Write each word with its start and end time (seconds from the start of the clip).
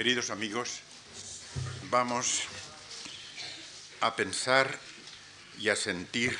Queridos 0.00 0.30
amigos, 0.30 0.80
vamos 1.90 2.44
a 4.00 4.16
pensar 4.16 4.78
y 5.58 5.68
a 5.68 5.76
sentir 5.76 6.38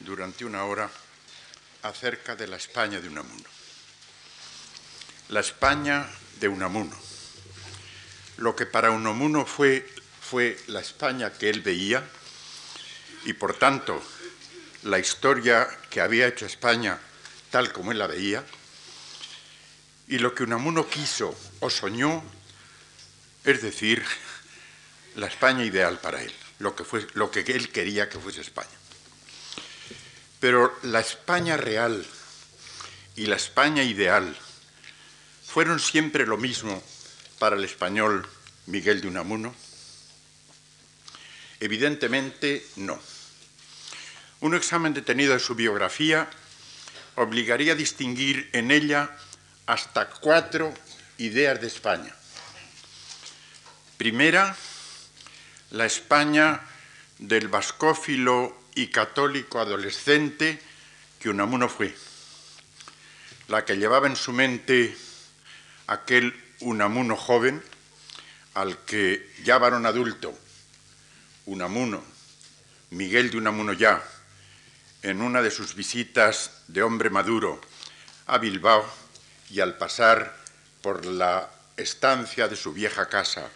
durante 0.00 0.46
una 0.46 0.64
hora 0.64 0.88
acerca 1.82 2.36
de 2.36 2.46
la 2.46 2.56
España 2.56 3.02
de 3.02 3.08
Unamuno. 3.08 3.44
La 5.28 5.40
España 5.40 6.08
de 6.40 6.48
Unamuno. 6.48 6.96
Lo 8.38 8.56
que 8.56 8.64
para 8.64 8.92
Unamuno 8.92 9.44
fue, 9.44 9.86
fue 10.22 10.58
la 10.68 10.80
España 10.80 11.34
que 11.34 11.50
él 11.50 11.60
veía 11.60 12.02
y 13.26 13.34
por 13.34 13.58
tanto 13.58 14.02
la 14.84 14.98
historia 14.98 15.68
que 15.90 16.00
había 16.00 16.28
hecho 16.28 16.46
España 16.46 16.98
tal 17.50 17.74
como 17.74 17.92
él 17.92 17.98
la 17.98 18.06
veía, 18.06 18.42
y 20.08 20.16
lo 20.16 20.34
que 20.34 20.44
Unamuno 20.44 20.88
quiso 20.88 21.38
o 21.60 21.68
soñó, 21.68 22.24
es 23.44 23.62
decir, 23.62 24.02
la 25.16 25.26
España 25.26 25.64
ideal 25.64 25.98
para 25.98 26.22
él, 26.22 26.32
lo 26.58 26.74
que, 26.74 26.84
fue, 26.84 27.06
lo 27.14 27.30
que 27.30 27.40
él 27.40 27.70
quería 27.70 28.08
que 28.08 28.18
fuese 28.18 28.40
España. 28.40 28.68
Pero 30.40 30.76
la 30.82 31.00
España 31.00 31.56
real 31.56 32.04
y 33.16 33.26
la 33.26 33.36
España 33.36 33.82
ideal 33.82 34.36
fueron 35.46 35.78
siempre 35.78 36.26
lo 36.26 36.36
mismo 36.36 36.82
para 37.38 37.56
el 37.56 37.64
español 37.64 38.26
Miguel 38.66 39.00
de 39.00 39.08
Unamuno. 39.08 39.54
Evidentemente 41.60 42.66
no. 42.76 43.00
Un 44.40 44.54
examen 44.54 44.92
detenido 44.92 45.32
de 45.32 45.38
su 45.38 45.54
biografía 45.54 46.28
obligaría 47.14 47.72
a 47.72 47.76
distinguir 47.76 48.50
en 48.52 48.70
ella 48.70 49.16
hasta 49.66 50.10
cuatro 50.10 50.74
ideas 51.18 51.60
de 51.60 51.68
España. 51.68 52.14
Primera, 53.96 54.56
la 55.70 55.86
España 55.86 56.60
del 57.18 57.46
vascófilo 57.46 58.56
y 58.74 58.88
católico 58.88 59.60
adolescente 59.60 60.60
que 61.20 61.28
Unamuno 61.28 61.68
fue, 61.68 61.94
la 63.46 63.64
que 63.64 63.76
llevaba 63.76 64.08
en 64.08 64.16
su 64.16 64.32
mente 64.32 64.96
aquel 65.86 66.34
Unamuno 66.60 67.16
joven 67.16 67.62
al 68.54 68.78
que 68.78 69.32
ya 69.44 69.58
varón 69.58 69.86
adulto, 69.86 70.36
Unamuno, 71.46 72.02
Miguel 72.90 73.30
de 73.30 73.38
Unamuno 73.38 73.74
ya, 73.74 74.02
en 75.02 75.22
una 75.22 75.40
de 75.40 75.52
sus 75.52 75.76
visitas 75.76 76.62
de 76.66 76.82
hombre 76.82 77.10
maduro 77.10 77.60
a 78.26 78.38
Bilbao 78.38 78.84
y 79.50 79.60
al 79.60 79.76
pasar 79.76 80.36
por 80.82 81.04
la 81.06 81.48
estancia 81.76 82.48
de 82.48 82.56
su 82.56 82.72
vieja 82.72 83.08
casa, 83.08 83.50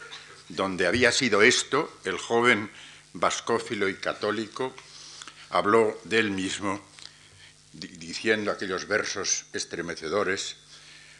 donde 0.48 0.86
había 0.86 1.12
sido 1.12 1.42
esto, 1.42 1.92
el 2.04 2.18
joven 2.18 2.70
vascófilo 3.12 3.88
y 3.88 3.94
católico, 3.94 4.74
habló 5.50 5.98
de 6.04 6.18
él 6.18 6.30
mismo, 6.30 6.80
diciendo 7.72 8.50
aquellos 8.50 8.86
versos 8.86 9.46
estremecedores, 9.52 10.56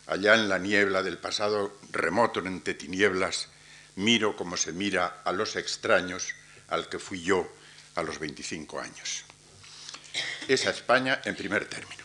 allá 0.07 0.35
en 0.35 0.49
la 0.49 0.59
niebla 0.59 1.03
del 1.03 1.19
pasado 1.19 1.79
remoto 1.91 2.41
entre 2.41 2.75
tinieblas, 2.75 3.49
miro 3.97 4.37
como 4.37 4.57
se 4.57 4.73
mira 4.73 5.23
a 5.25 5.33
los 5.33 5.57
extraños 5.57 6.35
al 6.69 6.89
que 6.89 6.99
fui 6.99 7.23
yo 7.23 7.51
a 7.95 8.03
los 8.03 8.19
25 8.19 8.81
años 8.81 9.25
esa 10.49 10.71
España 10.71 11.21
en 11.25 11.37
primer 11.37 11.67
término. 11.67 12.03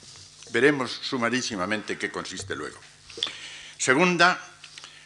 Veremos 0.51 0.91
sumarísimamente 0.91 1.97
qué 1.97 2.11
consiste 2.11 2.55
luego. 2.55 2.79
Segunda, 3.77 4.39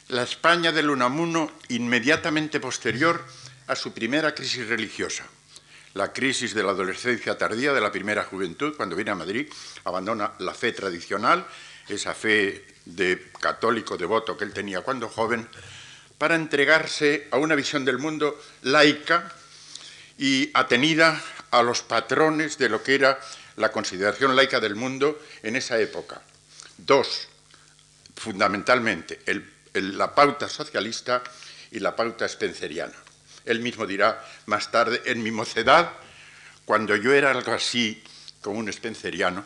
la 0.09 0.23
España 0.23 0.71
del 0.71 0.89
Unamuno 0.89 1.51
inmediatamente 1.67 2.59
posterior 2.59 3.25
a 3.67 3.75
su 3.75 3.93
primera 3.93 4.33
crisis 4.33 4.67
religiosa, 4.67 5.25
la 5.93 6.13
crisis 6.13 6.53
de 6.53 6.63
la 6.63 6.71
adolescencia 6.71 7.37
tardía 7.37 7.73
de 7.73 7.81
la 7.81 7.91
primera 7.91 8.23
juventud, 8.23 8.75
cuando 8.77 8.95
viene 8.95 9.11
a 9.11 9.15
Madrid, 9.15 9.47
abandona 9.83 10.31
la 10.39 10.53
fe 10.53 10.71
tradicional, 10.71 11.45
esa 11.89 12.13
fe 12.13 12.65
de 12.85 13.31
católico 13.39 13.97
devoto 13.97 14.37
que 14.37 14.45
él 14.45 14.53
tenía 14.53 14.81
cuando 14.81 15.09
joven, 15.09 15.47
para 16.17 16.35
entregarse 16.35 17.27
a 17.31 17.37
una 17.37 17.55
visión 17.55 17.83
del 17.83 17.97
mundo 17.97 18.39
laica 18.61 19.33
y 20.17 20.49
atenida 20.53 21.21
a 21.51 21.61
los 21.63 21.81
patrones 21.81 22.57
de 22.57 22.69
lo 22.69 22.81
que 22.81 22.95
era 22.95 23.19
la 23.57 23.71
consideración 23.71 24.35
laica 24.35 24.59
del 24.59 24.75
mundo 24.75 25.19
en 25.43 25.55
esa 25.55 25.79
época. 25.79 26.21
Dos, 26.77 27.27
fundamentalmente, 28.15 29.19
la 29.81 30.13
pauta 30.13 30.49
socialista 30.49 31.23
y 31.71 31.79
la 31.79 31.95
pauta 31.95 32.27
spenceriana. 32.27 32.93
Él 33.45 33.59
mismo 33.59 33.87
dirá 33.87 34.23
más 34.45 34.71
tarde, 34.71 35.01
en 35.05 35.23
mi 35.23 35.31
mocedad, 35.31 35.93
cuando 36.65 36.95
yo 36.95 37.13
era 37.13 37.31
algo 37.31 37.53
así 37.53 38.03
como 38.41 38.59
un 38.59 38.71
spenceriano, 38.71 39.45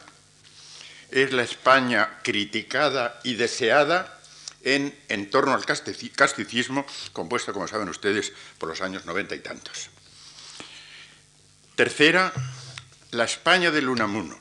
es 1.11 1.31
la 1.33 1.43
España 1.43 2.19
criticada 2.23 3.19
y 3.23 3.35
deseada 3.35 4.19
en, 4.63 4.97
en 5.09 5.29
torno 5.29 5.53
al 5.53 5.65
casticismo, 5.65 6.85
compuesto, 7.13 7.53
como 7.53 7.67
saben 7.67 7.89
ustedes, 7.89 8.31
por 8.57 8.69
los 8.69 8.81
años 8.81 9.05
noventa 9.05 9.35
y 9.35 9.39
tantos. 9.39 9.89
Tercera, 11.75 12.31
la 13.11 13.25
España 13.25 13.71
del 13.71 13.89
Unamuno, 13.89 14.39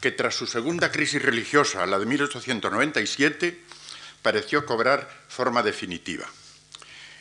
que 0.00 0.10
tras 0.10 0.34
su 0.34 0.46
segunda 0.46 0.90
crisis 0.90 1.22
religiosa, 1.22 1.86
la 1.86 1.98
de 1.98 2.06
1897, 2.06 3.65
pareció 4.26 4.66
cobrar 4.66 5.08
forma 5.28 5.62
definitiva. 5.62 6.26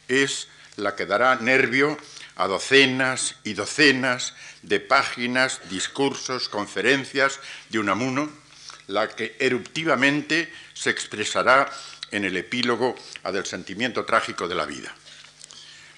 Es 0.08 0.48
la 0.76 0.96
que 0.96 1.06
dará 1.06 1.36
nervio 1.36 2.00
a 2.36 2.48
docenas 2.48 3.36
y 3.44 3.54
docenas 3.54 4.34
de 4.64 4.80
páginas, 4.80 5.62
discursos, 5.70 6.50
conferencias 6.50 7.40
de 7.70 7.78
Unamuno, 7.78 8.32
la 8.88 9.08
que 9.08 9.36
eruptivamente 9.38 10.52
se 10.74 10.90
expresará 10.90 11.72
en 12.10 12.26
el 12.26 12.38
epílogo 12.38 12.96
a 13.22 13.32
del 13.32 13.46
sentimiento 13.46 14.04
trágico 14.04 14.48
de 14.48 14.56
la 14.56 14.66
vida, 14.66 14.92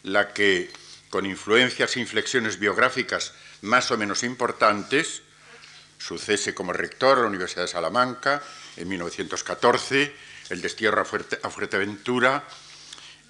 la 0.04 0.34
que 0.34 0.70
con 1.10 1.26
influencias 1.26 1.96
e 1.96 2.02
inflexiones 2.02 2.60
biográficas 2.60 3.32
más 3.62 3.92
o 3.92 3.98
menos 3.98 4.24
importantes, 4.24 5.22
su 6.00 6.20
cese 6.20 6.54
como 6.54 6.74
rector 6.74 7.18
a 7.18 7.22
la 7.22 7.28
Universidad 7.28 7.62
de 7.62 7.70
Salamanca 7.70 8.44
en 8.76 8.90
1914, 8.90 10.27
el 10.50 10.62
destierro 10.62 11.02
a, 11.02 11.50
Fuerteventura, 11.50 12.48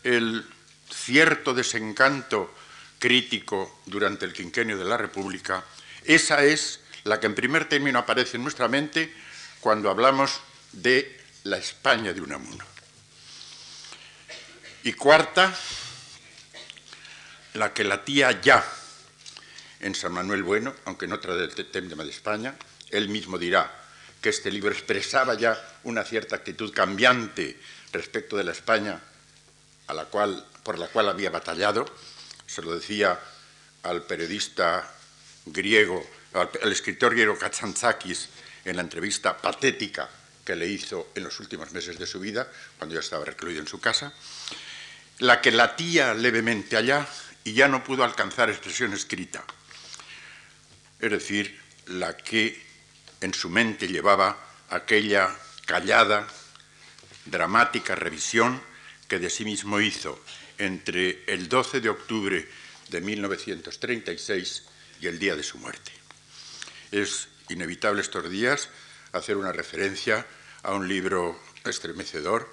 el 0.03 0.45
cierto 0.89 1.53
desencanto 1.53 2.53
crítico 2.99 3.81
durante 3.85 4.25
el 4.25 4.33
quinquenio 4.33 4.77
de 4.77 4.85
la 4.85 4.97
República, 4.97 5.63
esa 6.03 6.43
es 6.43 6.81
la 7.03 7.19
que 7.19 7.27
en 7.27 7.35
primer 7.35 7.69
término 7.69 7.99
aparece 7.99 8.37
en 8.37 8.43
nuestra 8.43 8.67
mente 8.67 9.13
cuando 9.59 9.89
hablamos 9.89 10.39
de 10.71 11.19
la 11.43 11.57
España 11.57 12.13
de 12.13 12.21
Unamuno. 12.21 12.65
Y 14.83 14.93
cuarta, 14.93 15.53
la 17.53 17.73
que 17.73 17.83
latía 17.83 18.39
ya 18.41 18.63
en 19.79 19.95
San 19.95 20.13
Manuel 20.13 20.43
Bueno, 20.43 20.75
aunque 20.85 21.07
no 21.07 21.19
trae 21.19 21.43
el 21.43 21.53
tema 21.65 22.03
de 22.03 22.09
España, 22.09 22.55
él 22.89 23.09
mismo 23.09 23.37
dirá 23.37 23.86
que 24.27 24.31
este 24.31 24.51
libro 24.51 24.73
expresaba 24.73 25.35
ya 25.35 25.55
una 25.85 26.03
cierta 26.03 26.35
actitud 26.35 26.73
cambiante 26.73 27.57
respecto 27.93 28.35
de 28.35 28.43
la 28.43 28.51
España 28.51 28.99
a 29.87 29.93
la 29.93 30.03
cual, 30.03 30.45
por 30.63 30.77
la 30.77 30.89
cual 30.89 31.07
había 31.07 31.29
batallado. 31.29 31.85
Se 32.45 32.61
lo 32.61 32.75
decía 32.75 33.17
al 33.83 34.03
periodista 34.03 34.85
griego, 35.45 36.05
al, 36.33 36.73
escritor 36.73 37.13
griego 37.13 37.39
Katsantzakis 37.39 38.27
en 38.65 38.75
la 38.75 38.81
entrevista 38.81 39.37
patética 39.37 40.09
que 40.43 40.57
le 40.57 40.67
hizo 40.67 41.11
en 41.15 41.23
los 41.23 41.39
últimos 41.39 41.71
meses 41.71 41.97
de 41.97 42.05
su 42.05 42.19
vida, 42.19 42.51
cuando 42.77 42.95
ya 42.95 42.99
estaba 42.99 43.23
recluido 43.23 43.61
en 43.61 43.67
su 43.67 43.79
casa, 43.79 44.11
la 45.19 45.39
que 45.39 45.51
latía 45.51 46.13
levemente 46.13 46.75
allá 46.75 47.07
y 47.45 47.53
ya 47.53 47.69
no 47.69 47.81
pudo 47.81 48.03
alcanzar 48.03 48.49
expresión 48.49 48.91
escrita, 48.91 49.45
es 50.99 51.11
decir, 51.11 51.61
la 51.85 52.17
que 52.17 52.66
en 53.21 53.33
su 53.33 53.49
mente 53.49 53.87
llevaba 53.87 54.37
aquella 54.69 55.35
callada, 55.65 56.27
dramática 57.25 57.95
revisión 57.95 58.61
que 59.07 59.19
de 59.19 59.29
sí 59.29 59.45
mismo 59.45 59.79
hizo 59.79 60.19
entre 60.57 61.23
el 61.27 61.49
12 61.49 61.81
de 61.81 61.89
octubre 61.89 62.47
de 62.89 63.01
1936 63.01 64.63
y 65.01 65.07
el 65.07 65.19
día 65.19 65.35
de 65.35 65.43
su 65.43 65.57
muerte. 65.57 65.91
Es 66.91 67.27
inevitable 67.49 68.01
estos 68.01 68.29
días 68.29 68.69
hacer 69.11 69.37
una 69.37 69.51
referencia 69.51 70.25
a 70.63 70.73
un 70.73 70.87
libro 70.87 71.39
estremecedor 71.65 72.51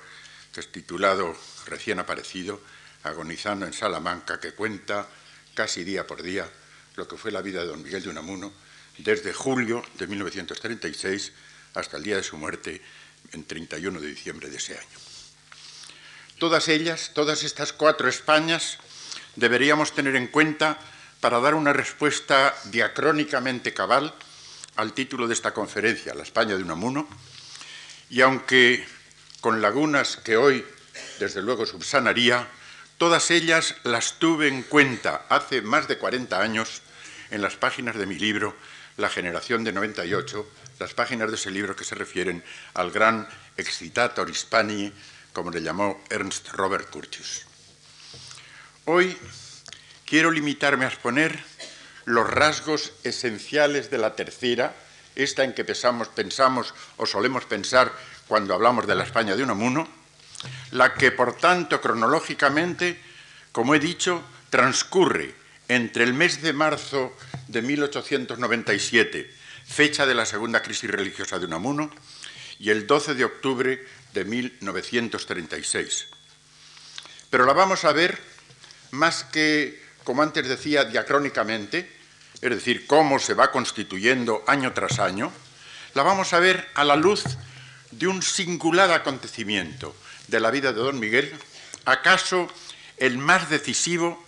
que 0.53 0.61
es 0.61 0.71
titulado 0.71 1.37
Recién 1.67 1.99
aparecido, 1.99 2.61
agonizando 3.03 3.67
en 3.67 3.73
Salamanca, 3.73 4.39
que 4.39 4.53
cuenta 4.53 5.09
casi 5.55 5.83
día 5.83 6.07
por 6.07 6.23
día 6.23 6.49
lo 6.97 7.09
que 7.09 7.17
fue 7.17 7.33
la 7.33 7.43
vida 7.43 7.61
de 7.61 7.67
don 7.67 7.83
Miguel 7.83 8.03
de 8.03 8.11
Unamuno 8.11 8.53
desde 8.99 9.33
julio 9.33 9.85
de 9.99 10.07
1936 10.07 11.33
hasta 11.75 11.97
el 11.97 12.03
día 12.03 12.17
de 12.17 12.23
su 12.23 12.37
muerte 12.37 12.81
en 13.33 13.45
31 13.45 14.01
de 14.01 14.07
diciembre 14.07 14.49
de 14.49 14.57
ese 14.57 14.79
año. 14.79 14.99
Todas 16.39 16.69
ellas, 16.69 17.13
todas 17.15 17.43
estas 17.43 17.73
cuatro 17.73 18.09
Españas, 18.09 18.79
deberíamos 19.37 19.93
tener 19.95 20.17
en 20.17 20.29
cuenta 20.29 20.79
para 21.21 21.41
dar 21.41 21.55
una 21.55 21.73
respuesta 21.73 22.55
diacrónicamente 22.65 23.73
cabal 23.73 24.15
al 24.77 24.93
título 24.93 25.27
de 25.27 25.35
esta 25.35 25.55
conferencia, 25.55 26.15
La 26.15 26.23
España 26.23 26.57
de 26.57 26.63
Unamuno, 26.63 27.09
y 28.11 28.21
aunque 28.21 28.87
con 29.41 29.63
lagunas 29.63 30.17
que 30.17 30.37
hoy 30.37 30.65
desde 31.19 31.43
luego 31.43 31.67
subsanaría, 31.67 32.49
todas 32.99 33.31
ellas 33.31 33.77
las 33.85 34.19
tuve 34.19 34.49
en 34.49 34.63
cuenta 34.63 35.27
hace 35.29 35.63
más 35.63 35.89
de 35.89 35.99
40 35.99 36.41
años 36.41 36.83
en 37.31 37.43
las 37.43 37.57
páginas 37.57 37.97
de 37.97 38.07
mi 38.07 38.19
libro 38.19 38.57
La 38.97 39.09
generación 39.09 39.65
de 39.65 39.73
98, 39.73 40.49
las 40.79 40.95
páginas 40.95 41.29
de 41.29 41.37
ese 41.37 41.51
libro 41.51 41.75
que 41.75 41.85
se 41.85 41.97
refieren 41.97 42.45
al 42.75 42.93
gran 42.93 43.29
excitator 43.57 44.31
hispani, 44.31 44.93
como 45.33 45.51
le 45.51 45.63
llamó 45.63 46.03
Ernst 46.11 46.51
Robert 46.53 46.89
Curtius. 46.91 47.45
Hoy 48.85 49.17
quiero 50.05 50.31
limitarme 50.31 50.85
a 50.85 50.89
exponer 50.89 51.43
los 52.05 52.29
rasgos 52.31 52.93
esenciales 53.03 53.91
de 53.91 53.99
la 53.99 54.15
tercera, 54.15 54.77
esta 55.17 55.43
en 55.43 55.55
que 55.55 55.65
pensamos, 55.65 56.09
pensamos 56.09 56.75
o 56.97 57.07
solemos 57.07 57.47
pensar 57.47 57.93
cuando 58.29 58.55
hablamos 58.55 58.87
de 58.87 58.95
la 58.95 59.05
España 59.05 59.35
de 59.35 59.43
Unamuno, 59.43 59.89
la 60.71 60.95
que 60.95 61.11
por 61.11 61.37
tanto 61.37 61.81
cronológicamente, 61.81 63.01
como 63.51 63.75
he 63.75 63.81
dicho, 63.81 64.23
transcurre 64.51 65.44
entre 65.69 66.05
el 66.05 66.15
mes 66.15 66.43
de 66.43 66.53
marzo 66.53 67.17
de 67.49 67.63
1897, 67.63 69.31
fecha 69.67 70.07
de 70.07 70.15
la 70.15 70.27
segunda 70.27 70.63
crisis 70.63 70.91
religiosa 70.91 71.39
de 71.39 71.47
Unamuno, 71.47 71.91
y 72.59 72.71
el 72.71 72.87
12 72.87 73.15
de 73.15 73.25
octubre 73.25 73.85
de 74.13 74.25
1936. 74.25 76.09
Pero 77.31 77.47
la 77.47 77.53
vamos 77.53 77.85
a 77.85 77.93
ver 77.93 78.19
más 78.93 79.25
que, 79.25 79.83
como 80.05 80.23
antes 80.23 80.47
decía, 80.47 80.85
diacrónicamente, 80.85 81.91
es 82.41 82.51
decir, 82.51 82.87
cómo 82.87 83.19
se 83.19 83.35
va 83.35 83.51
constituyendo 83.51 84.45
año 84.47 84.73
tras 84.73 84.99
año, 84.99 85.33
la 85.95 86.03
vamos 86.03 86.33
a 86.33 86.41
ver 86.41 86.69
a 86.75 86.85
la 86.85 86.97
luz 86.97 87.25
de 87.91 88.07
un 88.07 88.23
singular 88.23 88.91
acontecimiento 88.91 89.95
de 90.29 90.41
la 90.41 90.51
vida 90.51 90.73
de 90.73 90.81
don 90.81 90.99
Miguel, 90.99 91.33
acaso 91.85 92.49
el 92.97 93.19
más 93.19 93.51
decisivo, 93.51 94.24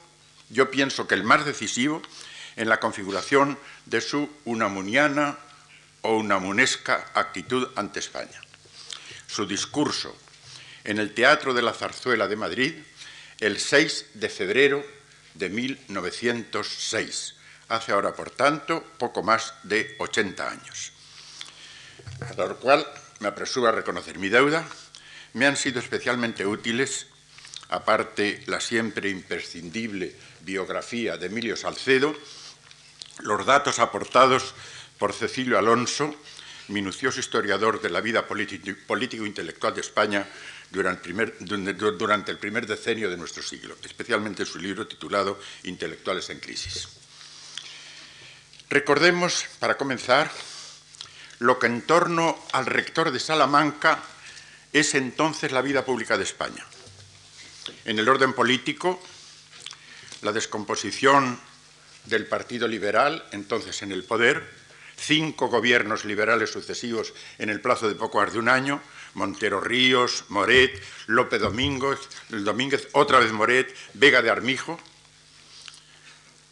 yo 0.51 0.71
pienso 0.71 1.07
que 1.07 1.15
el 1.15 1.25
más 1.25 1.45
decisivo, 1.45 2.03
en 2.57 2.69
la 2.69 2.81
configuración 2.81 3.59
de 3.85 4.01
su 4.01 4.31
unamuniana 4.45 5.39
o 6.03 6.17
unamunesca 6.17 7.11
actitud 7.15 7.69
ante 7.77 8.01
España. 8.01 8.41
Su 9.27 9.47
discurso 9.47 10.17
en 10.85 10.99
el 10.99 11.13
Teatro 11.13 11.53
de 11.53 11.63
la 11.63 11.75
Zarzuela 11.75 12.29
de 12.29 12.37
Madrid 12.37 12.75
el 13.41 13.59
6 13.59 14.07
de 14.15 14.29
febrero 14.29 14.87
de 15.35 15.51
1906, 15.51 17.35
hace 17.69 17.93
ahora, 17.93 18.15
por 18.15 18.31
tanto, 18.31 18.83
poco 18.99 19.23
más 19.23 19.55
de 19.63 19.95
80 19.99 20.49
años. 20.49 20.93
A 22.21 22.33
lo 22.35 22.57
cual 22.57 22.87
me 23.21 23.29
apresuro 23.29 23.69
a 23.69 23.73
reconocer 23.73 24.19
mi 24.19 24.29
deuda, 24.29 24.67
me 25.35 25.47
han 25.47 25.57
sido 25.57 25.81
especialmente 25.81 26.47
útiles, 26.47 27.09
aparte 27.69 28.43
la 28.47 28.61
siempre 28.61 29.11
imprescindible 29.11 30.15
biografía 30.41 31.17
de 31.17 31.27
Emilio 31.27 31.57
Salcedo, 31.57 32.15
los 33.21 33.47
datos 33.47 33.79
aportados 33.79 34.55
por 34.99 35.13
Cecilio 35.13 35.59
Alonso, 35.59 36.15
minucioso 36.69 37.21
historiador 37.21 37.81
de 37.81 37.91
la 37.91 38.01
vida 38.01 38.27
político-intelectual 38.27 39.75
de 39.75 39.81
España 39.81 40.27
durante 40.71 41.09
el, 42.31 42.39
primer, 42.39 42.67
decenio 42.67 43.11
de 43.11 43.17
nuestro 43.17 43.43
siglo, 43.43 43.77
especialmente 43.85 44.45
su 44.45 44.59
libro 44.59 44.87
titulado 44.87 45.39
Intelectuales 45.65 46.31
en 46.31 46.41
crisis. 46.41 46.89
Recordemos, 48.69 49.47
para 49.61 49.77
comenzar, 49.77 50.31
lo 51.39 51.59
que 51.59 51.67
en 51.67 51.83
torno 51.83 52.37
al 52.53 52.67
rector 52.67 53.13
de 53.13 53.21
Salamanca 53.21 54.03
es 54.73 54.95
entonces 54.95 55.53
la 55.53 55.63
vida 55.63 55.85
pública 55.85 56.17
de 56.17 56.25
España. 56.25 56.65
En 57.85 57.99
el 57.99 58.09
orden 58.09 58.33
político, 58.33 59.03
la 60.23 60.33
descomposición 60.33 61.39
del 62.07 62.27
Partido 62.27 62.69
Liberal, 62.69 63.27
entonces 63.33 63.83
en 63.83 63.93
el 63.93 64.05
poder, 64.05 64.49
cinco 64.97 65.49
gobiernos 65.49 66.05
liberales 66.05 66.51
sucesivos 66.51 67.13
en 67.39 67.51
el 67.51 67.61
plazo 67.61 67.89
de 67.89 67.95
poco 67.95 68.19
más 68.19 68.33
de 68.33 68.39
un 68.39 68.49
año, 68.49 68.81
Montero 69.15 69.61
Ríos, 69.61 70.25
Moret, 70.29 70.83
López 71.07 71.41
Domínguez, 71.41 71.99
Domínguez, 72.29 72.89
otra 72.93 73.19
vez 73.19 73.33
Moret, 73.33 73.75
Vega 73.95 74.23
de 74.23 74.31
Armijo. 74.31 74.79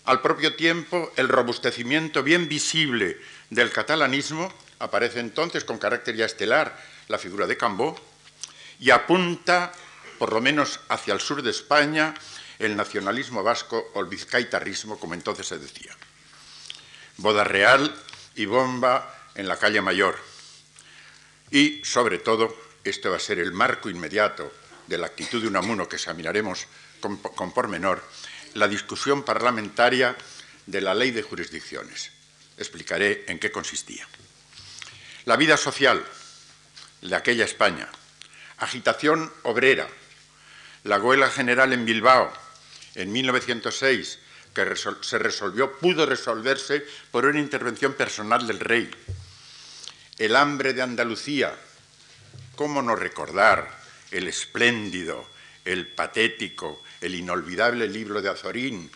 Al 0.04 0.20
propio 0.20 0.54
tiempo, 0.54 1.12
el 1.16 1.28
robustecimiento 1.28 2.22
bien 2.22 2.48
visible 2.48 3.18
del 3.50 3.70
catalanismo 3.70 4.52
aparece 4.78 5.20
entonces 5.20 5.64
con 5.64 5.78
carácter 5.78 6.16
ya 6.16 6.26
estelar 6.26 6.76
la 7.08 7.18
figura 7.18 7.46
de 7.46 7.56
Cambó 7.56 7.98
y 8.80 8.90
apunta, 8.90 9.72
por 10.18 10.32
lo 10.32 10.40
menos 10.40 10.80
hacia 10.88 11.14
el 11.14 11.20
sur 11.20 11.42
de 11.42 11.50
España, 11.50 12.14
el 12.58 12.76
nacionalismo 12.76 13.42
vasco 13.42 13.90
o 13.94 14.00
el 14.00 14.06
vizcaitarrismo, 14.06 14.98
como 14.98 15.14
entonces 15.14 15.46
se 15.46 15.58
decía. 15.58 15.96
Boda 17.16 17.44
real 17.44 17.94
y 18.34 18.46
bomba 18.46 19.30
en 19.34 19.48
la 19.48 19.58
calle 19.58 19.80
Mayor. 19.80 20.18
Y, 21.50 21.84
sobre 21.84 22.18
todo, 22.18 22.56
este 22.82 23.08
va 23.08 23.16
a 23.16 23.20
ser 23.20 23.38
el 23.38 23.52
marco 23.52 23.88
inmediato 23.88 24.52
de 24.86 24.98
la 24.98 25.06
actitud 25.06 25.40
de 25.40 25.48
Unamuno 25.48 25.88
que 25.88 25.96
examinaremos 25.96 26.66
con, 27.00 27.16
con 27.18 27.52
pormenor, 27.52 28.02
la 28.54 28.68
discusión 28.68 29.22
parlamentaria 29.22 30.16
de 30.66 30.80
la 30.80 30.94
ley 30.94 31.10
de 31.10 31.22
jurisdicciones. 31.22 32.10
Explicaré 32.56 33.24
en 33.28 33.38
qué 33.38 33.50
consistía. 33.50 34.06
La 35.24 35.36
vida 35.36 35.56
social 35.56 36.04
de 37.02 37.16
aquella 37.16 37.44
España, 37.44 37.88
agitación 38.58 39.32
obrera, 39.42 39.88
la 40.84 40.98
huelga 40.98 41.30
general 41.30 41.72
en 41.72 41.84
Bilbao 41.84 42.32
en 42.94 43.10
1906, 43.10 44.18
que 44.54 44.76
se 45.00 45.18
resolvió, 45.18 45.78
pudo 45.78 46.06
resolverse 46.06 46.86
por 47.10 47.24
una 47.24 47.40
intervención 47.40 47.94
personal 47.94 48.46
del 48.46 48.60
rey. 48.60 48.88
El 50.18 50.36
hambre 50.36 50.74
de 50.74 50.82
Andalucía, 50.82 51.54
¿cómo 52.54 52.82
no 52.82 52.94
recordar 52.94 53.68
el 54.12 54.28
espléndido, 54.28 55.28
el 55.64 55.88
patético, 55.88 56.82
el 57.00 57.16
inolvidable 57.16 57.88
libro 57.88 58.22
de 58.22 58.30
Azorín, 58.30 58.90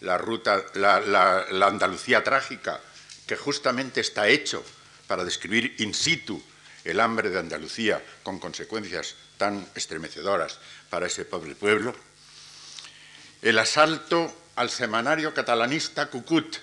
la, 0.00 0.16
ruta, 0.16 0.64
la 0.74 1.66
Andalucía 1.66 2.24
trágica, 2.24 2.80
que 3.26 3.36
justamente 3.36 4.00
está 4.00 4.28
hecho 4.28 4.64
para 5.06 5.24
describir 5.24 5.74
in 5.78 5.92
situ 5.92 6.42
el 6.84 7.00
hambre 7.00 7.30
de 7.30 7.38
Andalucía 7.38 8.02
con 8.22 8.38
consecuencias 8.38 9.16
estremecedoras 9.74 10.58
para 10.90 11.06
ese 11.06 11.24
pobre 11.24 11.54
pueblo, 11.54 11.94
el 13.42 13.58
asalto 13.58 14.32
al 14.56 14.70
semanario 14.70 15.34
catalanista 15.34 16.06
Cucut, 16.06 16.56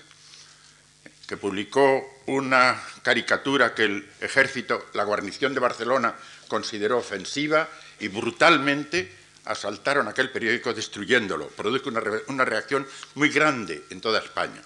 que 1.26 1.36
publicó 1.36 2.22
una 2.26 2.80
caricatura 3.02 3.74
que 3.74 3.84
el 3.84 4.10
ejército, 4.20 4.90
la 4.94 5.04
guarnición 5.04 5.54
de 5.54 5.60
Barcelona, 5.60 6.14
consideró 6.48 6.98
ofensiva 6.98 7.68
y 8.00 8.08
brutalmente 8.08 9.10
asaltaron 9.44 10.08
aquel 10.08 10.30
periódico 10.30 10.72
destruyéndolo. 10.72 11.48
Produjo 11.48 11.90
una 12.28 12.44
reacción 12.44 12.86
muy 13.14 13.28
grande 13.28 13.84
en 13.90 14.00
toda 14.00 14.20
España. 14.20 14.62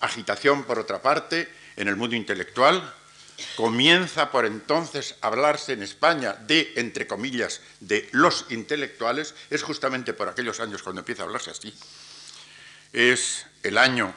Agitación, 0.00 0.64
por 0.64 0.78
otra 0.78 1.02
parte, 1.02 1.48
en 1.76 1.88
el 1.88 1.96
mundo 1.96 2.16
intelectual, 2.16 2.94
comienza 3.56 4.30
por 4.30 4.46
entonces 4.46 5.16
a 5.20 5.28
hablarse 5.28 5.72
en 5.72 5.82
España 5.82 6.34
de, 6.34 6.72
entre 6.76 7.06
comillas, 7.06 7.60
de 7.80 8.08
los 8.12 8.46
intelectuales, 8.50 9.34
es 9.50 9.62
justamente 9.62 10.12
por 10.12 10.28
aquellos 10.28 10.60
años 10.60 10.82
cuando 10.82 11.00
empieza 11.00 11.22
a 11.22 11.26
hablarse 11.26 11.50
así. 11.50 11.72
Es 12.92 13.46
el 13.62 13.78
año 13.78 14.14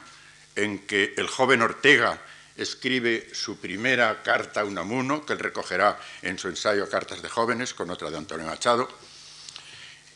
en 0.56 0.80
que 0.86 1.14
el 1.16 1.28
joven 1.28 1.62
Ortega 1.62 2.20
escribe 2.56 3.30
su 3.32 3.58
primera 3.58 4.22
carta 4.22 4.60
a 4.60 4.64
Unamuno, 4.64 5.24
que 5.24 5.32
él 5.32 5.38
recogerá 5.38 5.98
en 6.22 6.38
su 6.38 6.48
ensayo 6.48 6.88
Cartas 6.88 7.22
de 7.22 7.28
Jóvenes, 7.28 7.74
con 7.74 7.90
otra 7.90 8.10
de 8.10 8.18
Antonio 8.18 8.46
Machado. 8.46 8.88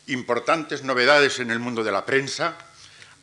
Importantes 0.07 0.83
novedades 0.83 1.39
en 1.39 1.51
el 1.51 1.59
mundo 1.59 1.83
de 1.83 1.91
la 1.91 2.05
prensa, 2.05 2.57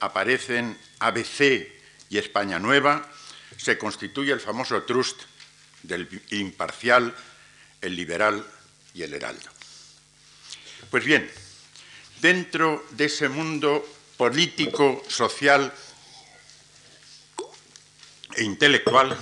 aparecen 0.00 0.78
ABC 0.98 1.72
y 2.10 2.18
España 2.18 2.58
Nueva, 2.58 3.08
se 3.56 3.78
constituye 3.78 4.32
el 4.32 4.40
famoso 4.40 4.82
trust 4.82 5.22
del 5.84 6.08
imparcial, 6.30 7.14
el 7.80 7.94
liberal 7.94 8.44
y 8.94 9.02
el 9.02 9.14
heraldo. 9.14 9.48
Pues 10.90 11.04
bien, 11.04 11.30
dentro 12.20 12.84
de 12.90 13.06
ese 13.06 13.28
mundo 13.28 13.86
político, 14.16 15.02
social 15.08 15.72
e 18.34 18.42
intelectual, 18.42 19.16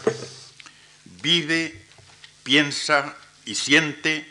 vive, 1.23 1.83
piensa 2.43 3.17
y 3.45 3.55
siente 3.55 4.27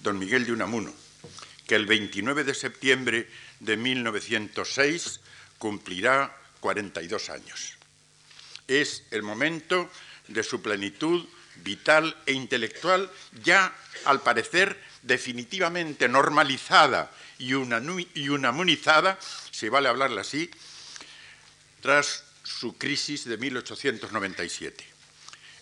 don 0.00 0.18
Miguel 0.18 0.46
de 0.46 0.52
Unamuno, 0.52 0.94
que 1.66 1.74
el 1.74 1.86
29 1.86 2.44
de 2.44 2.54
septiembre 2.54 3.28
de 3.60 3.76
1906 3.76 5.20
cumplirá 5.58 6.36
42 6.60 7.30
años. 7.30 7.74
Es 8.68 9.04
el 9.10 9.22
momento 9.22 9.90
de 10.28 10.42
su 10.42 10.62
plenitud 10.62 11.26
vital 11.62 12.16
e 12.26 12.32
intelectual, 12.32 13.10
ya 13.42 13.74
al 14.04 14.22
parecer 14.22 14.80
definitivamente 15.02 16.08
normalizada 16.08 17.10
y, 17.38 17.54
unamunizada, 17.54 19.18
si 19.50 19.68
vale 19.68 19.88
hablarla 19.88 20.22
así, 20.22 20.50
tras 21.80 22.24
su 22.42 22.76
crisis 22.76 23.24
de 23.24 23.36
1897. 23.36 24.84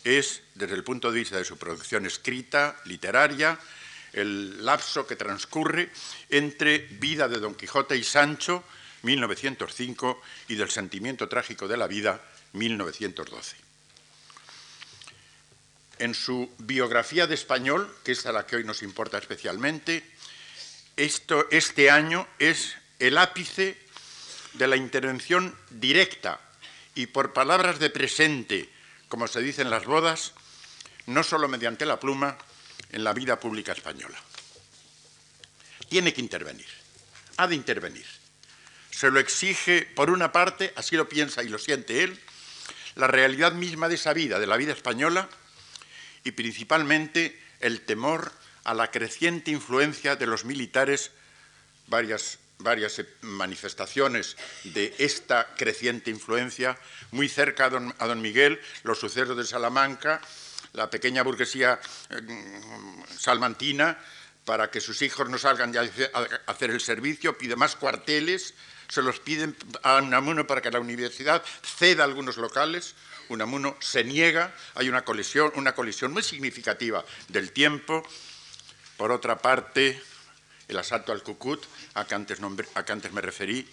Es, 0.05 0.43
desde 0.55 0.75
el 0.75 0.85
punto 0.85 1.11
de 1.11 1.21
vista 1.21 1.37
de 1.37 1.45
su 1.45 1.57
producción 1.57 2.07
escrita, 2.07 2.77
literaria, 2.85 3.59
el 4.13 4.65
lapso 4.65 5.07
que 5.07 5.17
transcurre 5.17 5.91
entre 6.31 6.79
Vida 6.79 7.29
de 7.29 7.41
Don 7.41 7.55
Quijote 7.55 7.97
y 7.97 8.05
Sancho, 8.05 8.65
1905, 9.03 10.23
y 10.49 10.55
del 10.55 10.71
sentimiento 10.71 11.29
trágico 11.29 11.69
de 11.69 11.77
la 11.77 11.87
vida, 11.87 12.23
1912. 12.53 13.64
En 15.99 16.15
su 16.15 16.51
biografía 16.59 17.27
de 17.27 17.35
español, 17.35 17.95
que 18.05 18.13
es 18.13 18.27
a 18.27 18.33
la 18.33 18.47
que 18.47 18.57
hoy 18.57 18.65
nos 18.65 18.83
importa 18.83 19.19
especialmente, 19.19 20.05
este 20.97 21.91
año 21.91 22.27
es 22.39 22.75
el 22.99 23.19
ápice 23.19 23.79
de 24.55 24.69
la 24.69 24.77
intervención 24.77 25.57
directa 25.71 26.41
y 26.95 27.07
por 27.07 27.33
palabras 27.33 27.79
de 27.79 27.91
presente, 27.91 28.69
como 29.09 29.27
se 29.27 29.41
dice 29.41 29.63
en 29.63 29.71
las 29.71 29.85
bodas, 29.85 30.33
no 31.07 31.23
solo 31.23 31.49
mediante 31.49 31.87
la 31.87 32.01
pluma, 32.01 32.39
en 32.93 33.05
la 33.05 33.13
vida 33.13 33.41
pública 33.41 33.73
española. 33.73 34.19
Tiene 35.89 36.15
que 36.15 36.21
intervenir, 36.21 36.69
ha 37.37 37.47
de 37.47 37.57
intervenir. 37.57 38.07
Se 38.91 39.11
lo 39.11 39.19
exige, 39.19 39.83
por 39.83 40.11
una 40.11 40.31
parte, 40.31 40.73
así 40.77 40.97
lo 40.97 41.09
piensa 41.09 41.43
y 41.43 41.49
lo 41.49 41.59
siente 41.59 42.05
él, 42.05 42.21
la 42.95 43.09
realidad 43.09 43.53
misma 43.53 43.89
de 43.89 43.97
esa 43.97 44.13
vida, 44.13 44.39
de 44.39 44.47
la 44.47 44.57
vida 44.57 44.73
española, 44.73 45.29
y 46.25 46.33
principalmente 46.33 47.39
el 47.61 47.83
temor 47.83 48.33
a 48.65 48.75
la 48.75 48.91
creciente 48.91 49.51
influencia 49.51 50.17
de 50.17 50.27
los 50.27 50.45
militares, 50.45 51.13
varias, 51.87 52.39
varias 52.59 53.03
manifestaciones 53.21 54.37
de 54.65 54.95
esta 54.99 55.55
creciente 55.55 56.11
influencia, 56.11 56.79
muy 57.13 57.29
cerca 57.29 57.67
a 57.67 57.71
don, 57.71 57.95
a 57.99 58.07
don 58.07 58.23
Miguel, 58.23 58.61
los 58.83 58.99
sucesos 58.99 59.37
de 59.37 59.45
Salamanca, 59.45 60.21
la 60.73 60.91
pequeña 60.91 61.23
burguesía 61.23 61.79
eh, 62.11 62.61
salmantina, 63.19 63.99
para 64.45 64.71
que 64.71 64.81
sus 64.81 65.01
hijos 65.03 65.29
no 65.29 65.39
salgan 65.39 65.73
ya 65.73 65.89
a 66.13 66.51
hacer 66.51 66.71
el 66.71 66.81
servicio, 66.81 67.39
pide 67.39 67.57
más 67.57 67.77
cuarteles, 67.77 68.55
se 68.89 69.03
los 69.03 69.21
piden 69.21 69.57
a 69.83 69.97
Unamuno 69.97 70.47
para 70.47 70.61
que 70.61 70.71
la 70.71 70.81
universidad 70.81 71.43
ceda 71.63 72.05
algunos 72.05 72.37
locales, 72.37 72.95
Unamuno 73.29 73.77
se 73.81 74.05
niega, 74.05 74.55
hay 74.75 74.89
una 74.89 75.05
colisión, 75.05 75.53
una 75.57 75.75
colisión 75.75 76.13
muy 76.13 76.23
significativa 76.23 77.05
del 77.29 77.53
tiempo. 77.53 78.03
Por 78.97 79.13
otra 79.13 79.39
parte, 79.39 80.01
el 80.69 80.79
asalto 80.79 81.13
al 81.13 81.23
Cucut, 81.23 81.65
a 81.95 82.07
que 82.07 82.15
antes, 82.15 82.39
a 82.75 82.85
que 82.85 82.93
antes 82.93 83.13
me 83.13 83.21
referí, 83.21 83.69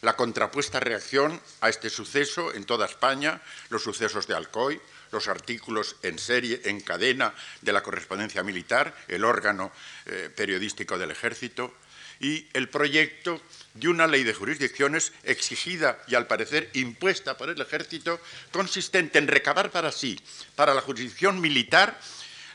la 0.00 0.16
contrapuesta 0.16 0.80
reacción 0.80 1.40
a 1.60 1.70
este 1.70 1.88
suceso 1.88 2.52
en 2.54 2.64
toda 2.64 2.86
España, 2.86 3.40
los 3.70 3.82
sucesos 3.82 4.26
de 4.26 4.34
Alcoy, 4.34 4.80
los 5.10 5.28
artículos 5.28 5.96
en 6.02 6.18
serie, 6.18 6.60
en 6.64 6.80
cadena 6.80 7.34
de 7.62 7.72
la 7.72 7.82
correspondencia 7.82 8.42
militar, 8.42 8.94
el 9.08 9.24
órgano 9.24 9.72
eh, 10.06 10.30
periodístico 10.34 10.98
del 10.98 11.10
ejército, 11.10 11.72
y 12.20 12.46
el 12.52 12.68
proyecto 12.68 13.40
de 13.74 13.88
una 13.88 14.06
ley 14.06 14.22
de 14.22 14.34
jurisdicciones 14.34 15.12
exigida 15.24 16.02
y 16.06 16.14
al 16.14 16.26
parecer 16.26 16.70
impuesta 16.74 17.36
por 17.36 17.50
el 17.50 17.60
ejército, 17.60 18.20
consistente 18.52 19.18
en 19.18 19.28
recabar 19.28 19.70
para 19.70 19.90
sí, 19.90 20.20
para 20.54 20.74
la 20.74 20.80
jurisdicción 20.80 21.40
militar, 21.40 21.98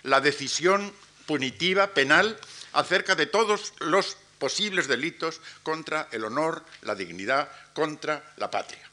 la 0.04 0.22
decisión 0.22 0.94
punitiva, 1.26 1.94
penal, 1.94 2.40
acerca 2.74 3.16
de 3.16 3.26
todos 3.26 3.74
los 3.80 4.18
posibles 4.40 4.88
delitos 4.88 5.42
contra 5.64 6.08
el 6.12 6.24
honor, 6.24 6.64
la 6.82 6.96
dignidad, 6.96 7.52
contra 7.74 8.34
la 8.38 8.50
patria. 8.50 8.90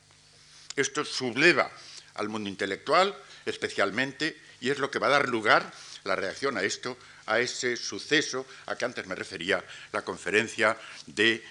Esto 0.75 1.05
subleva 1.05 1.71
al 2.15 2.29
mundo 2.29 2.51
intelectual, 2.51 3.17
especialmente, 3.47 4.37
y 4.61 4.71
es 4.71 4.79
lo 4.79 4.91
que 4.91 4.99
va 4.99 5.07
a 5.07 5.11
dar 5.11 5.29
lugar, 5.29 5.73
la 6.05 6.17
reacción 6.17 6.59
a 6.59 6.63
esto, 6.63 6.97
a 7.27 7.41
ese 7.41 7.77
suceso 7.77 8.47
a 8.67 8.77
que 8.77 8.85
antes 8.85 9.07
me 9.07 9.15
refería, 9.15 9.65
la 9.93 10.03
conferencia 10.03 10.77
de 11.07 11.45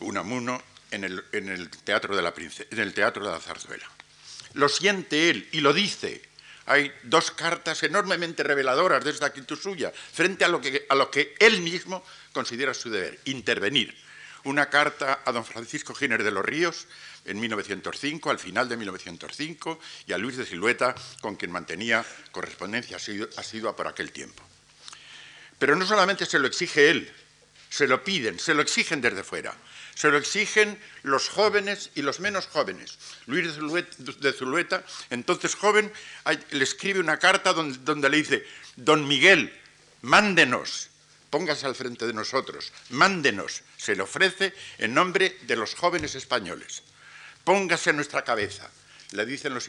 Unamuno 0.00 0.62
en 0.90 1.04
el, 1.04 1.70
teatro, 1.84 2.14
de 2.14 2.22
la 2.22 2.34
en 2.36 2.78
el 2.78 2.92
teatro 2.92 3.24
de 3.24 3.30
la 3.30 3.40
Zarzuela. 3.40 3.88
Lo 4.54 4.68
siente 4.68 5.30
él 5.30 5.48
y 5.52 5.60
lo 5.60 5.72
dice. 5.72 6.22
Hay 6.66 6.92
dos 7.02 7.32
cartas 7.32 7.82
enormemente 7.82 8.42
reveladoras 8.42 9.02
de 9.04 9.10
esta 9.10 9.26
actitud 9.26 9.58
suya 9.58 9.90
frente 9.90 10.44
a 10.44 10.48
lo 10.48 10.60
que, 10.60 10.86
a 10.88 10.94
lo 10.94 11.10
que 11.10 11.34
él 11.40 11.60
mismo 11.60 12.04
considera 12.32 12.72
su 12.74 12.90
deber, 12.90 13.18
intervenir. 13.24 13.96
Una 14.44 14.70
carta 14.70 15.22
a 15.24 15.32
don 15.32 15.44
Francisco 15.44 15.94
Giner 15.94 16.22
de 16.22 16.30
los 16.30 16.44
Ríos, 16.44 16.86
en 17.24 17.40
1905, 17.40 18.30
al 18.30 18.38
final 18.38 18.68
de 18.68 18.76
1905, 18.76 19.78
y 20.06 20.12
a 20.12 20.18
Luis 20.18 20.36
de 20.36 20.46
Silueta, 20.46 20.94
con 21.20 21.36
quien 21.36 21.52
mantenía 21.52 22.04
correspondencia 22.32 22.96
asidua 23.36 23.76
por 23.76 23.86
aquel 23.86 24.10
tiempo. 24.10 24.42
Pero 25.62 25.76
no 25.76 25.86
solamente 25.86 26.26
se 26.26 26.40
lo 26.40 26.48
exige 26.48 26.90
él, 26.90 27.08
se 27.70 27.86
lo 27.86 28.02
piden, 28.02 28.40
se 28.40 28.52
lo 28.52 28.62
exigen 28.62 29.00
desde 29.00 29.22
fuera. 29.22 29.54
Se 29.94 30.10
lo 30.10 30.18
exigen 30.18 30.76
los 31.04 31.28
jóvenes 31.28 31.90
y 31.94 32.02
los 32.02 32.18
menos 32.18 32.48
jóvenes. 32.48 32.98
Luis 33.26 33.46
de 34.18 34.32
Zulueta, 34.32 34.82
entonces 35.10 35.54
joven, 35.54 35.92
le 36.50 36.64
escribe 36.64 36.98
una 36.98 37.20
carta 37.20 37.52
donde, 37.52 38.10
le 38.10 38.16
dice, 38.16 38.44
don 38.74 39.06
Miguel, 39.06 39.56
mándenos, 40.00 40.88
póngase 41.30 41.66
al 41.66 41.76
frente 41.76 42.08
de 42.08 42.12
nosotros, 42.12 42.72
mándenos, 42.88 43.62
se 43.76 43.94
le 43.94 44.02
ofrece 44.02 44.52
en 44.78 44.94
nombre 44.94 45.38
de 45.42 45.54
los 45.54 45.76
jóvenes 45.76 46.16
españoles 46.16 46.82
póngase 47.44 47.90
en 47.90 47.96
nuestra 47.96 48.24
cabeza, 48.24 48.68
le 49.12 49.24
dicen 49.24 49.54
los, 49.54 49.68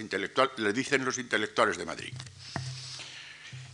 le 0.57 0.73
dicen 0.73 1.05
los 1.05 1.19
intelectuales 1.19 1.77
de 1.77 1.85
Madrid. 1.85 2.13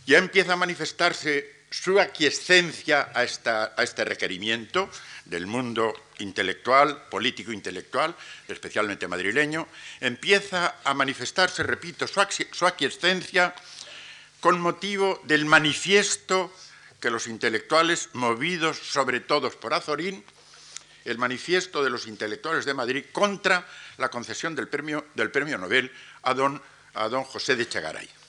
Ya 0.06 0.18
empieza 0.18 0.52
a 0.52 0.56
manifestarse 0.56 1.59
su 1.70 2.00
aquiescencia 2.00 3.12
a, 3.14 3.22
este 3.24 4.04
requerimiento 4.04 4.90
del 5.24 5.46
mundo 5.46 5.94
intelectual, 6.18 7.08
político-intelectual, 7.08 8.14
especialmente 8.48 9.06
madrileño, 9.06 9.68
empieza 10.00 10.76
a 10.82 10.94
manifestarse, 10.94 11.62
repito, 11.62 12.06
su 12.06 12.66
aquiescencia 12.66 13.54
con 14.40 14.60
motivo 14.60 15.20
del 15.24 15.44
manifiesto 15.44 16.52
que 17.00 17.10
los 17.10 17.28
intelectuales, 17.28 18.10
movidos 18.12 18.76
sobre 18.78 19.20
todo 19.20 19.50
por 19.50 19.72
Azorín, 19.72 20.24
el 21.04 21.18
manifiesto 21.18 21.82
de 21.82 21.90
los 21.90 22.06
intelectuales 22.06 22.64
de 22.64 22.74
Madrid 22.74 23.04
contra 23.12 23.66
la 23.96 24.10
concesión 24.10 24.54
del 24.54 24.68
premio, 24.68 25.04
Nobel 25.58 25.90
a 26.22 26.34
don, 26.34 26.60
a 26.94 27.08
don 27.08 27.24
José 27.24 27.56
de 27.56 27.68
Chegaray. 27.68 28.19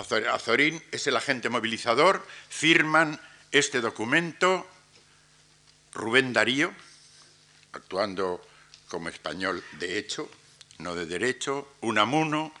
Azorín 0.00 0.82
es 0.90 1.06
el 1.06 1.16
agente 1.16 1.48
movilizador, 1.48 2.26
firman 2.48 3.20
este 3.52 3.80
documento 3.80 4.66
Rubén 5.92 6.32
Darío, 6.32 6.72
actuando 7.72 8.40
como 8.88 9.08
español 9.08 9.62
de 9.78 9.98
hecho, 9.98 10.28
no 10.78 10.94
de 10.94 11.06
derecho, 11.06 11.74
Unamuno, 11.80 12.52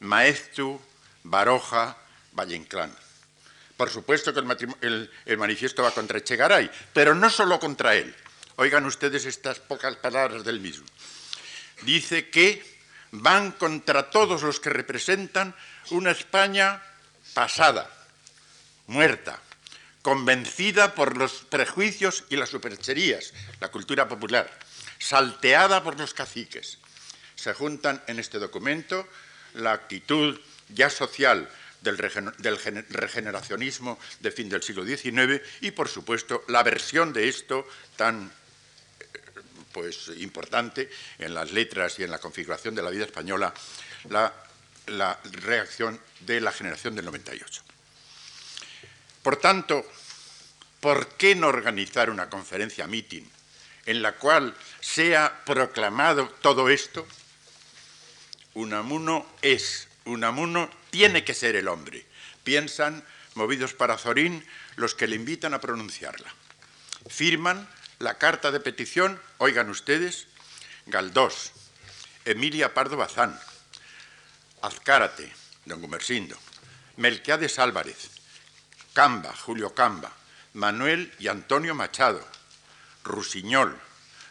Maestu, 0.00 0.80
Baroja, 1.24 1.96
Valle 2.32 2.56
Inclán. 2.56 2.94
Por 3.76 3.90
supuesto 3.90 4.32
que 4.32 4.40
el, 4.82 5.10
manifiesto 5.36 5.82
va 5.82 5.90
contra 5.90 6.18
Echegaray, 6.18 6.70
pero 6.92 7.14
no 7.14 7.28
solo 7.28 7.58
contra 7.58 7.94
él. 7.96 8.14
Oigan 8.56 8.86
ustedes 8.86 9.26
estas 9.26 9.58
pocas 9.58 9.96
palabras 9.96 10.44
del 10.44 10.60
mismo. 10.60 10.86
Dice 11.82 12.30
que 12.30 12.62
van 13.10 13.52
contra 13.52 14.10
todos 14.10 14.42
los 14.42 14.60
que 14.60 14.70
representan 14.70 15.54
una 15.90 16.10
España 16.10 16.82
pasada, 17.34 17.90
muerta, 18.86 19.40
convencida 20.02 20.94
por 20.94 21.16
los 21.16 21.44
prejuicios 21.48 22.24
y 22.28 22.36
las 22.36 22.50
supercherías, 22.50 23.32
la 23.60 23.70
cultura 23.70 24.06
popular, 24.06 24.50
salteada 24.98 25.82
por 25.82 25.98
los 25.98 26.12
caciques. 26.12 26.78
Se 27.34 27.54
juntan 27.54 28.02
en 28.06 28.18
este 28.18 28.38
documento 28.38 29.08
la 29.54 29.72
actitud 29.72 30.38
ya 30.68 30.90
social 30.90 31.48
del, 31.80 31.98
regeneracionismo 31.98 33.98
de 34.20 34.30
fin 34.30 34.48
del 34.48 34.62
siglo 34.62 34.84
XIX 34.84 35.42
y, 35.60 35.70
por 35.70 35.88
supuesto, 35.88 36.44
la 36.48 36.62
versión 36.62 37.12
de 37.12 37.28
esto 37.28 37.66
tan 37.96 38.30
eh, 39.00 39.06
pues, 39.72 40.10
importante 40.18 40.90
en 41.18 41.34
las 41.34 41.52
letras 41.52 41.98
y 41.98 42.04
en 42.04 42.10
la 42.10 42.18
configuración 42.18 42.74
de 42.74 42.82
la 42.82 42.90
vida 42.90 43.04
española, 43.04 43.52
la, 44.08 44.32
la 44.86 45.18
reacción 45.24 46.00
de 46.20 46.40
la 46.40 46.52
generación 46.52 46.94
del 46.94 47.04
98. 47.06 47.62
Por 49.22 49.36
tanto, 49.36 49.84
¿por 50.80 51.08
qué 51.16 51.34
no 51.34 51.48
organizar 51.48 52.10
una 52.10 52.28
conferencia 52.28 52.86
meeting 52.86 53.24
en 53.86 54.02
la 54.02 54.12
cual 54.12 54.54
sea 54.80 55.42
proclamado 55.44 56.28
todo 56.42 56.68
esto? 56.68 57.06
Unamuno 58.54 59.26
es, 59.42 59.88
Unamuno 60.04 60.70
tiene 60.90 61.24
que 61.24 61.34
ser 61.34 61.56
el 61.56 61.68
hombre. 61.68 62.04
Piensan, 62.44 63.04
movidos 63.34 63.74
para 63.74 63.98
Zorín, 63.98 64.46
los 64.76 64.94
que 64.94 65.06
le 65.06 65.16
invitan 65.16 65.54
a 65.54 65.60
pronunciarla. 65.60 66.32
Firman 67.08 67.68
la 67.98 68.18
carta 68.18 68.50
de 68.50 68.60
petición, 68.60 69.20
oigan 69.38 69.70
ustedes, 69.70 70.26
Galdós, 70.86 71.52
Emilia 72.24 72.74
Pardo 72.74 72.96
Bazán, 72.96 73.38
Azcárate, 74.64 75.30
don 75.66 75.82
Gumersindo, 75.82 76.38
Melquiades 76.96 77.58
Álvarez, 77.58 78.08
Camba, 78.94 79.36
Julio 79.36 79.74
Camba, 79.74 80.10
Manuel 80.54 81.12
y 81.18 81.28
Antonio 81.28 81.74
Machado, 81.74 82.26
Rusiñol, 83.02 83.78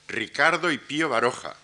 Ricardo 0.08 0.72
y 0.72 0.80
Pío 0.80 1.08
Baroja, 1.08 1.56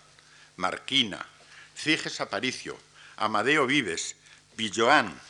Marquina, 0.54 1.26
Ciges 1.74 2.20
Aparicio, 2.20 2.78
Amadeo 3.16 3.66
Vives, 3.66 4.14
Villoán, 4.56 5.20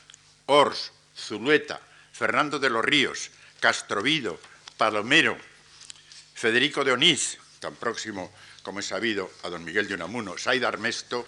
Ors, 0.45 0.93
Zulueta, 1.17 1.81
Fernando 2.13 2.59
de 2.59 2.69
los 2.69 2.85
Ríos, 2.85 3.31
Castrovido, 3.59 4.39
Palomero, 4.77 5.39
Federico 6.35 6.85
de 6.85 6.93
Onís, 6.93 7.39
tan 7.59 7.75
próximo 7.75 8.31
como 8.63 8.81
es 8.81 8.87
sabido 8.87 9.31
a 9.45 9.49
don 9.49 9.65
Miguel 9.65 9.89
de 9.89 9.95
Unamuno, 9.95 10.37
Saida 10.37 10.69
Armesto 10.69 11.27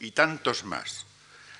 y 0.00 0.10
tantos 0.10 0.64
más. 0.64 1.06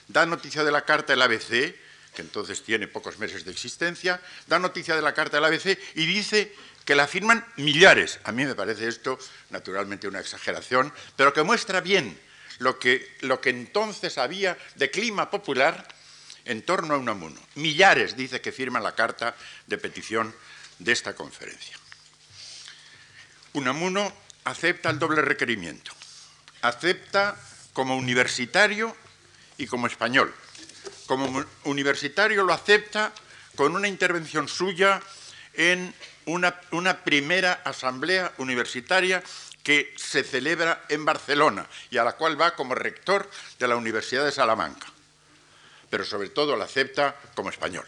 Da 0.09 0.27
noticia 0.27 0.65
de 0.65 0.73
la 0.73 0.85
carta 0.85 1.13
del 1.13 1.23
ABC, 1.23 1.75
que 2.15 2.23
entonces 2.23 2.63
tiene 2.63 2.89
pocos 2.89 3.19
meses 3.19 3.45
de 3.45 3.51
existencia, 3.51 4.21
da 4.47 4.59
noticia 4.59 4.95
de 4.95 5.03
la 5.03 5.15
carta 5.15 5.37
del 5.37 5.47
ABC 5.47 5.79
y 5.95 6.07
dice 6.07 6.55
que 6.85 6.95
la 6.95 7.07
firman 7.07 7.45
millares. 7.57 8.21
A 8.25 8.33
mí 8.33 8.45
me 8.45 8.55
parece 8.55 8.89
esto 8.89 9.19
naturalmente 9.51 10.07
una 10.07 10.21
exageración, 10.21 10.93
pero 11.17 11.33
que 11.33 11.43
muestra 11.43 11.81
bien 11.81 12.19
lo 12.59 12.79
que, 12.79 13.17
lo 13.21 13.41
que 13.41 13.51
entonces 13.51 14.19
había 14.19 14.57
de 14.77 14.91
clima 14.91 15.31
popular 15.31 15.89
en 16.45 16.63
torno 16.63 16.95
a 16.95 16.99
Unamuno. 16.99 17.41
Millares 17.57 18.17
dice 18.17 18.41
que 18.41 18.53
firman 18.53 18.83
la 18.83 18.95
carta 18.95 19.35
de 19.67 19.79
petición 19.79 20.35
de 20.79 20.93
esta 20.93 21.15
conferencia. 21.15 21.77
Unamuno 23.55 24.13
acepta 24.45 24.91
el 24.91 24.99
doble 24.99 25.23
requerimiento. 25.23 25.93
Acepta 26.63 27.37
como 27.73 27.97
universitario 27.97 28.97
y 29.59 29.67
como 29.67 29.87
español. 29.87 30.35
Como 31.07 31.45
universitario 31.65 32.45
lo 32.45 32.53
acepta 32.53 33.13
con 33.57 33.75
una 33.75 33.89
intervención 33.89 34.49
suya 34.49 35.01
en 35.55 35.95
una, 36.27 37.05
primera 37.05 37.61
asamblea 37.65 38.33
universitaria 38.39 39.23
que 39.63 39.95
se 39.97 40.25
celebra 40.25 40.85
en 40.89 41.05
Barcelona 41.05 41.67
y 41.91 41.99
a 41.99 42.05
la 42.05 42.13
cual 42.13 42.41
va 42.41 42.55
como 42.55 42.75
rector 42.75 43.31
de 43.59 43.69
la 43.69 43.77
Universidad 43.77 44.25
de 44.25 44.33
Salamanca. 44.33 44.87
Pero 45.91 46.05
sobre 46.05 46.29
todo 46.31 46.57
la 46.57 46.65
acepta 46.65 47.17
como 47.35 47.51
español. 47.51 47.87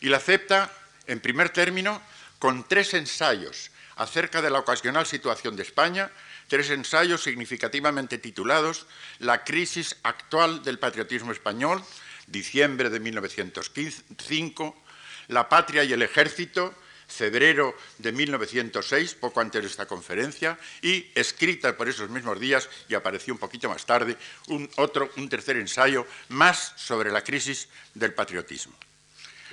Y 0.00 0.08
la 0.08 0.18
acepta, 0.18 0.72
en 1.06 1.20
primer 1.20 1.50
término, 1.50 2.00
con 2.38 2.66
tres 2.66 2.94
ensayos 2.94 3.70
acerca 3.96 4.40
de 4.40 4.50
la 4.50 4.60
ocasional 4.60 5.06
situación 5.06 5.56
de 5.56 5.62
España, 5.62 6.10
tres 6.50 6.68
ensayos 6.70 7.22
significativamente 7.22 8.18
titulados 8.18 8.86
La 9.20 9.44
crisis 9.44 9.96
actual 10.02 10.62
del 10.64 10.80
patriotismo 10.80 11.30
español, 11.30 11.82
diciembre 12.26 12.90
de 12.90 12.98
1905, 12.98 14.82
La 15.28 15.48
patria 15.48 15.84
y 15.84 15.92
el 15.92 16.02
ejército, 16.02 16.74
febrero 17.06 17.76
de 17.98 18.10
1906, 18.10 19.14
poco 19.14 19.40
antes 19.40 19.62
de 19.62 19.68
esta 19.68 19.86
conferencia, 19.86 20.58
y 20.82 21.06
escrita 21.14 21.76
por 21.76 21.88
esos 21.88 22.10
mismos 22.10 22.40
días, 22.40 22.68
y 22.88 22.94
apareció 22.94 23.32
un 23.32 23.38
poquito 23.38 23.68
más 23.68 23.86
tarde, 23.86 24.16
un, 24.48 24.68
otro, 24.76 25.08
un 25.16 25.28
tercer 25.28 25.56
ensayo 25.56 26.04
más 26.30 26.72
sobre 26.76 27.12
la 27.12 27.22
crisis 27.22 27.68
del 27.94 28.12
patriotismo. 28.12 28.74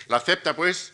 La 0.07 0.17
acepta, 0.17 0.55
pues, 0.55 0.93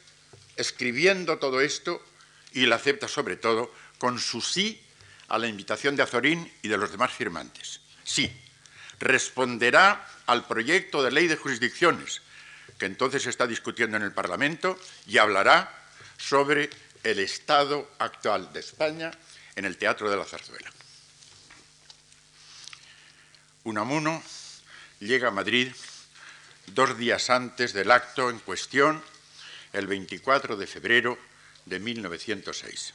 escribiendo 0.58 1.40
todo 1.40 1.62
esto 1.62 2.04
y 2.52 2.66
la 2.66 2.76
acepta 2.76 3.08
sobre 3.08 3.38
todo 3.38 3.74
con 3.98 4.20
su 4.20 4.42
sí 4.42 4.84
a 5.28 5.38
la 5.38 5.48
invitación 5.48 5.96
de 5.96 6.04
Azorín 6.04 6.52
y 6.62 6.68
de 6.68 6.78
los 6.78 6.92
demás 6.92 7.12
firmantes. 7.12 7.80
Sí, 8.04 8.32
responderá 9.00 10.08
al 10.26 10.46
proyecto 10.48 11.04
de 11.04 11.12
ley 11.12 11.28
de 11.28 11.38
jurisdicciones 11.38 12.22
que 12.78 12.86
entonces 12.86 13.24
se 13.24 13.30
está 13.30 13.48
discutiendo 13.48 13.98
en 13.98 14.04
el 14.04 14.12
Parlamento 14.12 14.80
y 15.08 15.18
hablará 15.18 15.72
sobre 16.18 16.70
el 17.04 17.20
estado 17.20 17.92
actual 18.00 18.52
de 18.54 18.62
España 18.62 19.12
en 19.56 19.66
el 19.66 19.78
Teatro 19.78 20.10
de 20.10 20.18
la 20.18 20.26
Zarzuela. 20.26 20.72
Unamuno 23.64 24.22
llega 25.00 25.30
a 25.30 25.32
Madrid 25.32 25.72
dos 26.68 26.98
días 26.98 27.30
antes 27.30 27.74
del 27.74 27.92
acto 27.92 28.30
en 28.30 28.40
cuestión, 28.40 29.02
el 29.74 29.88
24 29.88 30.56
de 30.58 30.68
febrero 30.68 31.18
de 31.66 31.80
1906. 31.80 32.94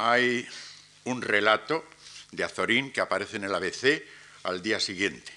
Hay 0.00 0.46
un 1.06 1.22
relato 1.22 1.84
de 2.30 2.44
Azorín 2.44 2.92
que 2.92 3.00
aparece 3.00 3.36
en 3.36 3.42
el 3.42 3.54
ABC 3.54 4.04
al 4.44 4.62
día 4.62 4.78
siguiente. 4.78 5.32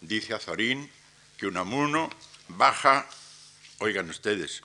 Dice 0.00 0.32
Azorín 0.32 0.90
que 1.36 1.46
Unamuno 1.46 2.08
baja, 2.48 3.06
oigan 3.76 4.08
ustedes, 4.08 4.62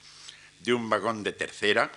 de 0.61 0.73
un 0.73 0.89
vagón 0.89 1.23
de 1.23 1.33
tercera 1.33 1.91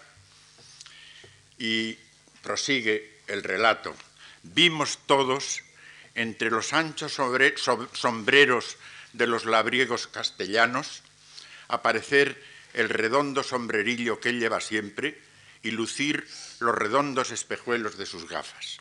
y 1.57 1.97
prosigue 2.43 3.21
el 3.29 3.45
relato. 3.45 3.95
Vimos 4.43 4.99
todos 5.07 5.63
entre 6.17 6.51
los 6.51 6.73
anchos 6.73 7.13
sombreros 7.93 8.77
de 9.13 9.27
los 9.29 9.45
labriegos 9.45 10.09
castellanos 10.09 11.05
aparecer 11.69 12.43
el 12.75 12.89
redondo 12.89 13.45
sombrerillo 13.45 14.19
que 14.19 14.31
él 14.31 14.41
lleva 14.41 14.61
siempre 14.61 15.28
y 15.63 15.71
lucir 15.71 16.29
los 16.61 16.75
redondos 16.75 17.31
espejuelos 17.31 17.97
de 17.97 18.07
sus 18.07 18.29
gafas. 18.29 18.79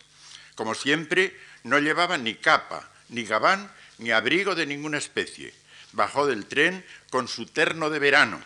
Como 0.56 0.74
siempre, 0.76 1.40
no 1.64 1.80
llevaba 1.80 2.18
ni 2.18 2.36
capa, 2.36 2.90
ni 3.10 3.24
gabán, 3.24 3.72
ni 3.98 4.12
abrigo 4.12 4.56
de 4.56 4.66
ninguna 4.66 4.98
especie. 4.98 5.54
Bajó 5.94 6.28
del 6.28 6.46
tren 6.46 6.86
con 7.10 7.28
su 7.28 7.46
terno 7.46 7.90
de 7.90 8.00
verano. 8.00 8.44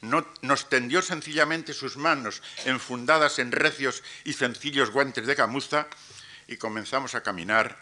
nos 0.00 0.68
tendió 0.68 1.02
sencillamente 1.02 1.72
sus 1.72 1.96
manos 1.96 2.42
enfundadas 2.64 3.38
en 3.38 3.50
recios 3.50 4.02
y 4.24 4.34
sencillos 4.34 4.90
guantes 4.90 5.26
de 5.26 5.34
camuza 5.34 5.88
y 6.46 6.56
comenzamos 6.56 7.14
a 7.14 7.22
caminar 7.22 7.76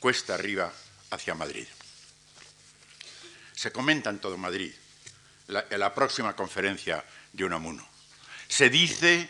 cuesta 0.00 0.34
arriba 0.34 0.72
hacia 1.10 1.34
Madrid. 1.34 1.66
Se 3.54 3.72
comenta 3.72 4.10
en 4.10 4.18
todo 4.18 4.36
Madrid 4.36 4.72
la, 5.48 5.94
próxima 5.94 6.36
conferencia 6.36 7.04
de 7.32 7.44
Unamuno. 7.44 7.86
Se 8.48 8.70
dice 8.70 9.28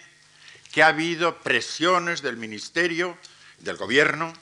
que 0.72 0.82
ha 0.82 0.88
habido 0.88 1.38
presiones 1.40 2.22
del 2.22 2.36
Ministerio, 2.36 3.18
del 3.58 3.76
Gobierno, 3.76 4.32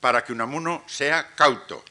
para 0.00 0.24
que 0.24 0.32
Unamuno 0.32 0.84
sea 0.86 1.34
cauto. 1.34 1.84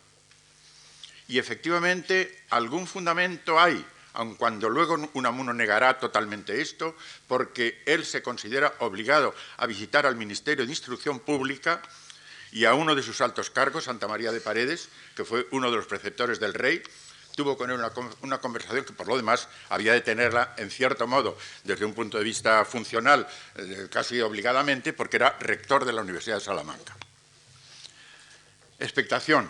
Y 1.27 1.39
efectivamente 1.39 2.43
algún 2.49 2.87
fundamento 2.87 3.59
hay, 3.59 3.85
aun 4.13 4.35
cuando 4.35 4.69
luego 4.69 5.09
Unamuno 5.13 5.53
negará 5.53 5.97
totalmente 5.99 6.61
esto, 6.61 6.95
porque 7.27 7.81
él 7.85 8.05
se 8.05 8.21
considera 8.21 8.73
obligado 8.79 9.33
a 9.57 9.65
visitar 9.65 10.05
al 10.05 10.15
Ministerio 10.15 10.65
de 10.65 10.71
Instrucción 10.71 11.19
Pública 11.19 11.81
y 12.51 12.65
a 12.65 12.73
uno 12.73 12.95
de 12.95 13.03
sus 13.03 13.21
altos 13.21 13.49
cargos, 13.49 13.85
Santa 13.85 14.09
María 14.09 14.31
de 14.31 14.41
Paredes, 14.41 14.89
que 15.15 15.23
fue 15.23 15.47
uno 15.51 15.71
de 15.71 15.77
los 15.77 15.85
preceptores 15.85 16.39
del 16.39 16.53
rey, 16.53 16.83
tuvo 17.35 17.57
con 17.57 17.71
él 17.71 17.79
una, 18.21 18.37
conversación 18.39 18.85
que 18.85 18.93
por 18.93 19.07
lo 19.07 19.17
demás 19.17 19.47
había 19.69 19.93
de 19.93 20.01
tenerla 20.01 20.53
en 20.57 20.69
cierto 20.69 21.07
modo 21.07 21.37
desde 21.63 21.85
un 21.85 21.93
punto 21.93 22.17
de 22.17 22.23
vista 22.23 22.63
funcional, 22.65 23.27
eh, 23.55 23.87
casi 23.91 24.19
obligadamente, 24.21 24.93
porque 24.93 25.17
era 25.17 25.37
rector 25.39 25.85
de 25.85 25.93
la 25.93 26.01
Universidad 26.01 26.35
de 26.35 26.41
Salamanca. 26.41 26.95
Expectación, 28.79 29.49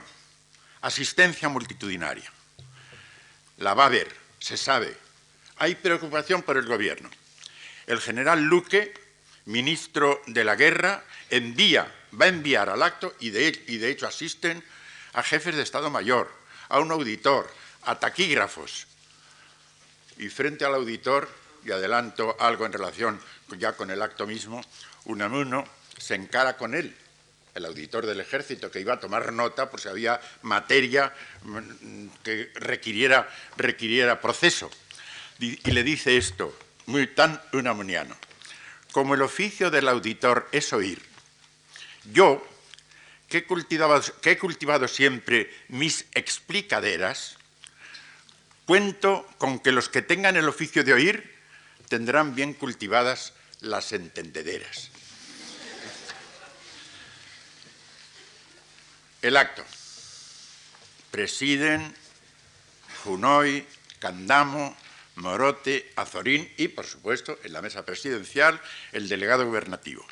asistencia 0.81 1.49
multitudinaria. 1.49 2.31
La 3.57 3.73
va 3.73 3.83
a 3.83 3.87
haber, 3.87 4.13
se 4.39 4.57
sabe. 4.57 4.97
Hay 5.57 5.75
preocupación 5.75 6.41
por 6.41 6.57
el 6.57 6.65
gobierno. 6.65 7.09
El 7.87 8.01
general 8.01 8.41
Luque, 8.41 8.93
ministro 9.45 10.21
de 10.27 10.43
la 10.43 10.55
guerra, 10.55 11.03
envía, 11.29 11.93
va 12.19 12.25
a 12.25 12.29
enviar 12.29 12.69
al 12.69 12.83
acto, 12.83 13.15
y 13.19 13.29
de, 13.29 13.63
y 13.67 13.77
de 13.77 13.89
hecho 13.89 14.07
asisten, 14.07 14.63
a 15.13 15.23
jefes 15.23 15.55
de 15.55 15.63
Estado 15.63 15.89
Mayor, 15.89 16.31
a 16.69 16.79
un 16.79 16.91
auditor, 16.91 17.49
a 17.83 17.99
taquígrafos. 17.99 18.87
Y 20.17 20.29
frente 20.29 20.65
al 20.65 20.75
auditor, 20.75 21.29
y 21.63 21.71
adelanto 21.71 22.35
algo 22.39 22.65
en 22.65 22.73
relación 22.73 23.19
ya 23.57 23.73
con 23.73 23.91
el 23.91 24.01
acto 24.01 24.25
mismo, 24.25 24.61
Unamuno 25.05 25.65
se 25.97 26.15
encara 26.15 26.57
con 26.57 26.73
él, 26.73 26.95
el 27.53 27.65
auditor 27.65 28.05
del 28.05 28.19
ejército, 28.19 28.71
que 28.71 28.79
iba 28.79 28.93
a 28.93 28.99
tomar 28.99 29.33
nota 29.33 29.69
por 29.69 29.81
si 29.81 29.89
había 29.89 30.21
materia 30.41 31.13
mm, 31.43 32.07
que 32.23 32.51
requiriera, 32.55 33.29
requiriera 33.57 34.21
proceso. 34.21 34.69
Y 35.39 35.71
le 35.71 35.83
dice 35.83 36.17
esto, 36.17 36.55
muy 36.85 37.07
tan 37.07 37.41
unamuniano. 37.53 38.15
Como 38.91 39.15
el 39.15 39.21
oficio 39.21 39.71
del 39.71 39.87
auditor 39.87 40.47
es 40.51 40.71
oír, 40.71 41.01
yo, 42.05 42.45
que 43.27 43.39
he 43.39 43.45
cultivado, 43.45 44.01
que 44.21 44.31
he 44.31 44.37
cultivado 44.37 44.87
siempre 44.87 45.51
mis 45.69 46.05
explicaderas, 46.13 47.37
cuento 48.71 49.27
con 49.38 49.60
que 49.60 49.73
los 49.73 49.89
que 49.89 50.01
tengan 50.01 50.38
el 50.38 50.47
oficio 50.47 50.86
de 50.86 50.93
oír 50.93 51.36
tendrán 51.89 52.36
bien 52.36 52.53
cultivadas 52.53 53.34
las 53.60 53.91
entendederas. 53.91 54.91
El 59.21 59.36
acto. 59.36 59.65
Presiden 61.12 61.93
Junoy, 63.03 63.67
Candamo, 63.99 64.77
Morote, 65.15 65.91
Azorín 65.97 66.49
y, 66.55 66.69
por 66.69 66.86
supuesto, 66.86 67.38
en 67.43 67.51
la 67.51 67.62
mesa 67.62 67.84
presidencial, 67.84 68.62
el 68.93 69.10
delegado 69.10 69.45
gubernativo. 69.45 70.05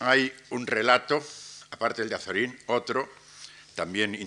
Hay 0.00 0.30
un 0.50 0.66
relato, 0.66 1.26
aparte 1.70 2.02
del 2.02 2.10
de 2.10 2.16
Azorín, 2.16 2.58
otro, 2.66 3.08
también 3.78 4.18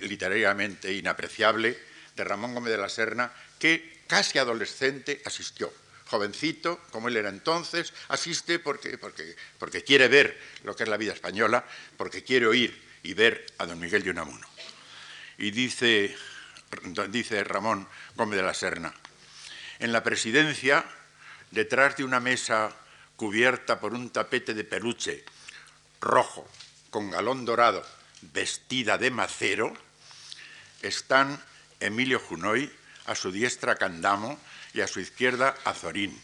literariamente 0.00 0.94
inapreciable, 0.94 1.78
de 2.16 2.24
Ramón 2.24 2.54
Gómez 2.54 2.72
de 2.72 2.78
la 2.78 2.88
Serna, 2.88 3.30
que 3.58 4.00
casi 4.06 4.38
adolescente 4.38 5.20
asistió. 5.26 5.70
Jovencito, 6.06 6.80
como 6.90 7.08
él 7.08 7.18
era 7.18 7.28
entonces, 7.28 7.92
asiste 8.08 8.58
porque, 8.60 8.98
quiere 9.84 10.08
ver 10.08 10.40
lo 10.64 10.74
que 10.74 10.84
es 10.84 10.88
la 10.88 10.96
vida 10.96 11.12
española, 11.12 11.66
porque 11.98 12.24
quiere 12.24 12.46
oír 12.46 12.82
y 13.02 13.12
ver 13.12 13.44
a 13.58 13.66
don 13.66 13.78
Miguel 13.78 14.04
de 14.04 14.10
Unamuno. 14.10 14.48
Y 15.36 15.50
dice 15.50 16.16
dice 17.10 17.44
Ramón 17.44 17.86
Gómez 18.16 18.38
de 18.38 18.42
la 18.42 18.54
Serna. 18.54 18.94
En 19.80 19.92
la 19.92 20.02
presidencia, 20.02 20.82
detrás 21.50 21.98
de 21.98 22.04
una 22.04 22.20
mesa 22.20 22.74
cubierta 23.16 23.78
por 23.78 23.92
un 23.92 24.08
tapete 24.08 24.54
de 24.54 24.64
peluche 24.64 25.26
rojo 26.00 26.48
con 26.88 27.10
galón 27.10 27.44
dorado, 27.44 27.84
vestida 28.22 28.98
de 28.98 29.10
macero, 29.10 29.74
están 30.82 31.42
Emilio 31.80 32.18
Junoy, 32.18 32.72
a 33.06 33.14
su 33.14 33.32
diestra 33.32 33.76
Candamo 33.76 34.38
y 34.72 34.80
a 34.80 34.86
su 34.86 35.00
izquierda 35.00 35.56
Azorín, 35.64 36.20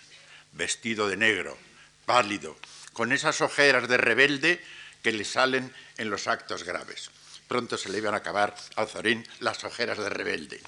vestido 0.53 1.09
de 1.09 1.17
negro, 1.17 1.59
pálido, 2.07 2.57
con 2.93 3.13
esas 3.13 3.41
ojeras 3.41 3.89
de 3.89 3.97
rebelde 3.97 4.65
que 5.03 5.13
le 5.13 5.25
salen 5.25 5.73
en 5.97 6.11
los 6.11 6.27
actos 6.29 6.65
graves 6.65 7.11
pronto 7.49 7.79
se 7.79 7.89
le 7.89 7.99
iban 7.99 8.15
a 8.15 8.19
acabar 8.19 8.55
a 8.77 8.85
Zorín 8.85 9.27
las 9.41 9.65
ojeras 9.65 9.99
de 9.99 10.11
rebelde. 10.11 10.61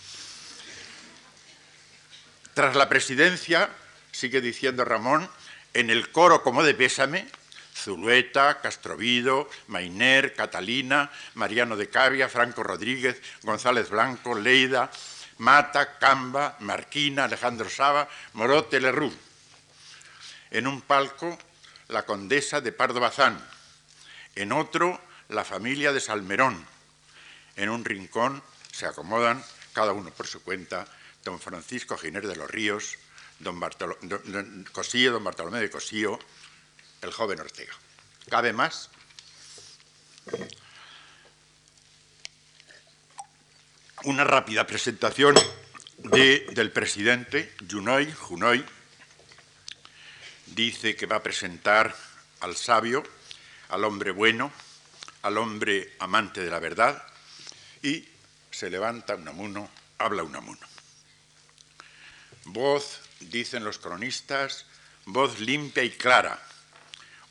Tras 2.55 2.75
la 2.75 2.88
presidencia, 2.88 3.69
sigue 4.11 4.40
diciendo 4.40 4.85
Ramón, 4.85 5.31
en 5.75 5.90
el 5.90 6.11
coro 6.11 6.43
como 6.43 6.64
de 6.64 6.75
pésame, 6.75 7.29
Zulueta, 7.81 8.61
Castrovido, 8.61 9.49
Mainer, 9.69 10.35
Catalina, 10.35 11.11
Mariano 11.35 11.77
de 11.77 11.88
Cavia, 11.88 12.29
Franco 12.29 12.62
Rodríguez, 12.62 13.21
González 13.43 13.90
Blanco, 13.90 14.35
Leida, 14.35 14.90
Mata, 15.38 15.99
Camba, 15.99 16.57
Marquina, 16.61 17.25
Alejandro 17.25 17.71
Saba, 17.71 18.09
Morote, 18.35 18.81
Lerrú. 18.81 19.12
En 20.51 20.66
un 20.66 20.83
palco, 20.83 21.38
la 21.88 22.05
condesa 22.05 22.61
de 22.61 22.73
Pardo 22.73 23.01
Bazán. 23.01 23.40
En 24.35 24.53
otro, 24.53 25.01
la 25.29 25.45
familia 25.45 25.93
de 25.93 26.01
Salmerón. 26.01 26.66
En 27.57 27.71
un 27.71 27.85
rincón 27.85 28.43
se 28.73 28.87
acomodan, 28.87 29.43
cada 29.73 29.93
uno 29.93 30.11
por 30.11 30.27
su 30.27 30.43
cuenta, 30.43 30.87
don 31.25 31.40
Francisco 31.40 31.97
Giner 31.97 32.27
de 32.27 32.37
los 32.37 32.51
Ríos, 32.51 32.99
don, 33.38 33.61
Cosío, 34.73 35.12
don 35.12 35.25
Bartolomé 35.25 35.61
de 35.61 35.71
Cosío, 35.71 36.19
el 37.03 37.13
joven 37.13 37.41
Ortega. 37.41 37.73
¿Cabe 38.29 38.53
más? 38.53 38.91
Una 44.05 44.25
rápida 44.25 44.67
presentación 44.67 45.35
del 45.99 46.73
presidente 46.73 47.55
Junoy, 47.71 48.11
Junoy. 48.13 48.65
Dice 50.47 50.97
que 50.97 51.07
va 51.07 51.17
a 51.17 51.23
presentar 51.23 51.95
al 52.41 52.57
sabio, 52.57 53.03
al 53.69 53.85
hombre 53.85 54.11
bueno, 54.11 54.53
al 55.23 55.39
hombre 55.39 55.95
amante 55.99 56.41
de 56.41 56.51
la 56.51 56.59
verdad, 56.59 57.03
y 57.83 58.09
se 58.51 58.71
levanta 58.71 59.15
Unamuno, 59.15 59.71
habla 59.99 60.23
Unamuno. 60.23 60.67
Voz, 62.45 63.01
dicen 63.21 63.65
los 63.65 63.79
cronistas, 63.79 64.67
voz 65.05 65.39
limpia 65.41 65.85
y 65.85 65.91
clara, 65.91 66.43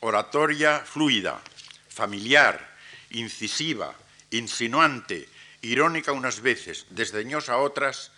oratoria 0.00 0.80
fluida, 0.80 1.40
familiar, 1.88 2.76
incisiva, 3.10 3.94
insinuante, 4.30 5.28
irónica 5.62 6.12
unas 6.12 6.40
veces, 6.40 6.86
desdeñosa 6.90 7.58
otras 7.58 8.12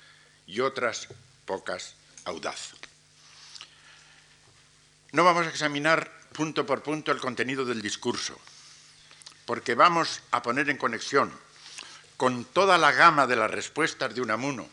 y 0.47 0.61
otras 0.61 1.09
pocas 1.45 1.95
audaz. 2.25 2.75
No 5.13 5.25
vamos 5.25 5.47
a 5.47 5.51
examinar 5.51 6.11
punto 6.33 6.65
por 6.65 6.83
punto 6.83 7.13
el 7.13 7.21
contenido 7.21 7.65
del 7.65 7.83
discurso 7.83 8.41
porque 9.47 9.75
vamos 9.75 10.23
a 10.31 10.43
poner 10.43 10.71
en 10.71 10.79
conexión 10.79 11.33
con 12.17 12.45
toda 12.45 12.79
la 12.79 12.93
gama 12.93 13.27
de 13.27 13.37
las 13.37 13.51
respuestas 13.51 14.15
de 14.15 14.21
Unamuno, 14.21 14.69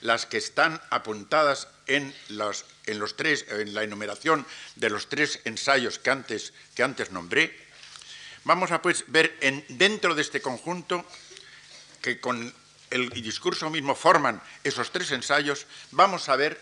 las 0.00 0.26
que 0.26 0.36
están 0.36 0.80
apuntadas 0.90 1.68
en, 1.86 2.14
los, 2.28 2.64
en, 2.88 2.98
los 2.98 3.16
tres, 3.16 3.46
en 3.48 3.74
la 3.74 3.84
enumeración 3.84 4.44
de 4.76 4.90
los 4.90 5.08
tres 5.08 5.40
ensayos 5.44 5.98
que 5.98 6.10
antes, 6.10 6.52
que 6.74 6.82
antes 6.82 7.10
nombré, 7.12 7.56
vamos 8.44 8.72
a 8.72 8.82
pues 8.82 9.04
ver 9.08 9.36
en, 9.40 9.64
dentro 9.68 10.14
de 10.14 10.22
este 10.22 10.40
conjunto 10.40 11.04
que 12.02 12.20
con 12.20 12.52
el 12.90 13.10
discurso 13.10 13.70
mismo 13.70 13.94
forman 13.94 14.42
esos 14.64 14.90
tres 14.90 15.12
ensayos, 15.12 15.66
vamos 15.90 16.28
a 16.28 16.36
ver 16.36 16.58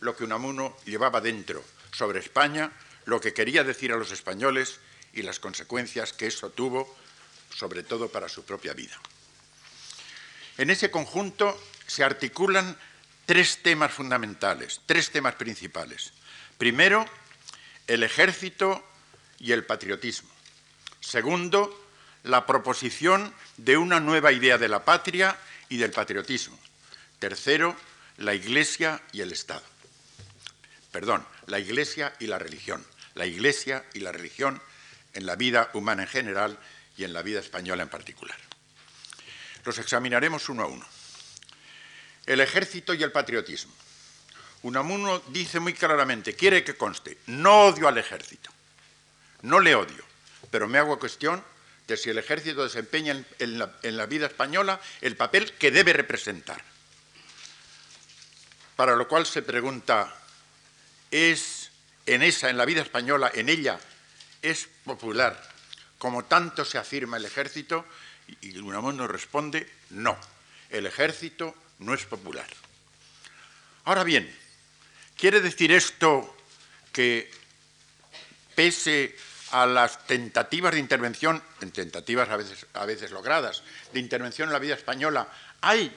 lo 0.00 0.16
que 0.16 0.24
Unamuno 0.24 0.76
llevaba 0.84 1.20
dentro 1.20 1.64
sobre 1.92 2.20
España, 2.20 2.72
lo 3.04 3.20
que 3.20 3.32
quería 3.32 3.64
decir 3.64 3.92
a 3.92 3.96
los 3.96 4.12
españoles 4.12 4.80
y 5.12 5.22
las 5.22 5.40
consecuencias 5.40 6.12
que 6.12 6.26
eso 6.26 6.50
tuvo, 6.50 6.94
sobre 7.54 7.82
todo 7.82 8.08
para 8.08 8.28
su 8.28 8.44
propia 8.44 8.74
vida. 8.74 8.98
En 10.58 10.70
ese 10.70 10.90
conjunto 10.90 11.58
se 11.86 12.02
articulan 12.02 12.76
tres 13.26 13.62
temas 13.62 13.92
fundamentales, 13.92 14.80
tres 14.86 15.10
temas 15.10 15.34
principales. 15.34 16.12
Primero, 16.56 17.04
el 17.86 18.02
ejército 18.02 18.84
y 19.38 19.52
el 19.52 19.64
patriotismo. 19.64 20.30
Segundo, 21.00 21.88
la 22.22 22.46
proposición 22.46 23.34
de 23.56 23.76
una 23.76 24.00
nueva 24.00 24.32
idea 24.32 24.58
de 24.58 24.68
la 24.68 24.84
patria 24.84 25.36
y 25.68 25.76
del 25.76 25.90
patriotismo. 25.90 26.58
Tercero, 27.18 27.76
la 28.16 28.34
Iglesia 28.34 29.02
y 29.12 29.20
el 29.20 29.32
Estado. 29.32 29.62
Perdón, 30.92 31.26
la 31.46 31.58
Iglesia 31.58 32.14
y 32.18 32.26
la 32.26 32.38
religión. 32.38 32.84
La 33.14 33.26
Iglesia 33.26 33.84
y 33.94 34.00
la 34.00 34.12
religión 34.12 34.60
en 35.14 35.26
la 35.26 35.36
vida 35.36 35.70
humana 35.74 36.02
en 36.02 36.08
general 36.08 36.58
y 36.96 37.04
en 37.04 37.12
la 37.12 37.22
vida 37.22 37.40
española 37.40 37.82
en 37.82 37.88
particular. 37.88 38.36
Los 39.64 39.78
examinaremos 39.78 40.48
uno 40.48 40.62
a 40.62 40.66
uno. 40.66 40.95
El 42.26 42.40
ejército 42.40 42.92
y 42.94 43.02
el 43.02 43.12
patriotismo. 43.12 43.72
Unamuno 44.62 45.20
dice 45.28 45.60
muy 45.60 45.74
claramente, 45.74 46.34
quiere 46.34 46.64
que 46.64 46.76
conste, 46.76 47.18
no 47.26 47.66
odio 47.66 47.86
al 47.86 47.98
ejército, 47.98 48.50
no 49.42 49.60
le 49.60 49.74
odio, 49.74 50.04
pero 50.50 50.66
me 50.66 50.78
hago 50.78 50.98
cuestión 50.98 51.42
de 51.86 51.96
si 51.96 52.10
el 52.10 52.18
ejército 52.18 52.64
desempeña 52.64 53.24
en, 53.38 53.58
la, 53.58 53.72
la 53.82 54.06
vida 54.06 54.26
española 54.26 54.80
el 55.00 55.16
papel 55.16 55.52
que 55.52 55.70
debe 55.70 55.92
representar. 55.92 56.62
Para 58.74 58.96
lo 58.96 59.06
cual 59.06 59.24
se 59.24 59.42
pregunta, 59.42 60.12
¿es 61.10 61.70
en 62.06 62.22
esa, 62.22 62.50
en 62.50 62.56
la 62.56 62.64
vida 62.64 62.82
española, 62.82 63.30
en 63.34 63.48
ella, 63.48 63.78
es 64.42 64.68
popular, 64.84 65.40
como 65.98 66.24
tanto 66.24 66.64
se 66.64 66.78
afirma 66.78 67.16
el 67.16 67.24
ejército, 67.24 67.84
y 68.40 68.58
Unamuno 68.58 69.06
responde, 69.06 69.70
no, 69.90 70.18
el 70.70 70.86
ejército 70.86 71.54
no 71.78 71.94
es 71.94 72.04
popular. 72.04 72.46
Ahora 73.84 74.04
bien, 74.04 74.34
¿quiere 75.16 75.40
decir 75.40 75.72
esto 75.72 76.36
que 76.92 77.30
pese 78.54 79.14
a 79.52 79.66
las 79.66 80.06
tentativas 80.06 80.72
de 80.72 80.80
intervención, 80.80 81.42
en 81.60 81.70
tentativas 81.70 82.28
a 82.28 82.36
veces, 82.36 82.66
a 82.72 82.84
veces 82.84 83.10
logradas, 83.10 83.62
de 83.92 84.00
intervención 84.00 84.48
en 84.48 84.52
la 84.52 84.58
vida 84.58 84.74
española, 84.74 85.28
hay 85.60 85.94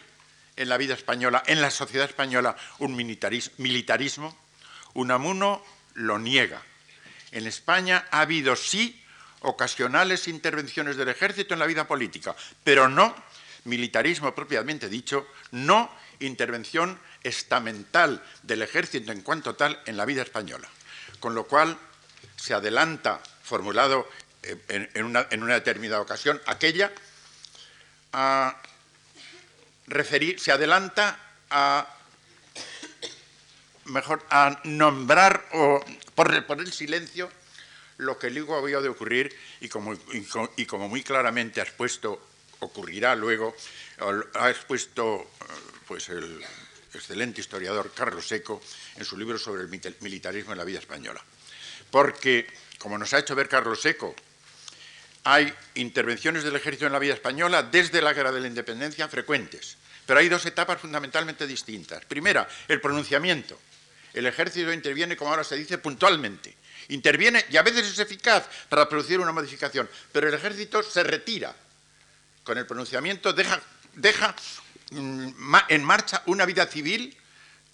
en 0.55 0.69
la 0.69 0.77
vida 0.77 0.93
española, 0.93 1.43
en 1.47 1.61
la 1.61 1.71
sociedad 1.71 2.07
española, 2.07 2.55
un 2.79 2.95
militarismo? 2.95 4.37
Unamuno 4.93 5.63
lo 5.93 6.19
niega. 6.19 6.61
En 7.31 7.47
España 7.47 8.05
ha 8.11 8.21
habido 8.21 8.55
sí 8.55 9.01
ocasionales 9.41 10.27
intervenciones 10.27 10.97
del 10.97 11.09
ejército 11.09 11.53
en 11.53 11.59
la 11.59 11.65
vida 11.65 11.87
política, 11.87 12.35
pero 12.63 12.89
no 12.89 13.15
militarismo 13.69 14.34
propiamente 14.36 14.89
dicho, 14.89 15.27
no 15.51 15.89
intervención 16.19 16.99
estamental 17.23 18.23
del 18.43 18.62
ejército 18.62 19.12
en 19.12 19.21
cuanto 19.21 19.55
tal 19.55 19.79
en 19.86 19.97
la 19.97 20.05
vida 20.05 20.23
española. 20.23 20.67
Con 21.19 21.36
lo 21.36 21.45
cual 21.45 21.77
se 22.36 22.53
adelanta, 22.53 23.21
formulado 23.43 24.08
eh, 24.43 24.89
en, 24.93 25.03
una, 25.03 25.53
determinada 25.53 26.01
ocasión, 26.01 26.41
aquella, 26.45 26.91
a 28.13 28.62
referir, 29.88 30.39
se 30.39 30.51
adelanta 30.51 31.19
a 31.49 31.95
mejor 33.86 34.23
a 34.29 34.62
nombrar 34.65 35.47
o 35.53 35.84
por, 36.13 36.32
el 36.32 36.71
silencio 36.71 37.29
lo 37.97 38.19
que 38.19 38.29
luego 38.29 38.55
había 38.55 38.82
de 38.82 38.89
ocurrir 38.89 39.36
y 39.62 39.67
como, 39.67 39.93
y 40.55 40.65
como 40.65 40.88
muy 40.88 41.03
claramente 41.03 41.60
ha 41.60 41.63
expuesto, 41.63 42.21
ocurrirá 42.60 43.15
luego, 43.15 43.56
ha 44.36 44.50
expuesto 44.50 45.32
eh, 45.41 45.45
pues 45.88 46.10
el 46.10 46.43
excelente 46.93 47.41
historiador 47.41 47.91
Carlos 47.93 48.28
Seco 48.28 48.62
en 48.95 49.06
su 49.06 49.17
libro 49.17 49.38
sobre 49.38 49.63
el 49.63 49.93
militarismo 50.02 50.52
en 50.52 50.58
la 50.58 50.63
vida 50.63 50.80
española. 50.80 51.22
Porque, 51.91 52.48
como 52.78 52.98
nos 52.98 53.13
ha 53.13 53.19
hecho 53.19 53.36
ver 53.36 53.48
Carlos 53.48 53.82
Seco, 53.82 54.15
hay 55.24 55.54
intervenciones 55.76 56.43
del 56.43 56.56
ejército 56.56 56.86
en 56.86 56.93
la 56.93 57.00
vida 57.00 57.13
española 57.13 57.63
desde 57.63 58.02
la 58.02 58.13
guerra 58.13 58.32
de 58.32 58.39
la 58.39 58.48
independencia 58.48 59.08
frecuentes, 59.08 59.78
pero 60.06 60.19
hay 60.19 60.30
dos 60.30 60.45
etapas 60.45 60.80
fundamentalmente 60.80 61.45
distintas. 61.45 62.06
Primera, 62.06 62.48
el 62.67 62.82
pronunciamiento. 62.82 63.60
El 64.13 64.26
ejército 64.26 64.74
interviene, 64.74 65.15
como 65.15 65.30
ahora 65.30 65.43
se 65.43 65.56
dice, 65.56 65.78
puntualmente, 65.78 66.56
interviene 66.88 67.45
y 67.52 67.58
a 67.58 67.62
veces 67.62 67.88
es 67.88 68.00
eficaz 68.00 68.50
para 68.67 68.89
producir 68.89 69.19
una 69.19 69.32
modificación, 69.32 69.88
pero 70.12 70.28
el 70.28 70.34
ejército 70.34 70.82
se 70.82 71.04
retira. 71.04 71.56
Con 72.49 72.57
el 72.57 72.65
pronunciamiento 72.65 73.31
deja, 73.31 73.62
deja 73.93 74.35
mm, 74.89 75.55
en 75.67 75.83
marcha 75.83 76.23
una 76.25 76.47
vida 76.47 76.65
civil 76.65 77.15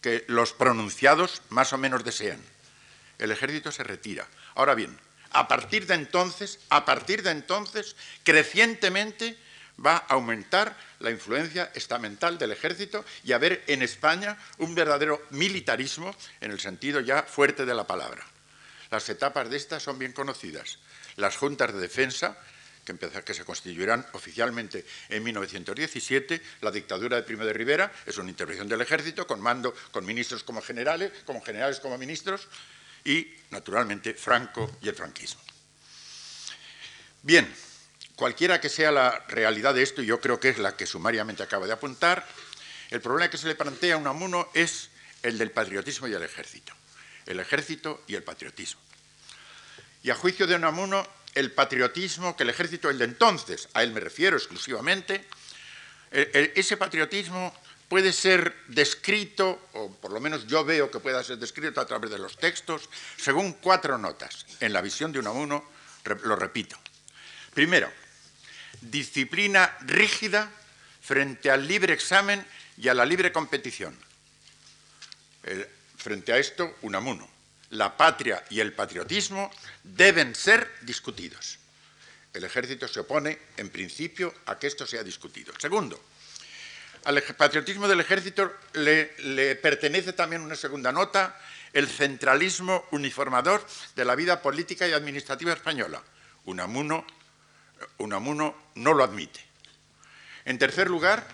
que 0.01 0.25
los 0.27 0.51
pronunciados 0.51 1.41
más 1.47 1.71
o 1.71 1.77
menos 1.77 2.03
desean. 2.03 2.43
El 3.17 3.31
ejército 3.31 3.71
se 3.71 3.85
retira. 3.85 4.27
Ahora 4.53 4.75
bien, 4.75 4.99
a 5.31 5.47
partir 5.47 5.87
de 5.87 5.93
entonces, 5.93 6.59
a 6.67 6.83
partir 6.83 7.23
de 7.23 7.31
entonces, 7.31 7.95
crecientemente 8.25 9.37
va 9.79 9.95
a 9.95 10.15
aumentar 10.15 10.75
la 10.99 11.09
influencia 11.09 11.71
estamental 11.73 12.37
del 12.37 12.51
ejército 12.51 13.05
y 13.23 13.31
a 13.31 13.37
ver 13.37 13.63
en 13.67 13.81
España 13.81 14.37
un 14.57 14.75
verdadero 14.75 15.25
militarismo 15.29 16.13
en 16.41 16.51
el 16.51 16.59
sentido 16.59 16.99
ya 16.99 17.23
fuerte 17.23 17.65
de 17.65 17.75
la 17.75 17.87
palabra. 17.87 18.25
Las 18.91 19.07
etapas 19.07 19.49
de 19.49 19.55
estas 19.55 19.83
son 19.83 19.97
bien 19.97 20.11
conocidas. 20.11 20.79
Las 21.15 21.37
juntas 21.37 21.73
de 21.73 21.79
defensa, 21.79 22.37
que, 22.85 22.95
que 22.97 23.33
se 23.33 23.43
constituirán 23.43 24.05
oficialmente 24.13 24.85
en 25.09 25.23
1917, 25.23 26.41
la 26.61 26.71
dictadura 26.71 27.17
de 27.17 27.23
Primo 27.23 27.43
de 27.43 27.53
Rivera 27.53 27.91
es 28.05 28.17
una 28.17 28.29
intervención 28.29 28.69
del 28.69 28.81
ejército 28.81 29.27
con 29.27 29.41
mando, 29.41 29.73
con 29.91 30.05
ministros 30.05 30.43
como 30.43 30.61
generales, 30.61 31.11
como 31.25 31.41
generales 31.41 31.79
como 31.79 31.97
ministros, 31.97 32.47
y 33.03 33.27
naturalmente 33.51 34.13
Franco 34.13 34.77
y 34.81 34.87
el 34.87 34.95
franquismo. 34.95 35.41
Bien, 37.23 37.51
cualquiera 38.15 38.61
que 38.61 38.69
sea 38.69 38.91
la 38.91 39.25
realidad 39.27 39.73
de 39.73 39.83
esto, 39.83 40.01
y 40.01 40.05
yo 40.05 40.21
creo 40.21 40.39
que 40.39 40.49
es 40.49 40.59
la 40.59 40.77
que 40.77 40.85
sumariamente 40.85 41.43
acaba 41.43 41.65
de 41.65 41.73
apuntar, 41.73 42.25
el 42.91 43.01
problema 43.01 43.29
que 43.29 43.37
se 43.37 43.47
le 43.47 43.55
plantea 43.55 43.95
a 43.95 43.97
Unamuno 43.97 44.49
es 44.53 44.89
el 45.23 45.37
del 45.37 45.51
patriotismo 45.51 46.07
y 46.07 46.13
el 46.13 46.23
ejército 46.23 46.73
el 47.25 47.39
ejército 47.39 48.03
y 48.07 48.15
el 48.15 48.23
patriotismo. 48.23 48.81
Y 50.03 50.09
a 50.09 50.15
juicio 50.15 50.45
de 50.47 50.55
Unamuno, 50.55 51.05
el 51.35 51.51
patriotismo 51.51 52.35
que 52.35 52.43
el 52.43 52.49
ejército, 52.49 52.89
el 52.89 52.97
de 52.97 53.05
entonces, 53.05 53.69
a 53.73 53.83
él 53.83 53.91
me 53.91 53.99
refiero 53.99 54.37
exclusivamente, 54.37 55.27
ese 56.11 56.77
patriotismo 56.77 57.53
puede 57.89 58.13
ser 58.13 58.55
descrito, 58.67 59.67
o 59.73 59.91
por 59.93 60.11
lo 60.11 60.19
menos 60.19 60.47
yo 60.47 60.63
veo 60.65 60.89
que 60.89 60.99
pueda 60.99 61.23
ser 61.23 61.37
descrito 61.37 61.81
a 61.81 61.85
través 61.85 62.09
de 62.09 62.17
los 62.17 62.37
textos, 62.37 62.89
según 63.17 63.53
cuatro 63.53 63.97
notas. 63.97 64.45
En 64.59 64.73
la 64.73 64.81
visión 64.81 65.11
de 65.11 65.19
Unamuno, 65.19 65.69
lo 66.23 66.35
repito. 66.35 66.77
Primero, 67.53 67.91
disciplina 68.81 69.77
rígida 69.81 70.49
frente 71.01 71.51
al 71.51 71.67
libre 71.67 71.93
examen 71.93 72.45
y 72.77 72.87
a 72.87 72.93
la 72.93 73.05
libre 73.05 73.31
competición. 73.31 73.97
Frente 75.97 76.33
a 76.33 76.37
esto, 76.37 76.77
Unamuno, 76.81 77.29
la 77.71 77.95
patria 77.97 78.43
y 78.49 78.59
el 78.59 78.73
patriotismo 78.73 79.51
deben 79.83 80.35
ser 80.35 80.69
discutidos. 80.81 81.59
El 82.33 82.43
ejército 82.43 82.87
se 82.87 82.99
opone, 82.99 83.39
en 83.57 83.69
principio, 83.69 84.33
a 84.45 84.59
que 84.59 84.67
esto 84.67 84.85
sea 84.85 85.03
discutido. 85.03 85.53
Segundo, 85.57 86.01
al 87.05 87.21
patriotismo 87.21 87.87
del 87.87 88.01
ejército 88.01 88.51
le, 88.73 89.55
pertenece 89.55 90.13
también 90.13 90.41
una 90.41 90.55
segunda 90.55 90.91
nota, 90.91 91.39
el 91.71 91.87
centralismo 91.87 92.85
uniformador 92.91 93.65
de 93.95 94.05
la 94.05 94.15
vida 94.15 94.41
política 94.41 94.87
y 94.87 94.93
administrativa 94.93 95.53
española. 95.53 96.01
Unamuno, 96.45 97.05
Unamuno 97.99 98.55
no 98.75 98.93
lo 98.93 99.03
admite. 99.03 99.39
En 100.45 100.57
tercer 100.57 100.89
lugar, 100.89 101.25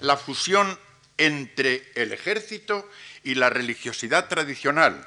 la 0.00 0.16
fusión 0.16 0.78
entre 1.18 1.90
el 1.94 2.12
ejército 2.12 2.88
y 3.24 3.34
la 3.34 3.50
religiosidad 3.50 4.28
tradicional, 4.28 5.06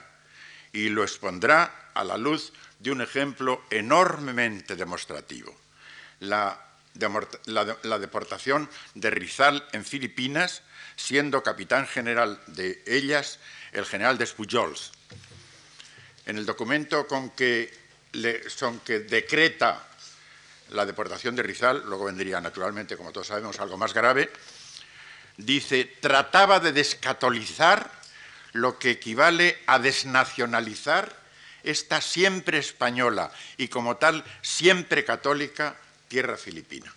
y 0.74 0.90
lo 0.90 1.04
expondrá 1.04 1.90
a 1.94 2.04
la 2.04 2.18
luz 2.18 2.54
de 2.80 2.92
un 2.92 3.02
ejemplo 3.02 3.64
enormemente 3.70 4.76
demostrativo, 4.76 5.56
la, 6.20 6.66
deportación 6.96 8.70
de 8.94 9.10
Rizal 9.10 9.68
en 9.74 9.86
Filipinas, 9.86 10.64
siendo 10.96 11.44
capitán 11.44 11.88
general 11.88 12.42
de 12.48 12.84
ellas 12.88 13.40
el 13.72 13.86
general 13.86 14.18
de 14.18 14.26
Spujols. 14.26 14.92
En 16.26 16.38
el 16.38 16.46
documento 16.46 17.08
con 17.08 17.32
que, 17.32 17.72
son 18.48 18.80
que 18.80 19.00
decreta 19.00 19.88
la 20.72 20.86
deportación 20.86 21.36
de 21.36 21.44
Rizal, 21.44 21.84
luego 21.86 22.06
vendría 22.06 22.40
naturalmente, 22.40 22.96
como 22.96 23.12
todos 23.12 23.28
sabemos, 23.28 23.60
algo 23.60 23.78
más 23.78 23.94
grave, 23.94 24.32
dice, 25.38 25.86
trataba 26.00 26.60
de 26.60 26.72
descatolizar 26.72 27.99
lo 28.54 28.80
que 28.80 28.92
equivale 28.92 29.58
a 29.68 29.80
desnacionalizar 29.80 31.16
esta 31.64 32.02
siempre 32.02 32.58
española 32.58 33.32
y 33.58 33.68
como 33.68 33.98
tal 33.98 34.24
siempre 34.42 35.04
católica 35.04 35.76
tierra 36.08 36.38
filipina. 36.38 36.94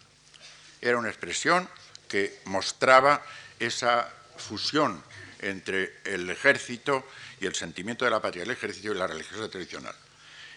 Era 0.80 0.98
una 0.98 1.08
expresión 1.08 1.68
que 2.08 2.40
mostraba 2.44 3.24
esa 3.58 4.08
fusión 4.36 5.02
entre 5.40 5.98
el 6.04 6.28
ejército 6.30 7.06
y 7.40 7.46
el 7.46 7.54
sentimiento 7.54 8.04
de 8.04 8.10
la 8.10 8.22
patria 8.22 8.42
del 8.42 8.52
ejército 8.52 8.92
y 8.92 8.96
la 8.96 9.06
religiosa 9.06 9.48
tradicional. 9.48 9.94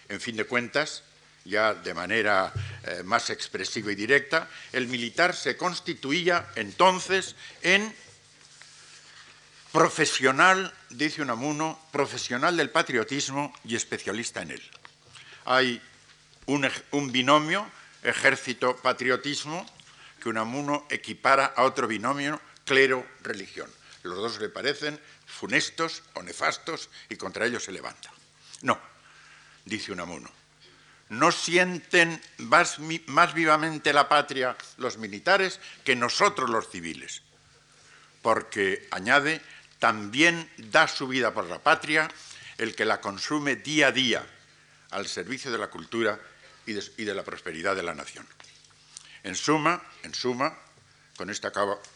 En 0.07 0.21
fin 0.21 0.35
de 0.35 0.45
cuentas, 0.45 1.03
ya 1.43 1.73
de 1.73 1.93
manera 1.93 2.51
eh, 2.83 3.03
más 3.03 3.29
expresiva 3.29 3.91
y 3.91 3.95
directa, 3.95 4.47
el 4.73 4.87
militar 4.87 5.35
se 5.35 5.57
constituía 5.57 6.47
entonces 6.55 7.35
en 7.61 7.95
profesional, 9.75 10.73
dice 10.89 11.21
Unamuno, 11.21 11.77
profesional 11.91 12.55
del 12.55 12.69
patriotismo 12.69 13.53
y 13.65 13.75
especialista 13.75 14.41
en 14.41 14.51
él. 14.51 14.61
Hay 15.43 15.81
un, 16.45 17.11
binomio, 17.11 17.69
ejército-patriotismo, 18.01 19.65
que 20.21 20.29
Unamuno 20.29 20.87
equipara 20.89 21.47
a 21.47 21.63
otro 21.63 21.89
binomio, 21.89 22.39
clero-religión. 22.63 23.69
Los 24.03 24.15
dos 24.15 24.39
le 24.39 24.47
parecen 24.47 24.97
funestos 25.25 26.03
o 26.13 26.23
nefastos 26.23 26.89
y 27.09 27.17
contra 27.17 27.45
ellos 27.45 27.65
se 27.65 27.73
levanta. 27.73 28.09
No, 28.61 28.79
dice 29.65 29.91
Unamuno. 29.91 30.31
No 31.09 31.33
sienten 31.33 32.21
más, 32.37 32.77
más 33.07 33.33
vivamente 33.33 33.91
la 33.91 34.07
patria 34.07 34.55
los 34.77 34.97
militares 34.97 35.59
que 35.83 35.97
nosotros 35.97 36.49
los 36.49 36.69
civiles, 36.69 37.23
porque, 38.21 38.87
añade, 38.89 39.41
también 39.85 40.49
da 40.57 40.87
su 40.87 41.07
vida 41.07 41.31
por 41.31 41.45
la 41.45 41.59
patria 41.59 42.09
el 42.57 42.73
que 42.73 42.85
la 42.85 42.99
consume 42.99 43.55
día 43.55 43.89
a 43.89 43.91
día 43.91 44.25
al 44.89 45.05
servicio 45.07 45.51
de 45.51 45.59
la 45.59 45.67
cultura 45.67 46.19
y 46.65 46.73
de, 46.73 47.13
la 47.13 47.21
prosperidad 47.21 47.75
de 47.75 47.83
la 47.83 47.93
nación. 47.93 48.25
En 49.21 49.35
suma, 49.35 49.79
en 50.01 50.15
suma, 50.15 50.57
con, 51.15 51.31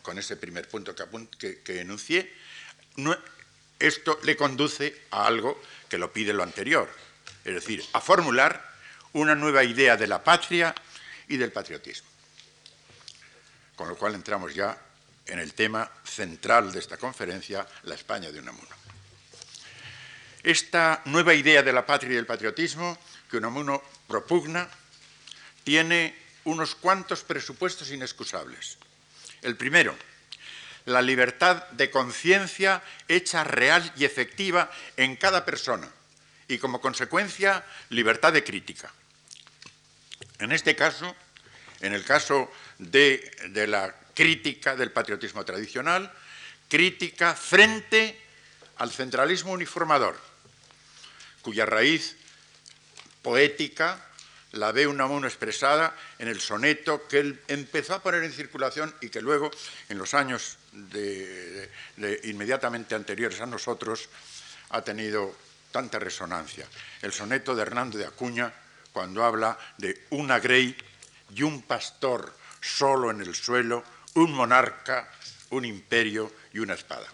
con 0.03 0.19
ese 0.19 0.37
primer 0.37 0.69
punto 0.69 0.93
que, 0.93 1.81
enuncié, 1.81 2.31
esto 3.79 4.19
le 4.21 4.37
conduce 4.37 5.05
a 5.09 5.25
algo 5.25 5.59
que 5.89 5.97
lo 5.97 6.13
pide 6.13 6.31
lo 6.31 6.43
anterior, 6.43 6.87
es 7.43 7.55
decir, 7.55 7.83
a 7.93 8.01
formular 8.01 8.71
una 9.13 9.33
nueva 9.33 9.63
idea 9.63 9.97
de 9.97 10.05
la 10.05 10.23
patria 10.23 10.75
y 11.27 11.37
del 11.37 11.51
patriotismo. 11.51 12.07
Con 13.75 13.89
lo 13.89 13.97
cual 13.97 14.13
entramos 14.13 14.53
ya 14.53 14.79
en 15.29 15.39
el 15.39 15.53
tema 15.53 15.89
central 16.03 16.71
de 16.71 16.79
esta 16.79 16.97
conferencia, 16.97 17.65
la 17.83 17.95
España 17.95 18.31
de 18.31 18.39
Unamuno. 18.39 18.75
Esta 20.43 21.01
nueva 21.05 21.33
idea 21.33 21.63
de 21.63 21.73
la 21.73 21.85
patria 21.85 22.13
y 22.13 22.15
del 22.15 22.25
patriotismo 22.25 22.97
que 23.29 23.37
Unamuno 23.37 23.81
propugna 24.07 24.67
tiene 25.63 26.15
unos 26.45 26.75
cuantos 26.75 27.23
presupuestos 27.23 27.91
inexcusables. 27.91 28.77
El 29.41 29.55
primero, 29.55 29.95
la 30.85 31.01
libertad 31.01 31.67
de 31.71 31.91
conciencia 31.91 32.81
hecha 33.07 33.43
real 33.43 33.93
y 33.97 34.05
efectiva 34.05 34.71
en 34.97 35.15
cada 35.15 35.45
persona 35.45 35.89
y 36.47 36.57
como 36.57 36.81
consecuencia 36.81 37.63
libertad 37.89 38.33
de 38.33 38.43
crítica. 38.43 38.91
En 40.39 40.51
este 40.51 40.75
caso, 40.75 41.15
en 41.81 41.93
el 41.93 42.03
caso 42.03 42.51
de, 42.79 43.29
de 43.49 43.67
la 43.67 43.93
crítica 44.19 44.75
del 44.75 44.91
patriotismo 44.91 45.45
tradicional, 45.45 46.11
crítica 46.67 47.33
frente 47.35 48.19
al 48.75 48.91
centralismo 48.91 49.53
uniformador, 49.53 50.19
cuya 51.41 51.65
raíz 51.65 52.17
poética 53.21 53.95
la 54.51 54.73
ve 54.73 54.87
Unamuno 54.87 55.25
expresada 55.25 55.95
en 56.17 56.27
el 56.27 56.41
soneto 56.41 57.07
que 57.07 57.19
él 57.19 57.39
empezó 57.47 57.93
a 57.93 58.03
poner 58.03 58.25
en 58.25 58.33
circulación 58.33 58.93
y 58.99 59.07
que 59.07 59.21
luego, 59.21 59.51
en 59.87 59.97
los 59.97 60.13
años 60.13 60.57
inmediatamente 62.23 62.95
anteriores 62.95 63.39
a 63.39 63.45
nosotros, 63.45 64.09
ha 64.71 64.81
tenido 64.81 65.33
tanta 65.71 65.97
resonancia. 65.97 66.67
El 67.01 67.13
soneto 67.13 67.55
de 67.55 67.61
Hernando 67.61 67.97
de 67.97 68.05
Acuña, 68.05 68.51
cuando 68.91 69.23
habla 69.23 69.57
de 69.77 70.07
una 70.09 70.41
grey 70.41 70.75
y 71.33 71.41
un 71.43 71.61
pastor 71.61 72.37
solo 72.59 73.11
en 73.11 73.21
el 73.21 73.33
suelo, 73.33 73.81
un 74.19 74.33
monarca, 74.33 75.09
un 75.51 75.65
imperio 75.65 76.31
y 76.53 76.59
una 76.59 76.73
espada. 76.73 77.07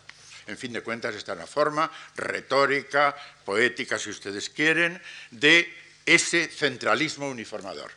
En 0.48 0.58
fin 0.58 0.74
de 0.74 0.82
cuentas, 0.82 1.16
está 1.16 1.34
en 1.34 1.40
la 1.40 1.48
forma 1.48 1.90
retórica, 2.16 3.16
poética, 3.44 3.98
si 3.98 4.10
ustedes 4.10 4.50
quieren, 4.50 5.02
de 5.32 5.72
ese 6.06 6.48
centralismo 6.48 7.30
uniformador. 7.30 7.92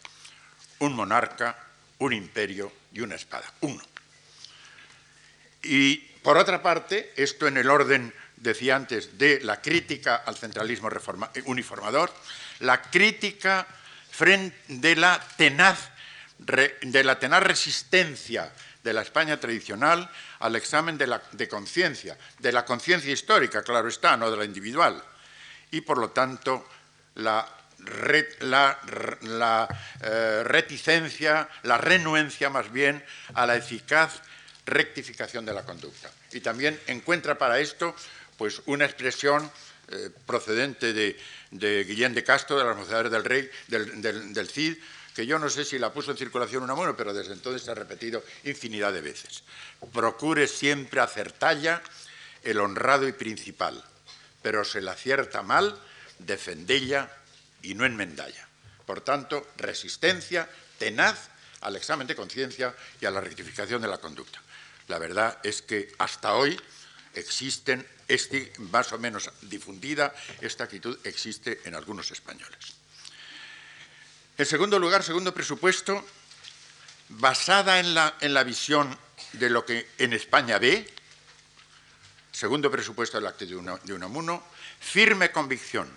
Un 0.79 0.95
monarca, 0.95 1.59
un 1.99 2.13
imperio 2.13 2.73
y 2.93 3.01
una 3.01 3.17
espada. 3.17 3.53
Uno. 3.61 3.83
Y 5.63 5.97
por 6.23 6.37
otra 6.39 6.63
parte, 6.63 7.13
esto 7.17 7.47
en 7.49 7.57
el 7.57 7.69
orden, 7.69 8.15
decía 8.37 8.77
antes, 8.77 9.19
de 9.19 9.41
la 9.41 9.61
crítica 9.61 10.17
al 10.17 10.37
centralismo 10.37 10.89
uniformador, 11.45 12.13
la 12.61 12.81
crítica 12.83 13.67
de 14.69 14.97
la 14.97 15.21
tenaz, 15.37 15.91
de 16.39 17.05
la 17.05 17.19
tenaz 17.19 17.43
resistencia 17.43 18.53
de 18.89 18.95
la 18.95 19.03
España 19.03 19.39
tradicional 19.39 20.11
al 20.41 20.57
examen 20.57 20.97
de, 20.97 21.21
de 21.33 21.49
conciencia, 21.49 22.17
de 22.39 22.53
la 22.53 22.65
conciencia 22.65 23.13
histórica, 23.13 23.63
claro 23.63 23.89
está, 23.89 24.17
no 24.17 24.31
de 24.31 24.37
la 24.37 24.45
individual. 24.45 25.03
Y 25.71 25.83
por 25.83 25.99
lo 25.99 26.11
tanto, 26.11 26.67
la 27.17 27.47
la, 28.41 29.69
eh, 30.03 30.43
reticencia, 30.45 31.49
la 31.63 31.79
renuencia 31.79 32.51
más 32.51 32.73
bien 32.73 33.05
a 33.35 33.47
la 33.47 33.57
eficaz 33.57 34.21
rectificación 34.67 35.47
de 35.47 35.55
la 35.55 35.65
conducta. 35.65 36.11
Y 36.33 36.41
también 36.41 36.79
encuentra 36.87 37.39
para 37.39 37.59
esto 37.61 37.95
pues, 38.37 38.63
una 38.67 38.85
expresión 38.85 39.51
eh, 39.91 40.11
procedente 40.27 40.93
de, 40.93 41.17
Guillén 41.85 42.15
de 42.15 42.25
Castro, 42.25 42.59
de 42.59 42.65
las 42.65 42.77
Mocedades 42.77 43.11
del 43.11 43.25
Rey, 43.25 43.51
del, 43.69 44.49
Cid, 44.49 44.77
que 45.19 45.27
yo 45.27 45.37
no 45.41 45.51
sé 45.51 45.65
si 45.65 45.81
la 45.81 45.93
puso 45.93 46.13
en 46.13 46.17
circulación 46.17 46.63
una 46.63 46.77
mano, 46.77 46.97
pero 46.97 47.13
desde 47.13 47.33
entonces 47.33 47.63
se 47.63 47.73
ha 47.73 47.75
repetido 47.75 48.23
infinidad 48.45 48.93
de 48.93 49.01
veces. 49.01 49.43
Procure 49.93 50.47
siempre 50.47 51.01
acertalla 51.01 51.83
el 52.45 52.61
honrado 52.61 53.09
y 53.09 53.11
principal, 53.11 53.83
pero 54.43 54.63
se 54.63 54.81
la 54.81 54.93
acierta 54.93 55.43
mal, 55.43 55.77
defendella 56.21 57.11
y 57.63 57.75
no 57.75 57.85
en 57.85 57.97
Mendalla. 57.97 58.47
Por 58.87 59.01
tanto, 59.01 59.45
resistencia 59.57 60.49
tenaz 60.79 61.31
al 61.63 61.75
examen 61.75 62.07
de 62.07 62.15
conciencia 62.15 62.73
y 63.01 63.07
a 63.07 63.11
la 63.11 63.21
rectificación 63.21 63.83
de 63.83 63.89
la 63.89 63.99
conducta. 63.99 64.41
La 64.87 65.01
verdad 65.01 65.41
es 65.43 65.63
que 65.63 65.93
hasta 65.99 66.35
hoy 66.35 66.57
existen, 67.15 67.85
más 68.71 68.93
o 68.93 68.99
menos 69.01 69.29
difundida, 69.43 70.15
esta 70.41 70.63
actitud 70.63 70.97
existe 71.03 71.63
en 71.65 71.75
algunos 71.75 72.13
españoles. 72.13 72.78
En 74.39 74.47
segundo 74.47 74.79
lugar, 74.79 75.03
segundo 75.03 75.35
presupuesto, 75.35 76.07
basada 77.09 77.81
en 77.81 77.93
la, 77.93 78.15
en 78.21 78.33
la 78.33 78.45
visión 78.45 78.97
de 79.33 79.51
lo 79.51 79.67
que 79.67 79.91
en 79.99 80.13
España 80.13 80.61
ve, 80.61 80.87
segundo 82.31 82.71
presupuesto 82.71 83.19
del 83.19 83.27
acto 83.27 83.45
de 83.45 83.93
Unamuno, 83.93 84.45
firme 84.79 85.33
convicción 85.33 85.91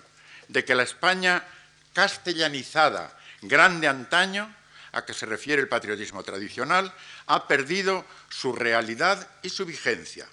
de 0.47 0.65
que 0.65 0.73
la 0.73 0.81
España 0.81 1.45
castellanizada, 1.93 3.15
grande 3.43 3.87
antaño, 3.87 4.49
a 4.93 5.05
que 5.05 5.13
se 5.13 5.27
refiere 5.27 5.61
el 5.61 5.69
patriotismo 5.69 6.23
tradicional, 6.23 6.91
ha 7.27 7.47
perdido 7.47 8.07
su 8.29 8.53
realidad 8.53 9.29
y 9.43 9.49
su 9.49 9.67
vigencia. 9.67 10.27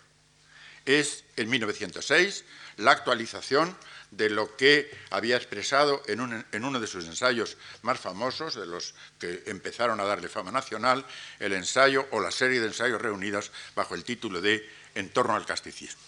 Es 0.86 1.24
en 1.36 1.50
1906 1.50 2.46
la 2.78 2.92
actualización 2.92 3.76
de 4.10 4.30
lo 4.30 4.56
que 4.56 4.90
había 5.10 5.36
expresado 5.36 6.02
en, 6.06 6.20
uno 6.20 6.80
de 6.80 6.86
sus 6.86 7.06
ensayos 7.06 7.56
más 7.82 8.00
famosos, 8.00 8.54
de 8.54 8.66
los 8.66 8.94
que 9.18 9.42
empezaron 9.46 10.00
a 10.00 10.04
darle 10.04 10.28
fama 10.28 10.50
nacional, 10.50 11.04
el 11.38 11.52
ensayo 11.52 12.06
o 12.10 12.20
la 12.20 12.30
serie 12.30 12.60
de 12.60 12.68
ensayos 12.68 13.00
reunidos 13.00 13.52
bajo 13.74 13.94
el 13.94 14.04
título 14.04 14.40
de 14.40 14.68
En 14.94 15.10
torno 15.10 15.36
al 15.36 15.46
casticismo. 15.46 16.00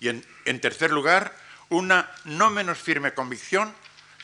Y 0.00 0.08
en, 0.08 0.60
tercer 0.60 0.90
lugar, 0.90 1.34
una 1.70 2.10
no 2.24 2.50
menos 2.50 2.78
firme 2.78 3.14
convicción 3.14 3.74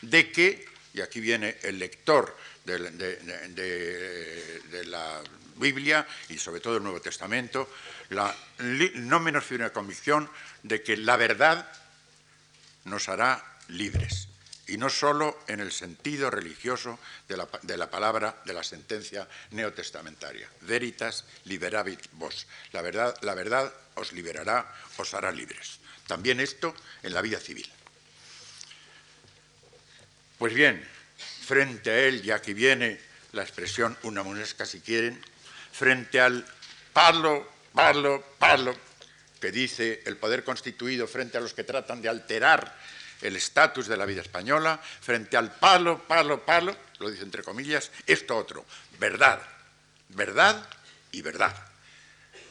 de 0.01 0.31
que, 0.31 0.67
y 0.93 1.01
aquí 1.01 1.19
viene 1.19 1.57
el 1.63 1.79
lector 1.79 2.37
de, 2.65 2.77
la 4.85 5.21
Biblia 5.55 6.07
y 6.29 6.37
sobre 6.37 6.61
todo 6.61 6.77
el 6.77 6.83
Nuevo 6.83 7.01
Testamento, 7.01 7.69
la 8.09 8.35
no 8.95 9.19
menos 9.19 9.43
firme 9.43 9.71
convicción 9.71 10.29
de 10.63 10.83
que 10.83 10.97
la 10.97 11.17
verdad 11.17 11.69
nos 12.85 13.09
hará 13.09 13.43
libres, 13.67 14.27
y 14.67 14.77
no 14.77 14.89
solo 14.89 15.39
en 15.47 15.59
el 15.59 15.71
sentido 15.71 16.29
religioso 16.29 16.99
de 17.27 17.37
la, 17.37 17.89
palabra 17.89 18.41
de 18.45 18.53
la 18.53 18.63
sentencia 18.63 19.27
neotestamentaria. 19.51 20.47
Veritas 20.61 21.25
liberavit 21.45 21.99
vos. 22.13 22.45
La 22.71 22.81
verdad, 22.81 23.73
os 23.95 24.13
liberará, 24.13 24.71
os 24.97 25.13
hará 25.13 25.31
libres. 25.31 25.79
También 26.07 26.39
esto 26.39 26.75
en 27.03 27.13
la 27.13 27.21
vida 27.21 27.39
civil. 27.39 27.69
Pues 30.37 30.53
bien, 30.53 30.87
frente 31.45 31.89
a 31.89 31.99
él, 31.99 32.21
ya 32.21 32.41
que 32.41 32.53
viene 32.53 32.99
la 33.33 33.41
expresión 33.41 33.97
unamunesca 34.03 34.65
si 34.65 34.81
quieren, 34.81 35.19
frente 35.71 36.21
al 36.21 36.45
palo, 36.93 37.47
palo, 37.73 38.23
palo, 38.37 38.75
que 39.39 39.51
dice 39.51 40.01
el 40.05 40.17
poder 40.17 40.43
constituido 40.43 41.07
frente 41.07 41.37
a 41.37 41.41
los 41.41 41.53
que 41.53 41.63
tratan 41.63 42.01
de 42.01 42.09
alterar 42.09 42.77
el 43.21 43.35
estatus 43.35 43.87
de 43.87 43.97
la 43.97 44.05
vida 44.05 44.21
española, 44.21 44.79
frente 44.79 45.37
al 45.37 45.51
palo, 45.51 46.07
palo, 46.07 46.45
palo, 46.45 46.75
lo 46.99 47.09
dice 47.09 47.23
entre 47.23 47.43
comillas, 47.43 47.91
esto 48.05 48.35
otro, 48.35 48.65
verdad, 48.99 49.41
verdad 50.09 50.67
y 51.11 51.21
verdad, 51.21 51.55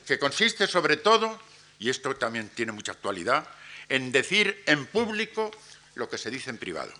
que 0.06 0.18
consiste 0.18 0.66
sobre 0.66 0.96
todo 0.96 1.40
y 1.78 1.90
esto 1.90 2.14
también 2.16 2.48
tiene 2.50 2.72
mucha 2.72 2.92
actualidad, 2.92 3.46
en 3.88 4.12
decir 4.12 4.62
en 4.66 4.86
público 4.86 5.50
lo 5.94 6.08
que 6.08 6.18
se 6.18 6.30
dice 6.30 6.50
en 6.50 6.58
privado. 6.58 6.92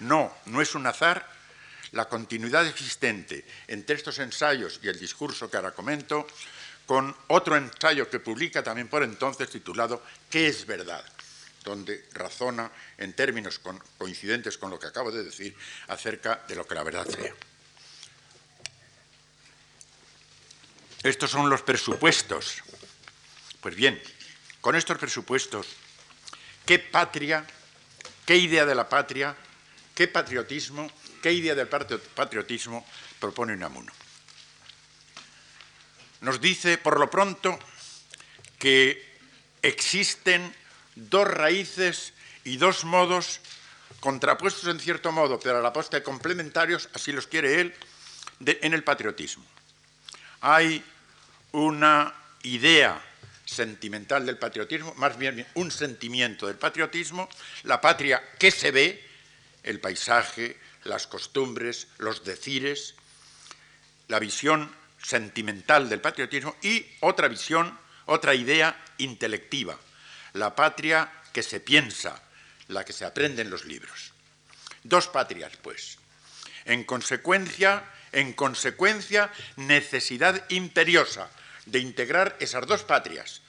No, 0.00 0.36
no 0.46 0.60
es 0.60 0.74
un 0.74 0.86
azar 0.86 1.34
la 1.92 2.08
continuidad 2.08 2.66
existente 2.66 3.44
entre 3.68 3.96
estos 3.96 4.18
ensayos 4.18 4.80
y 4.82 4.88
el 4.88 4.98
discurso 4.98 5.48
que 5.48 5.56
ahora 5.56 5.70
comento, 5.72 6.26
con 6.86 7.14
otro 7.28 7.56
ensayo 7.56 8.08
que 8.08 8.20
publica 8.20 8.62
también 8.62 8.88
por 8.88 9.02
entonces 9.02 9.48
titulado 9.48 10.02
¿Qué 10.30 10.48
es 10.48 10.66
verdad? 10.66 11.04
donde 11.64 12.06
razona 12.12 12.70
en 12.98 13.14
términos 13.14 13.60
coincidentes 13.96 14.58
con 14.58 14.70
lo 14.70 14.78
que 14.78 14.86
acabo 14.86 15.10
de 15.10 15.24
decir 15.24 15.56
acerca 15.88 16.44
de 16.46 16.54
lo 16.54 16.66
que 16.66 16.74
la 16.74 16.82
verdad 16.84 17.08
sea. 17.08 17.34
Estos 21.02 21.30
son 21.30 21.48
los 21.48 21.62
presupuestos. 21.62 22.62
Pues 23.60 23.74
bien, 23.74 24.00
con 24.60 24.76
estos 24.76 24.98
presupuestos, 24.98 25.66
¿qué 26.66 26.78
patria, 26.78 27.46
qué 28.26 28.36
idea 28.36 28.66
de 28.66 28.74
la 28.74 28.88
patria, 28.88 29.34
qué 29.94 30.06
patriotismo, 30.06 30.90
qué 31.22 31.32
idea 31.32 31.54
del 31.54 31.68
patriotismo 31.68 32.86
propone 33.18 33.54
Unamuno? 33.54 33.92
Nos 36.24 36.40
dice, 36.40 36.78
por 36.78 36.98
lo 36.98 37.10
pronto, 37.10 37.58
que 38.58 38.96
existen 39.60 40.54
dos 40.96 41.28
raíces 41.28 42.14
y 42.44 42.56
dos 42.56 42.84
modos 42.84 43.40
contrapuestos 44.00 44.70
en 44.70 44.80
cierto 44.80 45.12
modo, 45.12 45.38
pero 45.38 45.58
a 45.58 45.60
la 45.60 45.74
posta 45.74 46.02
complementarios, 46.02 46.88
así 46.94 47.12
los 47.12 47.26
quiere 47.26 47.60
él, 47.60 47.74
en 48.40 48.72
el 48.72 48.82
patriotismo. 48.82 49.44
Hay 50.40 50.82
una 51.52 52.14
idea 52.42 53.04
sentimental 53.44 54.24
del 54.24 54.38
patriotismo, 54.38 54.94
más 54.94 55.18
bien 55.18 55.46
un 55.52 55.70
sentimiento 55.70 56.46
del 56.46 56.56
patriotismo, 56.56 57.28
la 57.64 57.82
patria 57.82 58.22
que 58.38 58.50
se 58.50 58.70
ve, 58.70 59.06
el 59.62 59.78
paisaje, 59.78 60.58
las 60.84 61.06
costumbres, 61.06 61.86
los 61.98 62.24
decires, 62.24 62.94
la 64.08 64.18
visión 64.18 64.74
sentimental 65.04 65.88
del 65.88 66.00
patriotismo 66.00 66.56
y 66.62 66.84
otra 67.00 67.28
visión, 67.28 67.78
otra 68.06 68.34
idea 68.34 68.82
intelectiva, 68.98 69.78
la 70.32 70.54
patria 70.56 71.12
que 71.32 71.42
se 71.42 71.60
piensa, 71.60 72.22
la 72.68 72.84
que 72.84 72.92
se 72.92 73.04
aprende 73.04 73.42
en 73.42 73.50
los 73.50 73.66
libros. 73.66 74.12
Dos 74.82 75.08
patrias, 75.08 75.52
pues. 75.62 75.98
En 76.64 76.84
consecuencia, 76.84 77.84
en 78.12 78.32
consecuencia, 78.32 79.30
necesidad 79.56 80.44
imperiosa 80.48 81.28
de 81.66 81.78
integrar 81.78 82.36
esas 82.40 82.66
dos 82.66 82.82
patrias, 82.82 83.42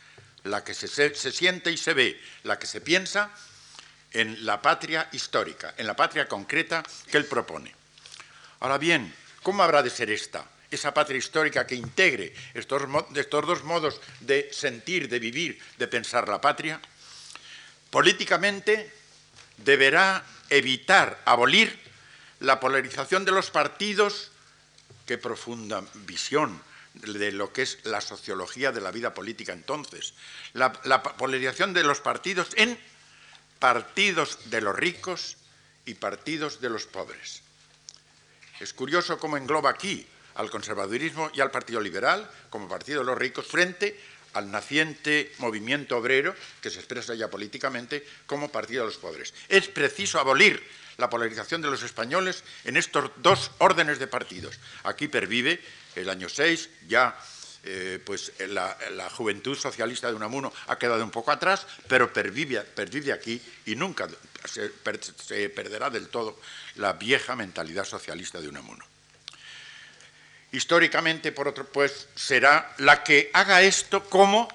la 0.43 0.63
que 0.63 0.73
se, 0.73 0.87
se, 0.87 1.31
siente 1.31 1.71
y 1.71 1.77
se 1.77 1.93
ve, 1.93 2.21
la 2.43 2.59
que 2.59 2.67
se 2.67 2.81
piensa, 2.81 3.31
en 4.11 4.45
la 4.45 4.61
patria 4.61 5.09
histórica, 5.11 5.73
en 5.77 5.87
la 5.87 5.95
patria 5.95 6.27
concreta 6.27 6.83
que 7.09 7.17
él 7.17 7.25
propone. 7.25 7.73
Ahora 8.59 8.77
bien, 8.77 9.13
¿cómo 9.43 9.63
habrá 9.63 9.83
de 9.83 9.89
ser 9.89 10.09
esta? 10.09 10.45
Esa 10.75 10.91
patria 10.91 11.15
histórica 11.23 11.63
que 11.63 11.79
integre 11.79 12.35
estos, 12.51 12.83
estos 13.15 13.47
dos 13.47 13.63
modos 13.63 14.03
de 14.19 14.51
sentir, 14.51 15.07
de 15.07 15.23
vivir, 15.23 15.55
de 15.79 15.87
pensar 15.87 16.27
la 16.27 16.43
patria. 16.43 16.83
Políticamente 17.89 18.91
deberá 19.55 20.19
evitar, 20.51 21.23
abolir 21.23 21.79
la 22.43 22.59
polarización 22.59 23.23
de 23.23 23.31
los 23.31 23.51
partidos, 23.55 24.35
qué 25.07 25.17
profunda 25.17 25.79
visión 26.03 26.59
de 26.91 27.31
lo 27.31 27.53
que 27.53 27.61
es 27.61 27.79
la 27.87 28.01
sociología 28.01 28.73
de 28.75 28.81
la 28.81 28.91
vida 28.91 29.13
política 29.13 29.53
entonces, 29.53 30.13
la, 30.51 30.75
la 30.83 31.01
polarización 31.03 31.71
de 31.71 31.87
los 31.87 32.01
partidos 32.01 32.49
en 32.59 32.77
partidos 33.59 34.51
de 34.51 34.59
los 34.59 34.75
ricos 34.75 35.37
y 35.85 35.93
partidos 35.93 36.59
de 36.59 36.69
los 36.69 36.83
pobres. 36.83 37.43
Es 38.59 38.73
curioso 38.73 39.17
cómo 39.17 39.37
engloba 39.37 39.69
aquí 39.69 40.05
al 40.35 40.49
conservadurismo 40.49 41.31
y 41.33 41.41
al 41.41 41.51
Partido 41.51 41.81
Liberal 41.81 42.29
como 42.49 42.67
partido 42.67 42.99
de 42.99 43.05
los 43.05 43.17
ricos 43.17 43.47
frente 43.47 43.99
al 44.33 44.51
naciente 44.51 45.31
movimiento 45.39 45.97
obrero 45.97 46.35
que 46.61 46.69
se 46.69 46.79
expresa 46.79 47.15
ya 47.15 47.29
políticamente 47.29 48.05
como 48.27 48.51
partido 48.51 48.83
de 48.83 48.87
los 48.87 48.97
pobres. 48.97 49.33
Es 49.47 49.67
preciso 49.69 50.19
abolir 50.19 50.61
la 50.97 51.09
polarización 51.09 51.61
de 51.61 51.69
los 51.69 51.83
españoles 51.83 52.43
en 52.65 52.77
estos 52.77 53.11
dos 53.17 53.51
órdenes 53.59 53.97
de 53.99 54.07
partidos. 54.07 54.59
Aquí 54.83 55.07
pervive 55.07 55.59
el 55.95 56.09
año 56.09 56.29
6, 56.29 56.69
ya 56.87 57.17
eh, 57.63 57.99
pues 58.05 58.33
la, 58.47 59.09
juventud 59.09 59.57
socialista 59.57 60.07
de 60.07 60.13
Unamuno 60.13 60.53
ha 60.67 60.77
quedado 60.77 61.03
un 61.03 61.11
poco 61.11 61.31
atrás, 61.31 61.65
pero 61.87 62.11
pervive, 62.13 62.59
aquí 63.11 63.41
y 63.65 63.75
nunca 63.75 64.07
se, 64.45 64.71
se, 65.17 65.49
perderá 65.49 65.89
del 65.89 66.09
todo 66.09 66.39
la 66.75 66.93
vieja 66.93 67.35
mentalidad 67.35 67.85
socialista 67.85 68.39
de 68.39 68.49
Unamuno. 68.49 68.85
Históricamente, 70.55 71.33
por 71.33 71.49
otro, 71.49 71.65
pues 71.65 72.07
será 72.15 72.73
la 72.77 73.03
que 73.03 73.29
haga 73.33 73.61
esto 73.61 74.05
como 74.05 74.47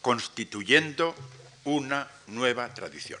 constituyendo 0.00 1.14
una 1.62 2.10
nueva 2.26 2.74
tradición. 2.74 3.20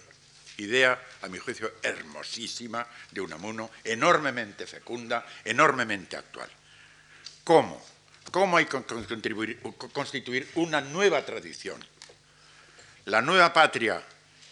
Idea, 0.56 1.00
a 1.22 1.28
mi 1.28 1.38
juicio, 1.38 1.74
hermosísima 1.80 2.84
de 3.12 3.20
Unamuno, 3.20 3.70
enormemente 3.84 4.66
fecunda, 4.66 5.24
enormemente 5.44 6.16
actual. 6.16 6.50
¿Cómo? 7.44 7.80
¿Cómo 8.32 8.56
hay 8.56 8.66
que 8.66 8.82
constituir 9.92 10.50
una 10.56 10.80
nueva 10.80 11.24
tradición? 11.24 11.86
La 13.04 13.22
nueva 13.22 13.52
patria 13.52 14.02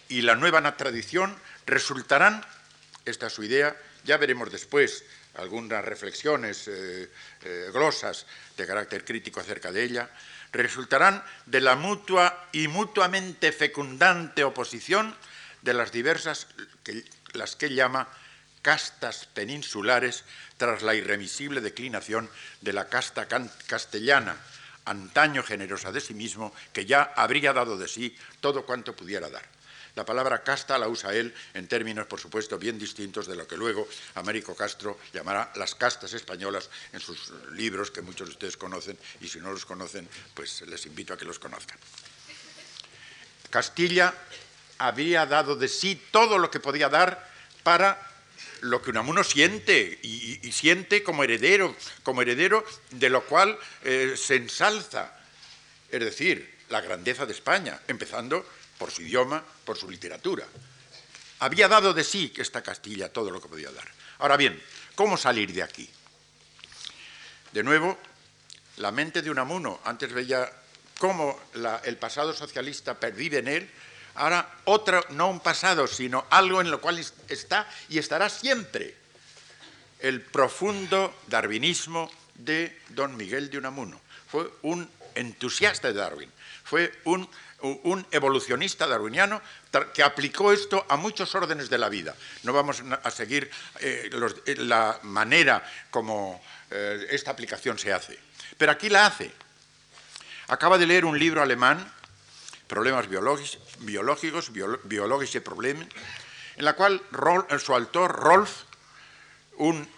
y 0.08 0.22
la 0.22 0.36
nueva 0.36 0.76
tradición 0.76 1.36
resultarán, 1.66 2.46
esta 3.04 3.26
es 3.26 3.32
su 3.32 3.42
idea, 3.42 3.76
ya 4.04 4.18
veremos 4.18 4.52
después 4.52 5.04
algunas 5.34 5.84
reflexiones, 5.84 6.68
eh, 6.68 7.10
eh, 7.42 7.70
glosas 7.72 8.26
de 8.56 8.66
carácter 8.66 9.04
crítico 9.04 9.40
acerca 9.40 9.72
de 9.72 9.84
ella, 9.84 10.10
resultarán 10.52 11.22
de 11.46 11.60
la 11.60 11.76
mutua 11.76 12.48
y 12.52 12.68
mutuamente 12.68 13.52
fecundante 13.52 14.44
oposición 14.44 15.14
de 15.62 15.74
las 15.74 15.92
diversas, 15.92 16.48
las 17.32 17.56
que 17.56 17.72
llama 17.72 18.08
castas 18.62 19.26
peninsulares 19.26 20.24
tras 20.56 20.82
la 20.82 20.94
irremisible 20.94 21.60
declinación 21.60 22.28
de 22.60 22.72
la 22.72 22.88
casta 22.88 23.26
castellana, 23.66 24.36
antaño 24.84 25.42
generosa 25.42 25.92
de 25.92 26.00
sí 26.00 26.14
mismo, 26.14 26.52
que 26.72 26.84
ya 26.84 27.12
habría 27.16 27.52
dado 27.52 27.78
de 27.78 27.88
sí 27.88 28.16
todo 28.40 28.66
cuanto 28.66 28.96
pudiera 28.96 29.30
dar. 29.30 29.59
La 29.94 30.04
palabra 30.04 30.42
casta 30.42 30.78
la 30.78 30.88
usa 30.88 31.14
él 31.14 31.34
en 31.54 31.66
términos, 31.66 32.06
por 32.06 32.20
supuesto, 32.20 32.58
bien 32.58 32.78
distintos 32.78 33.26
de 33.26 33.36
lo 33.36 33.46
que 33.46 33.56
luego 33.56 33.88
Américo 34.14 34.54
Castro 34.54 34.98
llamará 35.12 35.52
las 35.56 35.74
castas 35.74 36.12
españolas 36.12 36.70
en 36.92 37.00
sus 37.00 37.32
libros 37.52 37.90
que 37.90 38.02
muchos 38.02 38.28
de 38.28 38.32
ustedes 38.32 38.56
conocen 38.56 38.96
y 39.20 39.28
si 39.28 39.40
no 39.40 39.52
los 39.52 39.66
conocen, 39.66 40.08
pues 40.34 40.62
les 40.62 40.86
invito 40.86 41.14
a 41.14 41.18
que 41.18 41.24
los 41.24 41.38
conozcan. 41.38 41.78
Castilla 43.50 44.14
había 44.78 45.26
dado 45.26 45.56
de 45.56 45.68
sí 45.68 46.00
todo 46.10 46.38
lo 46.38 46.50
que 46.50 46.60
podía 46.60 46.88
dar 46.88 47.28
para 47.62 48.10
lo 48.62 48.82
que 48.82 48.90
Unamuno 48.90 49.24
siente 49.24 49.98
y, 50.02 50.52
siente 50.52 51.02
como 51.02 51.24
heredero, 51.24 51.74
como 52.02 52.22
heredero 52.22 52.64
de 52.90 53.10
lo 53.10 53.24
cual 53.24 53.58
eh, 53.82 54.14
se 54.16 54.36
ensalza, 54.36 55.12
es 55.90 56.00
decir, 56.00 56.58
la 56.68 56.80
grandeza 56.80 57.26
de 57.26 57.32
España, 57.32 57.80
empezando 57.88 58.46
por 58.80 58.90
su 58.90 59.02
idioma, 59.02 59.44
por 59.66 59.76
su 59.76 59.90
literatura. 59.90 60.46
Había 61.40 61.68
dado 61.68 61.92
de 61.92 62.02
sí 62.02 62.30
que 62.30 62.40
esta 62.40 62.62
Castilla 62.62 63.12
todo 63.12 63.30
lo 63.30 63.40
que 63.40 63.48
podía 63.48 63.70
dar. 63.70 63.86
Ahora 64.18 64.38
bien, 64.38 64.60
¿cómo 64.94 65.18
salir 65.18 65.52
de 65.52 65.62
aquí? 65.62 65.88
De 67.52 67.62
nuevo, 67.62 67.98
la 68.78 68.90
mente 68.90 69.20
de 69.20 69.30
Unamuno, 69.30 69.80
antes 69.84 70.10
veía 70.14 70.50
cómo 70.98 71.38
el 71.84 71.98
pasado 71.98 72.32
socialista 72.32 72.98
pervive 72.98 73.38
en 73.38 73.48
él, 73.48 73.70
Ahora, 74.14 74.50
otro, 74.64 75.04
no 75.10 75.30
un 75.30 75.40
pasado, 75.40 75.86
sino 75.86 76.26
algo 76.30 76.60
en 76.60 76.70
lo 76.70 76.80
cual 76.80 76.98
está 77.28 77.68
y 77.88 77.98
estará 77.98 78.28
siempre 78.28 78.96
el 80.00 80.20
profundo 80.20 81.14
darwinismo 81.28 82.10
de 82.34 82.76
don 82.88 83.16
Miguel 83.16 83.50
de 83.50 83.58
Unamuno. 83.58 84.00
Fue 84.28 84.50
un 84.62 84.90
entusiasta 85.14 85.88
de 85.88 85.94
Darwin, 85.94 86.30
fue 86.64 86.92
un, 87.04 87.28
evolucionista 88.10 88.86
darwiniano 88.86 89.40
que 89.94 90.02
aplicó 90.02 90.52
esto 90.52 90.84
a 90.88 90.96
muchos 90.96 91.34
órdenes 91.34 91.70
de 91.70 91.78
la 91.78 91.88
vida. 91.88 92.14
No 92.42 92.52
vamos 92.52 92.82
a 93.02 93.10
seguir 93.10 93.50
eh, 93.80 94.10
eh, 94.46 94.56
la 94.58 94.98
manera 95.02 95.64
como 95.90 96.42
eh, 96.70 97.06
esta 97.10 97.30
aplicación 97.30 97.78
se 97.78 97.92
hace, 97.92 98.18
pero 98.56 98.72
aquí 98.72 98.88
la 98.88 99.06
hace. 99.06 99.30
Acaba 100.48 100.78
de 100.78 100.86
leer 100.86 101.04
un 101.04 101.18
libro 101.18 101.42
alemán 101.42 101.92
problemas 102.70 103.08
biológicos, 103.08 104.48
y 105.34 105.40
problemas, 105.40 105.88
en 106.56 106.64
la 106.64 106.74
cual 106.74 107.02
su 107.58 107.74
autor, 107.74 108.12
Rolf, 108.12 108.62
un 109.56 109.88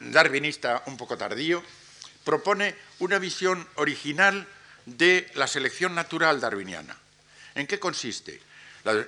darwinista 0.00 0.82
un 0.86 0.96
poco 0.96 1.16
tardío, 1.16 1.62
propone 2.24 2.74
una 2.98 3.20
visión 3.20 3.64
original 3.76 4.48
de 4.96 5.30
la 5.34 5.46
selección 5.46 5.94
natural 5.94 6.40
darwiniana. 6.40 6.96
¿En 7.54 7.66
qué 7.66 7.78
consiste? 7.78 8.40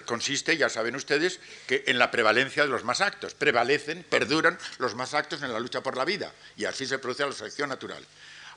consiste, 0.05 0.59
ya 0.59 0.69
saben 0.69 0.95
ustedes, 0.95 1.41
que 1.67 1.85
en 1.87 1.99
la 1.99 2.11
prevalencia 2.11 2.65
de 2.65 2.69
los 2.69 2.85
más 2.85 3.01
actos. 3.01 3.33
Prevalecen, 3.33 4.05
perduran 4.05 4.59
los 4.79 4.95
más 4.95 5.15
actos 5.15 5.43
en 5.43 5.53
la 5.53 5.61
lucha 5.61 5.83
por 5.83 5.97
la 5.97 6.05
vida 6.05 6.35
y 6.57 6.67
así 6.67 6.87
se 6.87 6.99
produce 6.99 7.25
la 7.25 7.33
selección 7.33 7.71
natural. 7.71 8.05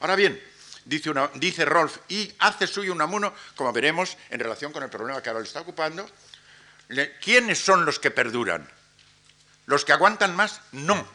Ahora 0.01 0.17
bien, 0.17 0.41
dice, 0.84 1.65
Rolf, 1.65 1.97
y 2.09 2.34
hace 2.39 2.67
suyo 2.67 2.91
un 2.91 3.01
amuno, 3.01 3.34
como 3.55 3.71
veremos 3.71 4.17
en 4.32 4.39
relación 4.39 4.74
con 4.74 4.84
el 4.84 4.89
problema 4.89 5.21
que 5.21 5.30
ahora 5.30 5.39
le 5.39 5.47
está 5.47 5.61
ocupando. 5.61 6.09
¿Quiénes 7.21 7.59
son 7.59 7.86
los 7.86 7.99
que 7.99 8.11
perduran? 8.11 8.69
¿Los 9.65 9.86
que 9.86 9.93
aguantan 9.93 10.36
más? 10.36 10.59
No, 10.74 11.07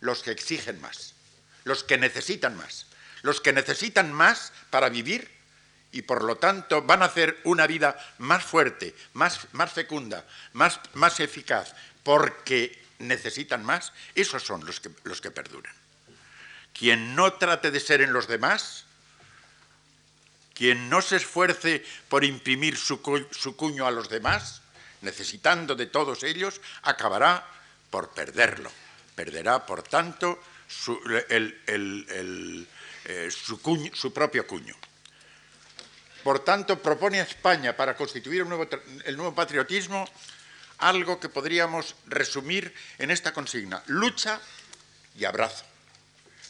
los 0.00 0.24
que 0.24 0.32
exigen 0.32 0.80
más, 0.80 1.14
los 1.62 1.84
que 1.84 1.98
necesitan 1.98 2.56
más. 2.56 2.86
Los 3.22 3.40
que 3.40 3.52
necesitan 3.52 4.12
más 4.12 4.52
para 4.70 4.88
vivir 4.88 5.35
y 5.92 6.02
por 6.02 6.24
lo 6.24 6.36
tanto 6.36 6.82
van 6.82 7.02
a 7.02 7.06
hacer 7.06 7.40
una 7.44 7.66
vida 7.66 7.96
más 8.18 8.44
fuerte, 8.44 8.94
más, 9.14 9.46
más 9.52 9.72
fecunda, 9.72 10.24
más, 10.52 10.80
más 10.94 11.20
eficaz, 11.20 11.74
porque 12.02 12.84
necesitan 12.98 13.64
más, 13.64 13.92
esos 14.14 14.42
son 14.42 14.64
los 14.64 14.80
que, 14.80 14.90
los 15.04 15.20
que 15.20 15.30
perduran. 15.30 15.74
Quien 16.72 17.14
no 17.14 17.32
trate 17.34 17.70
de 17.70 17.80
ser 17.80 18.02
en 18.02 18.12
los 18.12 18.28
demás, 18.28 18.86
quien 20.56 20.88
no 20.88 21.02
se 21.02 21.16
esfuerce 21.16 21.84
por 22.08 22.24
imprimir 22.24 22.78
su, 22.78 23.02
cuño 23.02 23.86
a 23.86 23.90
los 23.90 24.08
demás, 24.08 24.62
necesitando 25.02 25.74
de 25.74 25.86
todos 25.86 26.22
ellos, 26.22 26.62
acabará 26.82 27.46
por 27.90 28.10
perderlo. 28.10 28.72
Perderá, 29.14 29.66
por 29.66 29.82
tanto, 29.82 30.42
su, 30.66 30.98
eh, 31.28 32.66
su, 33.30 34.12
propio 34.12 34.46
cuño. 34.46 34.74
Por 36.26 36.42
tanto, 36.42 36.82
propone 36.82 37.20
a 37.20 37.22
España 37.22 37.78
para 37.78 37.94
constituir 37.94 38.42
el 38.42 39.16
nuevo 39.16 39.32
patriotismo 39.32 40.02
algo 40.78 41.20
que 41.20 41.28
podríamos 41.28 41.94
resumir 42.06 42.74
en 42.98 43.12
esta 43.12 43.32
consigna, 43.32 43.80
lucha 43.86 44.40
y 45.14 45.24
abrazo. 45.24 45.62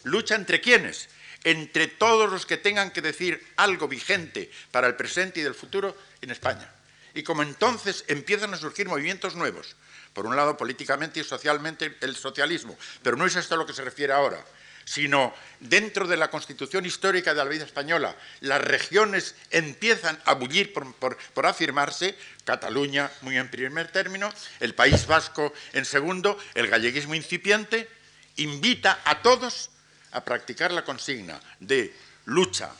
¿Lucha 0.05 0.35
entre 0.35 0.63
quiénes? 0.63 1.11
entre 1.45 1.89
todos 1.89 2.33
los 2.33 2.47
que 2.47 2.57
tengan 2.57 2.91
que 2.91 3.03
decir 3.03 3.47
algo 3.57 3.87
vigente 3.87 4.51
para 4.73 4.87
el 4.89 4.97
presente 4.97 5.41
y 5.41 5.43
del 5.43 5.55
futuro 5.55 5.95
en 6.23 6.31
España. 6.31 6.73
Y 7.15 7.23
como 7.23 7.43
entonces 7.43 8.05
empiezan 8.09 8.55
a 8.55 8.57
surgir 8.57 8.89
movimientos 8.89 9.37
nuevos, 9.37 9.77
por 10.15 10.25
un 10.25 10.35
lado 10.35 10.57
políticamente 10.57 11.21
y 11.21 11.25
socialmente 11.25 11.99
el 12.01 12.17
socialismo, 12.17 12.77
pero 13.03 13.17
no 13.17 13.27
es 13.27 13.37
esto 13.37 13.55
a 13.55 13.59
lo 13.59 13.67
que 13.67 13.75
se 13.75 13.85
refiere 13.85 14.15
ahora, 14.15 14.43
sino 14.87 15.35
dentro 15.59 16.07
de 16.07 16.17
la 16.17 16.31
constitución 16.31 16.87
histórica 16.87 17.35
de 17.35 17.45
la 17.45 17.51
vida 17.51 17.65
española, 17.65 18.17
las 18.41 18.61
regiones 18.63 19.35
empiezan 19.51 20.19
a 20.25 20.35
bullir 20.35 20.73
por, 20.73 21.19
afirmarse, 21.45 22.17
Cataluña 22.45 23.11
muy 23.23 23.37
en 23.37 23.51
primer 23.51 23.91
término, 23.91 24.33
el 24.61 24.77
País 24.77 25.07
Vasco 25.07 25.53
en 25.73 25.85
segundo, 25.85 26.39
el 26.55 26.69
galleguismo 26.69 27.17
incipiente, 27.17 27.91
invita 28.37 29.01
a 29.05 29.23
todos 29.23 29.71
a 30.13 30.25
practicar 30.25 30.71
la 30.71 30.85
consigna 30.85 31.41
de 31.59 31.93
lucha 32.25 32.71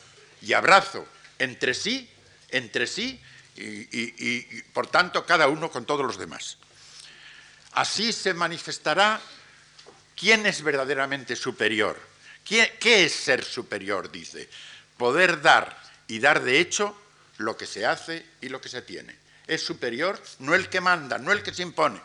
y 0.43 0.53
abrazo 0.53 1.05
entre 1.41 1.75
sí, 1.75 2.09
entre 2.51 2.87
sí 2.87 3.21
y, 3.57 4.63
por 4.73 4.87
tanto 4.87 5.27
cada 5.27 5.49
uno 5.49 5.73
con 5.73 5.85
todos 5.85 6.07
los 6.07 6.19
demás. 6.19 6.59
Así 7.73 8.13
se 8.13 8.33
manifestará 8.33 9.21
quién 10.17 10.47
es 10.47 10.63
verdaderamente 10.63 11.37
superior. 11.37 11.97
¿Qué, 12.45 12.77
¿Qué 12.81 13.05
es 13.05 13.13
ser 13.13 13.45
superior? 13.45 14.11
Dice. 14.11 14.49
Poder 14.97 15.43
dar 15.43 15.77
y 16.09 16.19
dar 16.19 16.43
de 16.43 16.59
hecho 16.59 16.97
lo 17.39 17.57
que 17.57 17.67
se 17.67 17.85
hace 17.85 18.25
y 18.41 18.49
lo 18.49 18.61
que 18.61 18.69
se 18.69 18.83
tiene. 18.83 19.15
Es 19.47 19.63
superior 19.63 20.21
no 20.41 20.55
el 20.55 20.69
que 20.69 20.81
manda, 20.81 21.19
no 21.19 21.33
el 21.33 21.43
que 21.43 21.55
se 21.55 21.63
impone, 21.63 22.01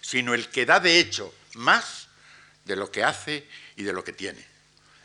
sino 0.00 0.34
el 0.34 0.48
que 0.48 0.66
da 0.66 0.78
de 0.78 0.98
hecho 0.98 1.34
más 1.54 2.08
de 2.64 2.76
lo 2.76 2.90
que 2.90 3.02
hace 3.02 3.48
y 3.76 3.82
de 3.82 3.92
lo 3.92 4.04
que 4.04 4.12
tiene 4.12 4.54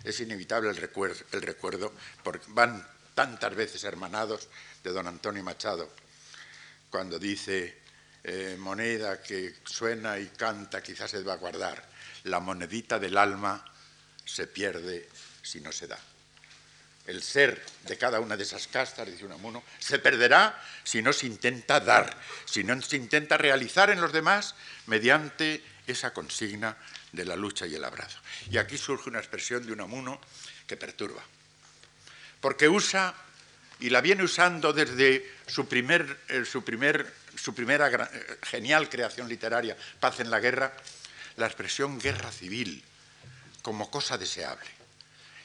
es 0.03 0.19
inevitable 0.19 0.69
el 0.69 0.77
recuerdo, 0.77 1.23
el 1.31 1.41
recuerdo, 1.41 1.93
porque 2.23 2.45
van 2.49 2.85
tantas 3.13 3.53
veces 3.55 3.83
hermanados 3.83 4.47
de 4.83 4.91
don 4.91 5.07
Antonio 5.07 5.43
Machado, 5.43 5.89
cuando 6.89 7.19
dice, 7.19 7.79
eh, 8.23 8.55
moneda 8.57 9.21
que 9.21 9.55
suena 9.65 10.17
y 10.17 10.27
canta 10.27 10.81
quizás 10.81 11.11
se 11.11 11.23
va 11.23 11.33
a 11.33 11.37
guardar, 11.37 11.83
la 12.23 12.39
monedita 12.39 12.99
del 12.99 13.17
alma 13.17 13.63
se 14.25 14.47
pierde 14.47 15.09
si 15.41 15.59
no 15.61 15.71
se 15.71 15.87
da. 15.87 15.99
El 17.05 17.23
ser 17.23 17.63
de 17.87 17.97
cada 17.97 18.19
una 18.19 18.37
de 18.37 18.43
esas 18.43 18.67
castas, 18.67 19.07
dice 19.07 19.25
Unamuno, 19.25 19.63
se 19.79 19.97
perderá 19.97 20.61
si 20.83 21.01
no 21.01 21.11
se 21.11 21.25
intenta 21.25 21.79
dar, 21.79 22.15
si 22.45 22.63
no 22.63 22.79
se 22.81 22.97
intenta 22.97 23.37
realizar 23.37 23.89
en 23.89 23.99
los 23.99 24.13
demás 24.13 24.53
mediante 24.85 25.63
esa 25.87 26.13
consigna 26.13 26.77
de 27.11 27.25
la 27.25 27.35
lucha 27.35 27.65
y 27.65 27.73
el 27.73 27.83
abrazo. 27.83 28.19
Y 28.51 28.57
aquí 28.57 28.77
surge 28.77 29.09
una 29.09 29.19
expresión 29.19 29.65
de 29.65 29.73
Unamuno 29.73 30.21
que 30.67 30.77
perturba, 30.77 31.23
porque 32.41 32.69
usa, 32.69 33.15
y 33.79 33.89
la 33.89 34.01
viene 34.01 34.23
usando 34.23 34.71
desde 34.71 35.27
su, 35.47 35.67
primer, 35.67 36.19
eh, 36.27 36.45
su, 36.45 36.63
su 37.35 37.55
primera 37.55 37.87
eh, 37.89 38.37
genial 38.43 38.87
creación 38.87 39.27
literaria, 39.27 39.75
Paz 39.99 40.19
en 40.19 40.29
la 40.29 40.39
Guerra, 40.39 40.73
la 41.39 41.47
expresión 41.47 41.99
guerra 41.99 42.31
civil 42.31 42.83
como 43.61 43.89
cosa 43.89 44.17
deseable. 44.17 44.69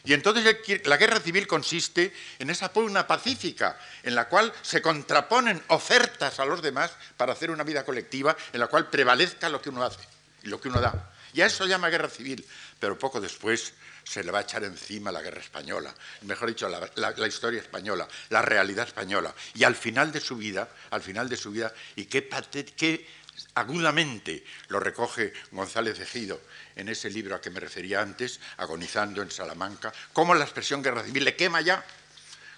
Y 0.04 0.12
entonces 0.12 0.58
la 0.84 0.98
guerra 0.98 1.18
civil 1.18 1.46
consiste 1.46 2.12
en 2.38 2.50
esa 2.50 2.70
pugna 2.72 3.06
pacífica, 3.06 3.78
en 4.02 4.14
la 4.14 4.28
cual 4.28 4.52
se 4.60 4.82
contraponen 4.82 5.62
ofertas 5.68 6.38
a 6.38 6.44
los 6.44 6.60
demás 6.60 6.90
para 7.16 7.32
hacer 7.32 7.50
una 7.50 7.64
vida 7.64 7.84
colectiva 7.84 8.36
en 8.52 8.60
la 8.60 8.66
cual 8.66 8.90
prevalezca 8.90 9.48
lo 9.48 9.62
que 9.62 9.70
uno 9.70 9.82
hace 9.82 10.06
y 10.42 10.48
lo 10.48 10.60
que 10.60 10.68
uno 10.68 10.80
da. 10.80 11.10
Y 11.32 11.40
a 11.40 11.46
eso 11.46 11.66
llama 11.66 11.88
guerra 11.88 12.10
civil, 12.10 12.46
pero 12.78 12.98
poco 12.98 13.18
después 13.18 13.72
se 14.04 14.22
le 14.22 14.30
va 14.30 14.40
a 14.40 14.42
echar 14.42 14.62
encima 14.64 15.10
la 15.10 15.22
guerra 15.22 15.40
española, 15.40 15.92
mejor 16.22 16.48
dicho, 16.48 16.68
la, 16.68 17.26
historia 17.26 17.60
española, 17.60 18.06
la 18.28 18.42
realidad 18.42 18.86
española. 18.86 19.34
Y 19.54 19.64
al 19.64 19.74
final 19.74 20.12
de 20.12 20.20
su 20.20 20.36
vida, 20.36 20.68
al 20.90 21.02
final 21.02 21.28
de 21.30 21.38
su 21.38 21.50
vida, 21.50 21.72
y 21.96 22.04
qué, 22.04 22.28
qué 22.76 23.08
agudamente 23.54 24.44
lo 24.68 24.80
recoge 24.80 25.32
González 25.50 25.98
Ejido 26.00 26.40
en 26.76 26.88
ese 26.88 27.10
libro 27.10 27.34
a 27.34 27.40
que 27.40 27.50
me 27.50 27.60
refería 27.60 28.00
antes, 28.00 28.40
Agonizando 28.56 29.22
en 29.22 29.30
Salamanca, 29.30 29.92
cómo 30.12 30.34
la 30.34 30.44
expresión 30.44 30.82
guerra 30.82 31.04
civil 31.04 31.24
le 31.24 31.36
quema 31.36 31.60
ya 31.60 31.84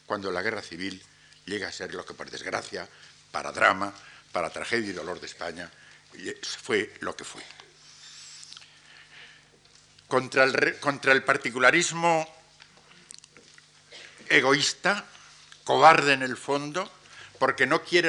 cuando 0.06 0.30
la 0.30 0.42
guerra 0.42 0.62
civil 0.62 1.02
llega 1.44 1.68
a 1.68 1.72
ser 1.72 1.94
lo 1.94 2.04
que 2.04 2.14
por 2.14 2.30
desgracia, 2.30 2.88
para 3.30 3.52
drama, 3.52 3.92
para 4.32 4.50
tragedia 4.50 4.90
y 4.90 4.92
dolor 4.92 5.20
de 5.20 5.26
España, 5.26 5.70
fue 6.62 6.94
lo 7.00 7.16
que 7.16 7.24
fue. 7.24 7.42
Contra 10.08 10.44
el, 10.44 11.24
particularismo 11.24 12.26
egoísta, 14.28 15.04
cobarde 15.64 16.12
en 16.12 16.22
el 16.22 16.36
fondo, 16.36 16.90
porque 17.38 17.66
no 17.66 17.82
quiere 17.82 18.08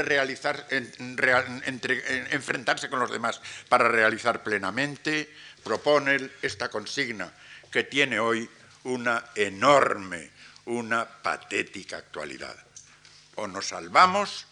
enfrentarse 2.32 2.90
con 2.90 3.00
los 3.00 3.12
demás 3.12 3.42
para 3.70 3.88
realizar 3.88 4.44
plenamente, 4.44 5.34
propone 5.64 6.30
esta 6.42 6.70
consigna 6.70 7.32
que 7.72 7.84
tiene 7.84 8.20
hoy 8.20 8.50
una 8.84 9.26
enorme, 9.36 10.32
una 10.66 11.06
patética 11.06 11.98
actualidad. 11.98 12.56
O 13.36 13.48
nos 13.48 13.68
salvamos 13.68 14.48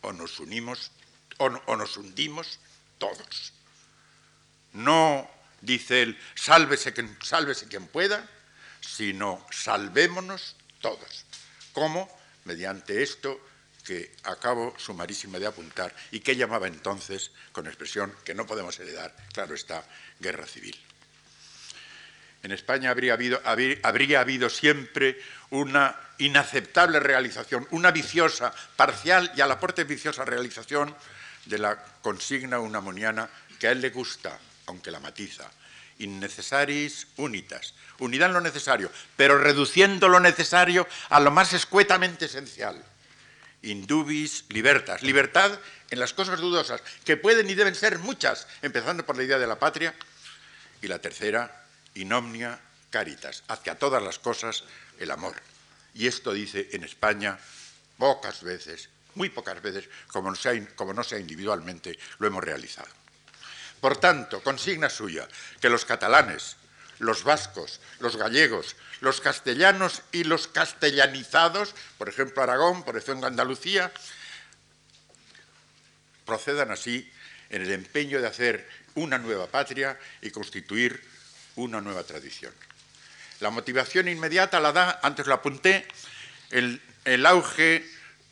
o 0.00 0.12
nos 0.12 0.40
unimos 0.40 0.90
o, 1.38 1.76
nos 1.76 1.96
hundimos 1.96 2.58
todos. 2.98 3.52
No 4.72 5.30
dice 5.60 6.02
él, 6.02 6.18
sálvese 6.34 6.92
quien 6.92 7.86
pueda, 7.86 8.28
sino 8.80 9.46
salvémonos 9.50 10.56
todos. 10.80 11.24
¿Cómo? 11.72 12.08
Mediante 12.44 13.02
esto 13.02 13.40
que 13.88 14.12
acabo 14.24 14.76
sumarísima 14.76 15.38
de 15.38 15.46
apuntar 15.46 15.96
y 16.12 16.20
que 16.20 16.36
llamaba 16.36 16.68
entonces, 16.68 17.30
con 17.52 17.66
expresión 17.66 18.12
que 18.22 18.34
no 18.34 18.44
podemos 18.44 18.78
heredar, 18.78 19.16
claro 19.32 19.54
está, 19.54 19.82
guerra 20.20 20.44
civil. 20.44 20.76
En 22.42 22.52
España 22.52 22.90
habría 22.90 23.14
habido, 23.14 24.50
siempre 24.50 25.18
una 25.48 25.96
inaceptable 26.18 27.00
realización, 27.00 27.66
una 27.70 27.90
viciosa, 27.90 28.52
parcial 28.76 29.32
y 29.34 29.40
a 29.40 29.46
la 29.46 29.58
parte 29.58 29.84
viciosa 29.84 30.22
realización 30.22 30.94
de 31.46 31.56
la 31.56 31.82
consigna 32.02 32.60
unamoniana 32.60 33.30
que 33.58 33.68
a 33.68 33.72
él 33.72 33.80
le 33.80 33.88
gusta, 33.88 34.38
aunque 34.66 34.90
la 34.90 35.00
matiza, 35.00 35.50
innecesaris 35.98 37.06
unitas, 37.16 37.72
unidad 38.00 38.28
en 38.28 38.34
lo 38.34 38.42
necesario, 38.42 38.92
pero 39.16 39.38
reduciendo 39.38 40.10
lo 40.10 40.20
necesario 40.20 40.86
a 41.08 41.20
lo 41.20 41.30
más 41.30 41.54
escuetamente 41.54 42.26
esencial. 42.26 42.84
Indubis 43.62 44.44
libertas, 44.50 45.02
libertad 45.02 45.58
en 45.90 45.98
las 45.98 46.12
cosas 46.12 46.38
dudosas, 46.38 46.82
que 47.04 47.16
pueden 47.16 47.50
y 47.50 47.54
deben 47.54 47.74
ser 47.74 47.98
muchas, 47.98 48.46
empezando 48.62 49.04
por 49.04 49.16
la 49.16 49.24
idea 49.24 49.38
de 49.38 49.46
la 49.46 49.58
patria, 49.58 49.94
y 50.80 50.86
la 50.86 51.00
tercera, 51.00 51.64
inomnia 51.94 52.60
caritas, 52.90 53.42
hacia 53.48 53.78
todas 53.78 54.02
las 54.02 54.18
cosas 54.18 54.64
el 54.98 55.10
amor. 55.10 55.34
Y 55.94 56.06
esto 56.06 56.32
dice 56.32 56.68
en 56.72 56.84
España 56.84 57.38
pocas 57.96 58.42
veces, 58.42 58.88
muy 59.14 59.30
pocas 59.30 59.60
veces, 59.60 59.88
como 60.06 60.30
no 60.30 60.36
sea, 60.36 60.52
como 60.76 60.92
no 60.92 61.02
sea 61.02 61.18
individualmente, 61.18 61.98
lo 62.18 62.28
hemos 62.28 62.44
realizado. 62.44 62.88
Por 63.80 63.96
tanto, 63.96 64.42
consigna 64.42 64.90
suya, 64.90 65.26
que 65.60 65.68
los 65.68 65.84
catalanes, 65.84 66.56
los 66.98 67.24
vascos, 67.24 67.80
los 68.00 68.16
gallegos, 68.16 68.76
los 69.00 69.20
castellanos 69.20 70.02
y 70.12 70.24
los 70.24 70.48
castellanizados, 70.48 71.74
por 71.96 72.08
ejemplo 72.08 72.42
Aragón, 72.42 72.82
por 72.82 72.96
ejemplo 72.96 73.26
Andalucía, 73.26 73.92
procedan 76.24 76.70
así 76.70 77.10
en 77.50 77.62
el 77.62 77.72
empeño 77.72 78.20
de 78.20 78.26
hacer 78.26 78.68
una 78.94 79.18
nueva 79.18 79.46
patria 79.46 79.98
y 80.20 80.30
constituir 80.30 81.02
una 81.56 81.80
nueva 81.80 82.04
tradición. 82.04 82.52
La 83.40 83.50
motivación 83.50 84.08
inmediata 84.08 84.60
la 84.60 84.72
da, 84.72 85.00
antes 85.02 85.26
lo 85.26 85.34
apunté, 85.34 85.86
el, 86.50 86.82
el 87.04 87.24
auge 87.24 87.86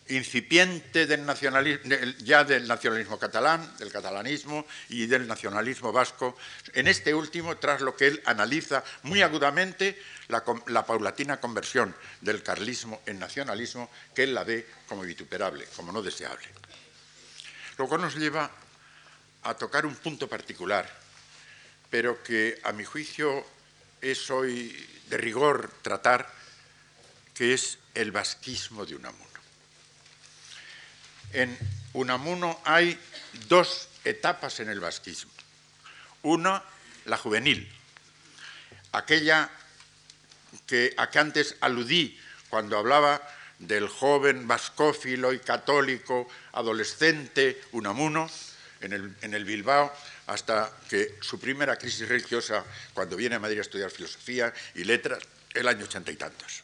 incipiente 0.09 1.07
del 1.07 1.27
nacionalismo, 1.27 1.83
ya 2.19 2.45
del 2.45 2.69
nacionalismo 2.69 3.19
catalán, 3.19 3.77
del 3.79 3.91
catalanismo 3.91 4.67
y 4.89 5.07
del 5.07 5.27
nacionalismo 5.27 5.93
vasco, 5.93 6.37
en 6.75 6.87
este 6.89 7.15
último, 7.15 7.57
tras 7.57 7.81
lo 7.81 7.97
que 7.97 8.09
él 8.09 8.23
analiza 8.27 8.85
muy 9.03 9.23
agudamente, 9.23 10.01
la, 10.29 10.45
la, 10.67 10.87
paulatina 10.87 11.41
conversión 11.41 11.95
del 12.21 12.43
carlismo 12.43 13.03
en 13.07 13.19
nacionalismo, 13.19 13.91
que 14.15 14.25
él 14.25 14.35
la 14.35 14.45
ve 14.45 14.67
como 14.89 15.03
vituperable, 15.03 15.67
como 15.77 15.93
no 15.93 16.03
deseable. 16.03 16.47
Lo 17.79 17.89
cual 17.89 18.01
nos 18.03 18.17
lleva 18.17 18.51
a 19.43 19.55
tocar 19.55 19.87
un 19.87 19.95
punto 19.97 20.29
particular, 20.29 20.89
pero 21.91 22.23
que 22.23 22.61
a 22.65 22.73
mi 22.73 22.85
juicio 22.85 23.45
es 24.01 24.31
hoy 24.31 24.75
de 25.09 25.17
rigor 25.17 25.71
tratar, 25.83 26.29
que 27.35 27.55
es 27.55 27.79
el 27.95 28.13
vasquismo 28.13 28.85
de 28.85 28.97
Unamuno. 28.97 29.36
En 31.33 31.57
Unamuno 31.93 32.61
hay 32.65 32.99
dos 33.49 33.89
etapas 34.05 34.61
en 34.61 34.69
el 34.69 34.81
vasquismo. 34.81 35.31
Una, 36.23 36.63
la 37.05 37.17
juvenil, 37.17 37.71
aquella 38.93 39.51
que, 40.67 40.95
a 40.97 41.11
que 41.11 41.19
antes 41.19 41.57
aludí 41.61 42.19
cuando 42.49 42.79
hablaba 42.79 43.23
del 43.59 43.89
joven 43.89 44.47
vascófilo 44.47 45.33
y 45.33 45.39
católico 45.39 46.29
adolescente 46.53 47.61
Unamuno 47.73 48.31
en 48.81 48.93
el, 48.93 49.17
en 49.23 49.35
el 49.35 49.45
Bilbao, 49.45 49.93
hasta 50.27 50.73
que 50.89 51.17
su 51.21 51.39
primera 51.39 51.77
crisis 51.77 52.09
religiosa, 52.09 52.65
cuando 52.93 53.17
viene 53.17 53.37
a 53.37 53.39
Madrid 53.39 53.59
a 53.59 53.63
estudiar 53.63 53.91
filosofía 53.91 54.53
y 54.75 54.85
letras, 54.85 55.23
el 55.55 55.69
año 55.69 55.85
ochenta 55.85 56.11
y 56.11 56.17
tantos. 56.17 56.63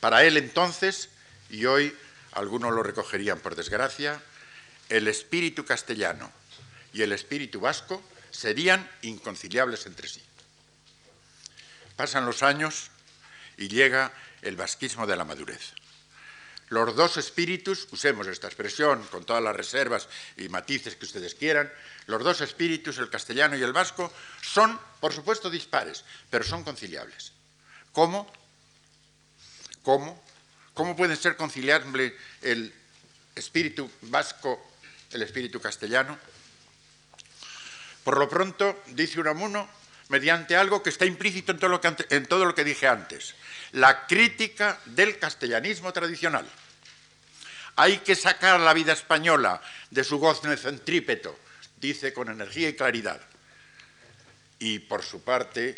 Para 0.00 0.24
él 0.24 0.36
entonces, 0.36 1.10
y 1.50 1.66
hoy 1.66 1.94
algunos 2.36 2.72
lo 2.72 2.82
recogerían 2.82 3.40
por 3.40 3.56
desgracia, 3.56 4.22
el 4.88 5.08
espíritu 5.08 5.64
castellano 5.64 6.30
y 6.92 7.02
el 7.02 7.12
espíritu 7.12 7.60
vasco 7.60 8.02
serían 8.30 8.88
inconciliables 9.02 9.86
entre 9.86 10.08
sí. 10.08 10.22
Pasan 11.96 12.26
los 12.26 12.42
años 12.42 12.90
y 13.56 13.68
llega 13.68 14.12
el 14.42 14.56
vasquismo 14.56 15.06
de 15.06 15.16
la 15.16 15.24
madurez. 15.24 15.72
Los 16.68 16.94
dos 16.94 17.16
espíritus, 17.16 17.88
usemos 17.92 18.26
esta 18.26 18.48
expresión 18.48 19.02
con 19.04 19.24
todas 19.24 19.42
las 19.42 19.56
reservas 19.56 20.08
y 20.36 20.48
matices 20.48 20.96
que 20.96 21.06
ustedes 21.06 21.34
quieran, 21.34 21.72
los 22.06 22.22
dos 22.22 22.40
espíritus, 22.42 22.98
el 22.98 23.08
castellano 23.08 23.56
y 23.56 23.62
el 23.62 23.72
vasco, 23.72 24.12
son, 24.42 24.78
por 25.00 25.12
supuesto, 25.12 25.48
dispares, 25.48 26.04
pero 26.28 26.44
son 26.44 26.64
conciliables. 26.64 27.32
¿Cómo? 27.92 28.30
¿Cómo? 29.82 30.25
¿Cómo 30.76 30.94
puede 30.94 31.16
ser 31.16 31.38
conciliable 31.38 32.14
el 32.42 32.70
espíritu 33.34 33.90
vasco, 34.02 34.74
el 35.10 35.22
espíritu 35.22 35.58
castellano? 35.58 36.18
Por 38.04 38.18
lo 38.18 38.28
pronto, 38.28 38.82
dice 38.88 39.18
Unamuno, 39.18 39.66
mediante 40.10 40.54
algo 40.54 40.82
que 40.82 40.90
está 40.90 41.06
implícito 41.06 41.52
en 41.52 41.58
todo 41.58 41.70
lo 41.70 41.80
que, 41.80 41.96
en 42.10 42.26
todo 42.26 42.44
lo 42.44 42.54
que 42.54 42.62
dije 42.62 42.86
antes, 42.86 43.34
la 43.72 44.06
crítica 44.06 44.78
del 44.84 45.18
castellanismo 45.18 45.94
tradicional. 45.94 46.46
Hay 47.76 48.00
que 48.00 48.14
sacar 48.14 48.60
la 48.60 48.74
vida 48.74 48.92
española 48.92 49.62
de 49.90 50.04
su 50.04 50.18
gozne 50.18 50.58
centrípeto, 50.58 51.38
dice 51.78 52.12
con 52.12 52.28
energía 52.28 52.68
y 52.68 52.76
claridad. 52.76 53.22
Y 54.58 54.80
por 54.80 55.02
su 55.02 55.24
parte, 55.24 55.74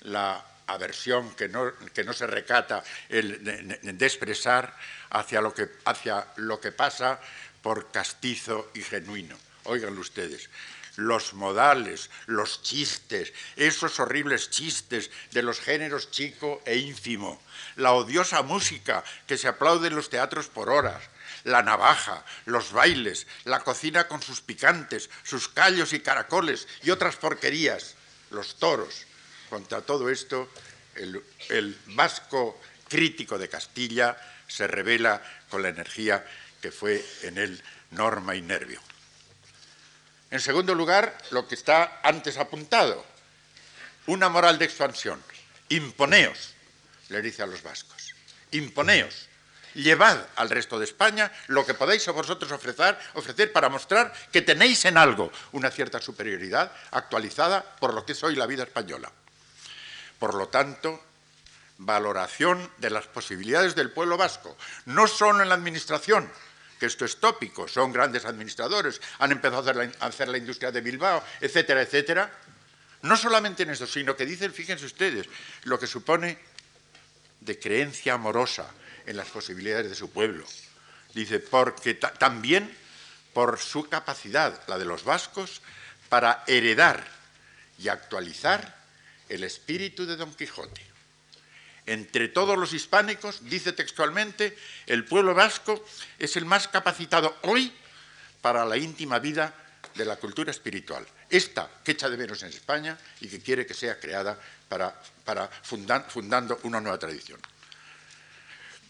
la 0.00 0.42
aversión 0.72 1.34
que 1.34 1.48
no, 1.48 1.72
que 1.92 2.04
no 2.04 2.12
se 2.12 2.26
recata 2.26 2.82
el 3.08 3.42
de, 3.44 4.06
expresar 4.06 4.76
hacia 5.10 5.40
lo, 5.40 5.54
que, 5.54 5.68
hacia 5.84 6.26
lo 6.36 6.60
que 6.60 6.72
pasa 6.72 7.20
por 7.62 7.90
castizo 7.90 8.70
y 8.74 8.82
genuino. 8.82 9.36
Óiganlo 9.64 10.00
ustedes, 10.00 10.48
los 10.96 11.34
modales, 11.34 12.10
los 12.26 12.62
chistes, 12.62 13.32
esos 13.56 14.00
horribles 14.00 14.50
chistes 14.50 15.10
de 15.32 15.42
los 15.42 15.60
géneros 15.60 16.10
chico 16.10 16.62
e 16.64 16.76
ínfimo, 16.76 17.40
la 17.76 17.92
odiosa 17.92 18.42
música 18.42 19.04
que 19.26 19.38
se 19.38 19.48
aplaude 19.48 19.88
en 19.88 19.96
los 19.96 20.10
teatros 20.10 20.48
por 20.48 20.70
horas, 20.70 21.02
la 21.44 21.62
navaja, 21.62 22.24
los 22.44 22.72
bailes, 22.72 23.26
la 23.44 23.60
cocina 23.60 24.08
con 24.08 24.22
sus 24.22 24.40
picantes, 24.40 25.10
sus 25.22 25.48
callos 25.48 25.92
y 25.92 26.00
caracoles 26.00 26.68
y 26.82 26.90
otras 26.90 27.16
porquerías, 27.16 27.94
los 28.30 28.58
toros. 28.58 29.06
Contra 29.50 29.80
todo 29.80 30.08
esto, 30.08 30.48
el, 30.94 31.76
vasco 31.86 32.60
crítico 32.88 33.36
de 33.36 33.48
Castilla 33.48 34.16
se 34.46 34.68
revela 34.68 35.20
con 35.48 35.62
la 35.62 35.70
energía 35.70 36.24
que 36.62 36.70
fue 36.70 37.04
en 37.22 37.36
él 37.36 37.60
norma 37.90 38.36
y 38.36 38.42
nervio. 38.42 38.80
En 40.30 40.38
segundo 40.38 40.72
lugar, 40.72 41.18
lo 41.32 41.48
que 41.48 41.56
está 41.56 42.00
antes 42.04 42.38
apuntado, 42.38 43.04
una 44.06 44.28
moral 44.28 44.56
de 44.56 44.66
expansión. 44.66 45.20
Imponeos, 45.68 46.54
le 47.08 47.20
dice 47.20 47.42
a 47.42 47.46
los 47.46 47.62
vascos, 47.62 48.14
imponeos, 48.52 49.28
llevad 49.74 50.26
al 50.36 50.50
resto 50.50 50.78
de 50.78 50.84
España 50.84 51.32
lo 51.48 51.66
que 51.66 51.74
podáis 51.74 52.06
a 52.06 52.12
vosotros 52.12 52.52
ofrecer, 52.52 52.96
ofrecer 53.14 53.52
para 53.52 53.68
mostrar 53.68 54.12
que 54.30 54.42
tenéis 54.42 54.84
en 54.84 54.96
algo 54.96 55.32
una 55.52 55.72
cierta 55.72 56.00
superioridad 56.00 56.70
actualizada 56.92 57.64
por 57.80 57.94
lo 57.94 58.06
que 58.06 58.12
es 58.12 58.22
hoy 58.22 58.36
la 58.36 58.46
vida 58.46 58.62
española. 58.62 59.10
Por 60.20 60.34
lo 60.34 60.48
tanto, 60.48 61.02
valoración 61.78 62.70
de 62.76 62.90
las 62.90 63.06
posibilidades 63.06 63.74
del 63.74 63.90
pueblo 63.90 64.18
vasco, 64.18 64.56
no 64.84 65.08
solo 65.08 65.42
en 65.42 65.48
la 65.48 65.54
administración, 65.54 66.30
que 66.78 66.86
esto 66.86 67.06
es 67.06 67.16
tópico, 67.16 67.66
son 67.66 67.92
grandes 67.92 68.26
administradores, 68.26 69.00
han 69.18 69.32
empezado 69.32 69.70
a 69.70 70.06
hacer 70.06 70.28
la, 70.28 70.38
industria 70.38 70.70
de 70.70 70.82
Bilbao, 70.82 71.24
etcétera, 71.40 71.82
etcétera. 71.82 72.30
No 73.02 73.16
solamente 73.16 73.62
en 73.62 73.70
eso, 73.70 73.86
sino 73.86 74.14
que 74.14 74.26
dicen, 74.26 74.52
fíjense 74.52 74.84
ustedes, 74.84 75.26
lo 75.64 75.78
que 75.78 75.86
supone 75.86 76.38
de 77.40 77.58
creencia 77.58 78.14
amorosa 78.14 78.70
en 79.06 79.16
las 79.16 79.28
posibilidades 79.28 79.88
de 79.88 79.94
su 79.94 80.10
pueblo. 80.10 80.44
Dice, 81.14 81.40
porque 81.40 81.94
también 81.94 82.76
por 83.32 83.58
su 83.58 83.88
capacidad, 83.88 84.62
la 84.68 84.78
de 84.78 84.84
los 84.84 85.04
vascos, 85.04 85.62
para 86.10 86.44
heredar 86.46 87.06
y 87.78 87.88
actualizar 87.88 88.79
el 89.30 89.44
espíritu 89.44 90.04
de 90.04 90.16
Don 90.16 90.34
Quijote 90.34 90.90
entre 91.86 92.28
todos 92.28 92.56
los 92.56 92.72
hispánicos, 92.72 93.40
dice 93.50 93.72
textualmente, 93.72 94.56
el 94.86 95.04
pueblo 95.04 95.34
vasco 95.34 95.84
es 96.18 96.36
el 96.36 96.44
más 96.44 96.68
capacitado 96.68 97.36
hoy 97.42 97.72
para 98.40 98.64
la 98.64 98.76
íntima 98.76 99.18
vida 99.18 99.52
de 99.94 100.04
la 100.04 100.16
cultura 100.16 100.52
espiritual. 100.52 101.04
Esta 101.28 101.68
que 101.82 101.92
echa 101.92 102.08
de 102.08 102.16
menos 102.16 102.44
en 102.44 102.50
España 102.50 102.96
y 103.20 103.28
que 103.28 103.40
quiere 103.40 103.66
que 103.66 103.74
sea 103.74 103.98
creada 103.98 104.38
para, 104.68 105.50
fundando 105.62 106.60
una 106.62 106.80
nueva 106.80 106.98
tradición. 106.98 107.40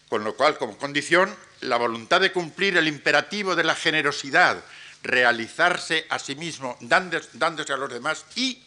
Con 0.07 0.23
lo 0.23 0.35
cual, 0.35 0.57
como 0.57 0.77
condición, 0.77 1.35
la 1.61 1.77
voluntad 1.77 2.21
de 2.21 2.31
cumplir 2.31 2.77
el 2.77 2.87
imperativo 2.87 3.55
de 3.55 3.63
la 3.63 3.73
generosidad, 3.73 4.63
realizarse 5.01 6.05
a 6.09 6.19
sí 6.19 6.35
mismo, 6.35 6.77
dándose 6.81 7.73
a 7.73 7.77
los 7.77 7.91
demás 7.91 8.25
y, 8.35 8.63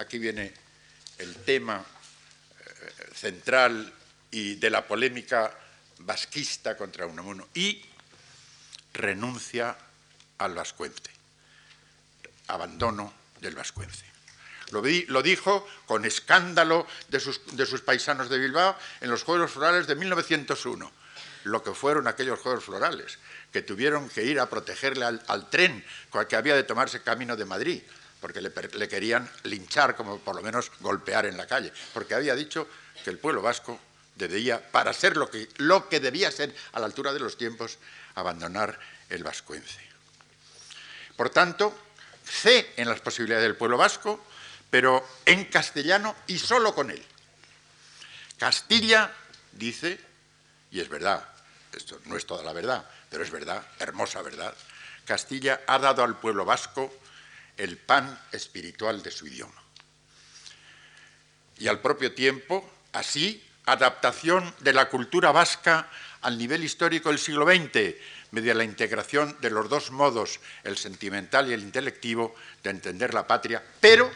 aquí 0.00 0.18
viene 0.18 0.52
el 1.18 1.34
tema 1.36 1.84
central 3.14 3.92
y 4.30 4.54
de 4.54 4.70
la 4.70 4.86
polémica 4.86 5.52
vasquista 5.98 6.76
contra 6.76 7.06
Unamuno. 7.06 7.48
Y 7.54 7.84
renuncia 8.92 9.76
al 10.38 10.54
vascuence, 10.54 11.10
abandono 12.48 13.12
del 13.40 13.54
vascuence. 13.54 14.04
Lo, 14.70 15.22
dijo 15.22 15.66
con 15.86 16.04
escándalo 16.04 16.86
de 17.08 17.18
sus, 17.18 17.40
de 17.56 17.66
sus, 17.66 17.80
paisanos 17.80 18.28
de 18.28 18.38
Bilbao 18.38 18.76
en 19.00 19.10
los 19.10 19.24
Juegos 19.24 19.50
Florales 19.50 19.88
de 19.88 19.96
1901, 19.96 20.92
lo 21.44 21.62
que 21.62 21.74
fueron 21.74 22.06
aquellos 22.06 22.38
Juegos 22.38 22.64
Florales, 22.64 23.18
que 23.52 23.62
tuvieron 23.62 24.08
que 24.08 24.22
ir 24.22 24.38
a 24.38 24.48
protegerle 24.48 25.04
al, 25.04 25.22
al 25.26 25.50
tren 25.50 25.84
que 26.28 26.36
había 26.36 26.54
de 26.54 26.62
tomarse 26.62 27.02
camino 27.02 27.36
de 27.36 27.44
Madrid, 27.44 27.82
porque 28.20 28.40
le, 28.40 28.88
querían 28.88 29.30
linchar, 29.44 29.96
como 29.96 30.18
por 30.18 30.36
lo 30.36 30.42
menos 30.42 30.70
golpear 30.80 31.26
en 31.26 31.36
la 31.36 31.46
calle, 31.46 31.72
porque 31.94 32.14
había 32.14 32.34
dicho 32.34 32.68
que 33.02 33.10
el 33.10 33.18
pueblo 33.18 33.42
vasco 33.42 33.80
debía, 34.16 34.70
para 34.70 34.92
ser 34.92 35.16
lo 35.16 35.30
que, 35.30 35.48
lo 35.56 35.88
que 35.88 36.00
debía 36.00 36.30
ser 36.30 36.54
a 36.72 36.80
la 36.80 36.86
altura 36.86 37.12
de 37.12 37.20
los 37.20 37.36
tiempos, 37.36 37.78
abandonar 38.14 38.78
el 39.08 39.24
vascuence. 39.24 39.80
Por 41.16 41.30
tanto, 41.30 41.76
sé 42.24 42.72
en 42.76 42.88
las 42.88 43.00
posibilidades 43.00 43.44
del 43.44 43.56
pueblo 43.56 43.76
vasco, 43.76 44.24
pero 44.68 45.06
en 45.24 45.46
castellano 45.46 46.14
y 46.26 46.38
solo 46.38 46.74
con 46.74 46.90
él. 46.90 47.04
Castilla 48.38 49.12
dice, 49.52 49.98
y 50.70 50.80
es 50.80 50.88
verdad, 50.88 51.26
esto 51.72 52.00
no 52.06 52.16
es 52.16 52.26
toda 52.26 52.42
la 52.42 52.52
verdad, 52.52 52.88
pero 53.10 53.24
es 53.24 53.30
verdad, 53.30 53.64
hermosa 53.78 54.22
verdad, 54.22 54.54
Castilla 55.04 55.62
ha 55.66 55.78
dado 55.78 56.04
al 56.04 56.18
pueblo 56.18 56.44
vasco 56.44 56.92
el 57.62 57.76
pan 57.76 58.18
espiritual 58.32 59.02
de 59.02 59.10
su 59.10 59.26
idioma. 59.26 59.62
Y 61.58 61.68
al 61.68 61.80
propio 61.80 62.14
tiempo 62.14 62.68
Así, 62.92 63.42
adaptación 63.66 64.52
de 64.60 64.72
la 64.72 64.88
cultura 64.88 65.30
vasca 65.30 65.88
al 66.22 66.36
nivel 66.36 66.64
histórico 66.64 67.08
del 67.08 67.18
siglo 67.18 67.46
XX, 67.46 67.94
mediante 68.32 68.54
la 68.54 68.64
integración 68.64 69.36
de 69.40 69.50
los 69.50 69.68
dos 69.68 69.90
modos, 69.90 70.40
el 70.64 70.76
sentimental 70.76 71.48
y 71.48 71.52
el 71.52 71.62
intelectivo, 71.62 72.34
de 72.62 72.70
entender 72.70 73.14
la 73.14 73.26
patria, 73.26 73.62
pero 73.80 74.10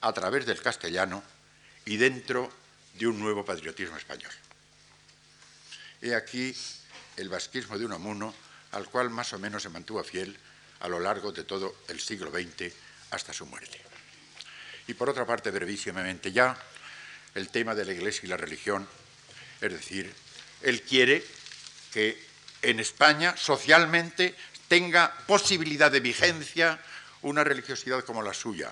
a 0.00 0.12
través 0.12 0.44
del 0.44 0.60
castellano 0.60 1.22
y 1.86 1.96
dentro 1.96 2.50
de 2.94 3.06
un 3.06 3.18
nuevo 3.18 3.44
patriotismo 3.44 3.96
español. 3.96 4.30
He 6.02 6.14
aquí 6.14 6.54
el 7.16 7.28
vasquismo 7.28 7.78
de 7.78 7.86
Unamuno, 7.86 8.34
al 8.72 8.88
cual 8.90 9.08
más 9.08 9.32
o 9.32 9.38
menos 9.38 9.62
se 9.62 9.70
mantuvo 9.70 10.04
fiel 10.04 10.36
a 10.84 10.88
lo 10.88 11.00
largo 11.00 11.32
de 11.32 11.44
todo 11.44 11.76
el 11.88 11.98
siglo 11.98 12.30
XX 12.30 12.70
hasta 13.10 13.32
su 13.32 13.46
muerte. 13.46 13.80
Y 14.86 14.92
por 14.92 15.08
otra 15.08 15.24
parte, 15.24 15.50
brevísimamente 15.50 16.30
ya, 16.30 16.54
el 17.34 17.48
tema 17.48 17.74
de 17.74 17.86
la 17.86 17.94
Iglesia 17.94 18.20
y 18.24 18.28
la 18.28 18.36
religión. 18.36 18.86
Es 19.62 19.72
decir, 19.72 20.12
él 20.60 20.82
quiere 20.82 21.24
que 21.90 22.22
en 22.60 22.80
España 22.80 23.34
socialmente 23.34 24.34
tenga 24.68 25.10
posibilidad 25.26 25.90
de 25.90 26.00
vigencia 26.00 26.78
una 27.22 27.44
religiosidad 27.44 28.04
como 28.04 28.20
la 28.20 28.34
suya, 28.34 28.70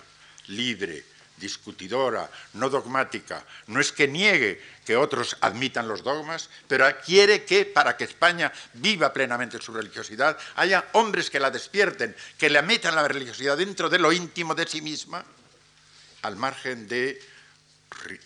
libre, 0.49 1.07
discutidora, 1.43 2.30
no 2.55 2.70
dogmática, 2.70 3.43
no 3.66 3.80
es 3.80 3.90
que 3.90 4.07
niegue 4.07 4.62
que 4.86 4.97
otros 4.97 5.36
admitan 5.40 5.88
los 5.88 6.03
dogmas, 6.03 6.49
pero 6.68 6.86
quiere 7.05 7.45
que 7.45 7.66
para 7.66 7.97
que 7.97 8.05
España 8.05 8.53
viva 8.74 9.12
plenamente 9.12 9.61
su 9.61 9.74
religiosidad 9.74 10.38
haya 10.55 10.86
hombres 10.93 11.30
que 11.30 11.40
la 11.40 11.51
despierten, 11.51 12.14
que 12.38 12.49
le 12.49 12.62
metan 12.62 12.95
la 12.95 13.07
religiosidad 13.09 13.59
dentro 13.59 13.90
de 13.90 13.99
lo 13.99 14.12
íntimo 14.12 14.55
de 14.55 14.66
sí 14.66 14.80
misma, 14.80 15.24
al 16.22 16.36
margen 16.36 16.86
de 16.86 17.20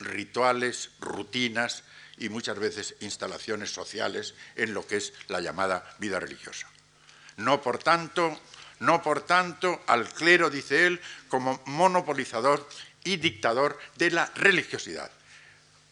rituales, 0.00 0.90
rutinas 1.00 1.82
y 2.18 2.28
muchas 2.28 2.58
veces 2.58 2.94
instalaciones 3.00 3.72
sociales 3.72 4.34
en 4.56 4.74
lo 4.74 4.86
que 4.86 4.98
es 4.98 5.14
la 5.28 5.40
llamada 5.40 5.96
vida 5.98 6.20
religiosa. 6.20 6.68
No, 7.36 7.60
por 7.60 7.78
tanto, 7.78 8.38
no 8.80 9.02
por 9.02 9.22
tanto 9.22 9.82
al 9.86 10.08
clero, 10.08 10.50
dice 10.50 10.86
él, 10.86 11.00
como 11.28 11.60
monopolizador 11.66 12.68
y 13.06 13.16
dictador 13.16 13.78
de 13.96 14.10
la 14.10 14.26
religiosidad. 14.34 15.10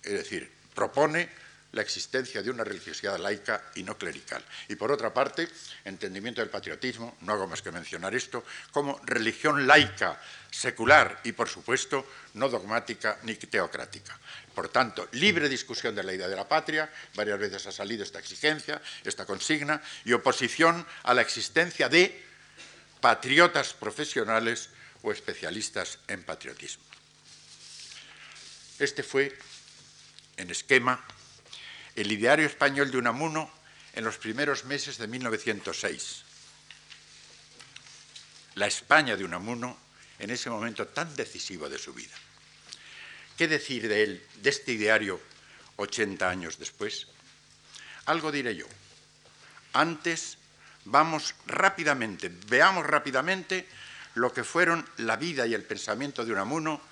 Es 0.03 0.13
decir, 0.13 0.51
propone 0.75 1.29
la 1.75 1.83
existencia 1.83 2.43
de 2.43 2.51
una 2.51 2.63
religiosidad 2.63 3.19
laica 3.19 3.71
y 3.75 3.83
no 3.83 3.99
clerical. 3.99 4.45
Y 4.69 4.77
por 4.77 4.93
otra 4.93 5.13
parte, 5.13 5.49
entendimiento 5.85 6.41
del 6.41 6.51
patriotismo, 6.51 7.17
no 7.23 7.33
hago 7.33 7.47
más 7.47 7.63
que 7.63 7.73
mencionar 7.73 8.15
esto, 8.15 8.45
como 8.71 9.01
religión 9.05 9.67
laica, 9.67 10.21
secular 10.51 11.21
y, 11.25 11.33
por 11.33 11.49
supuesto, 11.49 12.07
no 12.35 12.49
dogmática 12.49 13.19
ni 13.23 13.35
teocrática. 13.35 14.19
Por 14.55 14.69
tanto, 14.69 15.09
libre 15.13 15.49
discusión 15.49 15.95
de 15.95 16.05
la 16.05 16.13
idea 16.13 16.29
de 16.29 16.37
la 16.37 16.49
patria, 16.49 16.91
varias 17.15 17.39
veces 17.39 17.67
ha 17.67 17.73
salido 17.73 18.05
esta 18.05 18.21
exigencia, 18.21 18.81
esta 19.03 19.27
consigna, 19.27 19.83
y 20.05 20.13
oposición 20.13 20.87
a 21.03 21.13
la 21.13 21.23
existencia 21.23 21.89
de 21.89 22.23
patriotas 23.01 23.75
profesionales 23.75 24.71
o 25.03 25.11
especialistas 25.11 25.99
en 26.07 26.23
patriotismo. 26.23 26.85
Este 28.85 29.03
fue, 29.03 29.35
en 30.37 30.51
esquema, 30.51 31.03
el 31.97 32.13
ideario 32.13 32.45
español 32.45 32.91
de 32.91 32.99
Unamuno 32.99 33.51
en 33.95 34.05
los 34.05 34.19
primeros 34.19 34.67
meses 34.67 34.99
de 34.99 35.07
1906. 35.07 36.23
La 38.57 38.67
España 38.67 39.17
de 39.17 39.25
Unamuno 39.25 39.79
en 40.19 40.29
ese 40.29 40.51
momento 40.51 40.87
tan 40.87 41.17
decisivo 41.17 41.71
de 41.71 41.79
su 41.79 41.95
vida. 41.95 42.15
¿Qué 43.39 43.49
decir 43.49 43.89
de 43.89 44.03
él, 44.03 44.27
de 44.43 44.51
este 44.51 44.73
ideario, 44.73 45.19
80 45.77 46.29
años 46.29 46.59
después? 46.59 47.07
Algo 48.05 48.31
diré 48.31 48.55
yo. 48.55 48.67
Antes, 49.73 50.37
vamos 50.85 51.35
rápidamente, 51.47 52.31
veamos 52.49 52.85
rápidamente 52.85 53.67
lo 54.13 54.31
que 54.35 54.45
fueron 54.45 54.87
la 54.99 55.17
vida 55.17 55.47
y 55.47 55.55
el 55.55 55.63
pensamiento 55.63 56.23
de 56.27 56.33
Unamuno 56.33 56.83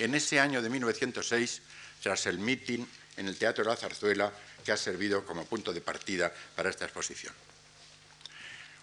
en 0.00 0.14
ese 0.14 0.40
año 0.40 0.62
de 0.62 0.70
1906, 0.70 1.62
tras 2.02 2.26
el 2.26 2.38
mitin 2.38 2.88
en 3.16 3.28
el 3.28 3.36
Teatro 3.36 3.64
de 3.64 3.70
la 3.70 3.76
Zarzuela 3.76 4.32
que 4.64 4.72
ha 4.72 4.76
servido 4.76 5.24
como 5.24 5.44
punto 5.44 5.72
de 5.72 5.80
partida 5.80 6.32
para 6.56 6.70
esta 6.70 6.84
exposición. 6.86 7.34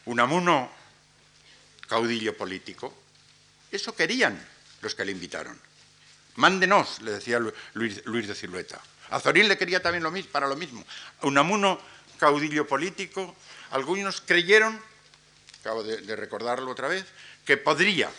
Unamuno, 0.05 0.71
caudillo 1.87 2.37
político, 2.37 2.93
eso 3.71 3.95
querían 3.95 4.39
los 4.81 4.95
que 4.95 5.05
le 5.05 5.11
invitaron. 5.11 5.59
Mándenos, 6.35 7.01
le 7.01 7.11
decía 7.11 7.39
Luis, 7.73 8.03
de 8.05 8.35
Silueta. 8.35 8.79
Azorín 9.09 9.47
le 9.47 9.57
quería 9.57 9.81
también 9.81 10.03
lo 10.03 10.11
mismo, 10.11 10.31
para 10.31 10.47
lo 10.47 10.55
mismo. 10.55 10.85
Unamuno, 11.23 11.81
caudillo 12.19 12.67
político, 12.67 13.35
algunos 13.71 14.21
creyeron, 14.21 14.79
acabo 15.61 15.83
de, 15.83 15.97
de 15.97 16.15
recordarlo 16.15 16.69
otra 16.71 16.87
vez, 16.87 17.05
que 17.43 17.57
podría, 17.57 18.11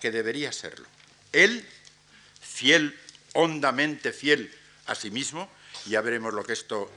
que 0.00 0.10
debería 0.10 0.50
serlo. 0.50 0.88
Él, 1.32 1.64
fiel, 2.56 2.98
hondamente 3.34 4.12
fiel 4.12 4.50
a 4.86 4.94
sí 4.94 5.10
mismo, 5.10 5.46
ya 5.84 6.00
veremos 6.00 6.32
lo 6.32 6.42
que 6.42 6.54
esto 6.54 6.90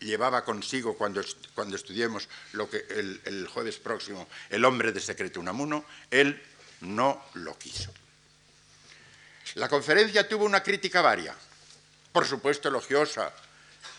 llevaba 0.00 0.42
consigo 0.42 0.96
cuando, 0.96 1.22
cuando 1.54 1.76
estudiemos 1.76 2.28
lo 2.52 2.70
que 2.70 2.78
el, 2.88 3.20
el, 3.26 3.46
jueves 3.46 3.76
próximo, 3.76 4.26
el 4.48 4.64
hombre 4.64 4.90
de 4.90 5.00
secreto 5.00 5.38
Unamuno, 5.38 5.84
él 6.10 6.42
no 6.80 7.22
lo 7.34 7.58
quiso. 7.58 7.92
La 9.56 9.68
conferencia 9.68 10.26
tuvo 10.26 10.46
una 10.46 10.62
crítica 10.62 11.02
varia, 11.02 11.36
por 12.10 12.26
supuesto 12.26 12.70
elogiosa, 12.70 13.34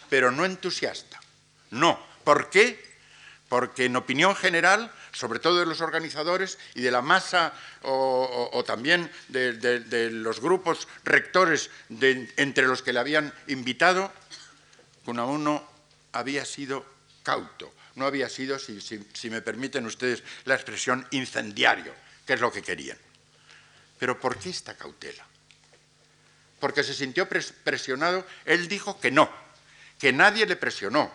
pero 0.09 0.31
no 0.31 0.45
entusiasta. 0.45 1.21
No. 1.69 2.03
¿Por 2.23 2.49
qué? 2.49 2.97
Porque 3.49 3.85
en 3.85 3.95
opinión 3.95 4.35
general, 4.35 4.91
sobre 5.13 5.39
todo 5.39 5.59
de 5.59 5.65
los 5.65 5.81
organizadores 5.81 6.57
y 6.75 6.81
de 6.81 6.91
la 6.91 7.01
masa 7.01 7.53
o, 7.83 8.63
también 8.65 9.09
de, 9.29 10.09
los 10.11 10.41
grupos 10.41 10.87
rectores 11.03 11.69
entre 11.89 12.67
los 12.67 12.81
que 12.81 12.93
le 12.93 12.99
habían 12.99 13.33
invitado, 13.47 14.11
uno 15.05 15.69
había 16.11 16.45
sido 16.45 16.85
cauto, 17.23 17.73
no 17.95 18.05
había 18.05 18.27
sido, 18.27 18.59
si 18.59 19.29
me 19.29 19.41
permiten 19.41 19.85
ustedes 19.85 20.23
la 20.45 20.55
expresión, 20.55 21.07
incendiario, 21.11 21.93
que 22.25 22.33
es 22.33 22.41
lo 22.41 22.51
que 22.51 22.61
querían. 22.61 22.97
Pero 23.99 24.19
¿por 24.19 24.37
qué 24.37 24.49
esta 24.49 24.75
cautela? 24.75 25.25
porque 26.63 26.85
se 26.85 26.93
sintió 26.93 27.27
presionado, 27.27 28.25
él 28.45 28.69
dijo 28.69 28.97
que 28.97 29.11
no, 29.11 29.29
que 29.99 30.13
nadie 30.13 30.45
le 30.45 30.55
presionó, 30.55 31.11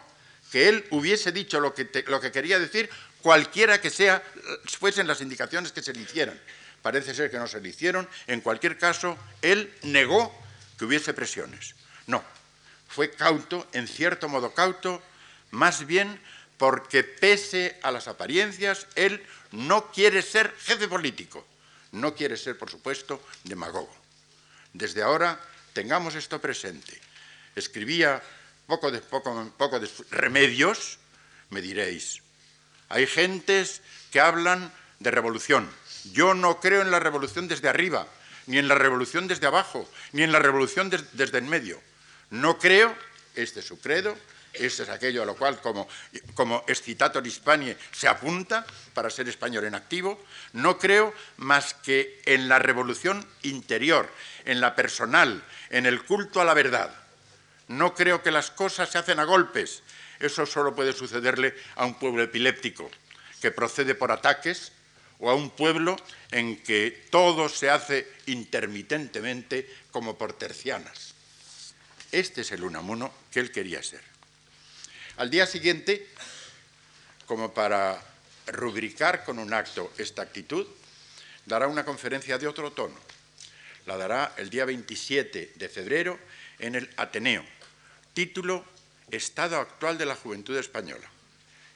que 0.52 0.68
él 0.68 0.84
hubiese 0.90 1.32
dicho 1.32 1.58
lo 1.58 1.72
que, 1.72 1.88
lo 2.06 2.20
que 2.20 2.30
quería 2.30 2.58
decir, 2.58 2.90
cualquiera 3.22 3.80
que 3.80 3.90
sea, 3.90 4.22
fuesen 4.78 5.06
las 5.06 5.20
indicaciones 5.20 5.72
que 5.72 5.82
se 5.82 5.92
le 5.92 6.02
hicieran. 6.02 6.40
Parece 6.82 7.14
ser 7.14 7.30
que 7.30 7.38
no 7.38 7.46
se 7.46 7.60
le 7.60 7.68
hicieron. 7.68 8.08
En 8.26 8.40
cualquier 8.40 8.78
caso, 8.78 9.18
él 9.42 9.72
negó 9.82 10.34
que 10.78 10.84
hubiese 10.84 11.12
presiones. 11.12 11.74
No, 12.06 12.22
fue 12.88 13.10
cauto, 13.10 13.66
en 13.72 13.88
cierto 13.88 14.28
modo 14.28 14.54
cauto, 14.54 15.02
más 15.50 15.86
bien 15.86 16.20
porque 16.56 17.04
pese 17.04 17.78
a 17.82 17.90
las 17.90 18.08
apariencias, 18.08 18.86
él 18.94 19.24
no 19.52 19.90
quiere 19.92 20.22
ser 20.22 20.54
jefe 20.58 20.88
político, 20.88 21.46
no 21.92 22.14
quiere 22.14 22.36
ser, 22.36 22.58
por 22.58 22.70
supuesto, 22.70 23.22
demagogo. 23.44 23.94
Desde 24.72 25.02
ahora 25.02 25.40
tengamos 25.72 26.14
esto 26.14 26.40
presente. 26.40 27.00
Escribía 27.54 28.22
poco 28.66 28.90
de, 28.90 29.00
poco, 29.00 29.52
poco 29.56 29.80
de 29.80 29.88
remedios, 30.10 30.98
me 31.50 31.60
diréis. 31.60 32.22
Hay 32.88 33.06
gentes 33.06 33.82
que 34.10 34.20
hablan 34.20 34.72
de 34.98 35.10
revolución. 35.10 35.68
Yo 36.12 36.34
no 36.34 36.60
creo 36.60 36.82
en 36.82 36.90
la 36.90 37.00
revolución 37.00 37.48
desde 37.48 37.68
arriba, 37.68 38.06
ni 38.46 38.58
en 38.58 38.68
la 38.68 38.74
revolución 38.74 39.28
desde 39.28 39.46
abajo, 39.46 39.88
ni 40.12 40.22
en 40.22 40.32
la 40.32 40.38
revolución 40.38 40.90
desde 40.90 41.38
en 41.38 41.48
medio. 41.48 41.80
No 42.30 42.58
creo, 42.58 42.94
este 43.34 43.60
es 43.60 43.66
su 43.66 43.78
credo, 43.78 44.16
este 44.52 44.82
es 44.82 44.88
aquello 44.88 45.22
a 45.22 45.26
lo 45.26 45.36
cual 45.36 45.60
como, 45.60 45.86
como 46.34 46.64
excitator 46.66 47.26
hispanie 47.26 47.76
se 47.92 48.08
apunta 48.08 48.66
para 48.94 49.10
ser 49.10 49.28
español 49.28 49.64
en 49.64 49.74
activo, 49.74 50.24
no 50.52 50.78
creo 50.78 51.14
más 51.36 51.74
que 51.74 52.22
en 52.24 52.48
la 52.48 52.58
revolución 52.58 53.26
interior, 53.42 54.10
en 54.44 54.60
la 54.60 54.74
personal, 54.74 55.44
en 55.70 55.86
el 55.86 56.02
culto 56.04 56.40
a 56.40 56.44
la 56.44 56.54
verdad. 56.54 56.94
No 57.68 57.94
creo 57.94 58.22
que 58.22 58.30
las 58.30 58.50
cosas 58.50 58.90
se 58.90 58.98
hacen 58.98 59.20
a 59.20 59.24
golpes. 59.24 59.82
Eso 60.20 60.46
solo 60.46 60.74
puede 60.74 60.92
sucederle 60.92 61.54
a 61.76 61.84
un 61.84 61.98
pueblo 61.98 62.22
epiléptico, 62.22 62.90
que 63.40 63.50
procede 63.50 63.94
por 63.94 64.10
ataques, 64.10 64.72
o 65.20 65.30
a 65.30 65.34
un 65.34 65.50
pueblo 65.50 65.96
en 66.30 66.62
que 66.62 67.06
todo 67.10 67.48
se 67.48 67.70
hace 67.70 68.06
intermitentemente 68.26 69.68
como 69.90 70.16
por 70.16 70.32
tercianas. 70.32 71.14
Este 72.12 72.42
es 72.42 72.52
el 72.52 72.62
Unamuno 72.62 73.12
que 73.32 73.40
él 73.40 73.50
quería 73.50 73.82
ser. 73.82 74.02
Al 75.16 75.30
día 75.30 75.46
siguiente, 75.46 76.06
como 77.26 77.52
para 77.52 78.00
rubricar 78.46 79.24
con 79.24 79.38
un 79.38 79.52
acto 79.52 79.92
esta 79.98 80.22
actitud, 80.22 80.66
dará 81.46 81.66
una 81.66 81.84
conferencia 81.84 82.38
de 82.38 82.46
otro 82.46 82.70
tono 82.72 83.08
la 83.88 83.96
dará 83.96 84.34
el 84.36 84.50
día 84.50 84.66
27 84.66 85.52
de 85.56 85.68
febrero 85.70 86.20
en 86.58 86.74
el 86.74 86.90
Ateneo. 86.98 87.42
Título 88.12 88.62
Estado 89.10 89.56
actual 89.58 89.98
de 89.98 90.06
la 90.06 90.16
juventud 90.16 90.56
española. 90.56 91.08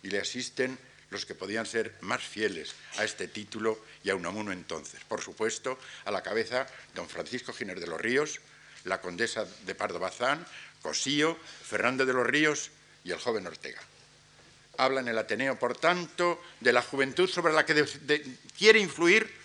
Y 0.03 0.09
le 0.09 0.20
asisten 0.20 0.78
los 1.11 1.26
que 1.26 1.35
podían 1.35 1.66
ser 1.66 1.95
más 2.01 2.22
fieles 2.22 2.74
a 2.97 3.05
este 3.05 3.28
título 3.28 3.78
y 4.03 4.11
a 4.11 4.16
Unamuno 4.16 4.51
entonces. 4.51 5.01
Por 5.05 5.20
supuesto, 5.20 5.78
a 6.05 6.11
la 6.11 6.22
cabeza 6.22 6.66
don 6.95 7.09
Francisco 7.09 7.53
Giner 7.53 7.78
de 7.78 7.87
los 7.87 8.01
Ríos, 8.01 8.41
la 8.85 9.01
condesa 9.01 9.47
de 9.66 9.74
Pardo 9.74 10.01
Bazán, 10.01 10.45
Cosío, 10.80 11.37
Fernando 11.37 12.05
de 12.07 12.12
los 12.12 12.26
Ríos 12.26 12.70
y 13.05 13.12
el 13.12 13.18
joven 13.18 13.47
Ortega. 13.47 13.80
Habla 14.78 15.01
el 15.01 15.18
Ateneo, 15.18 15.59
por 15.59 15.76
tanto, 15.76 16.43
de 16.61 16.72
la 16.72 16.83
juventud 16.83 17.28
sobre 17.28 17.53
la 17.53 17.66
que 17.66 17.87
quiere 18.57 18.80
influir 18.80 19.41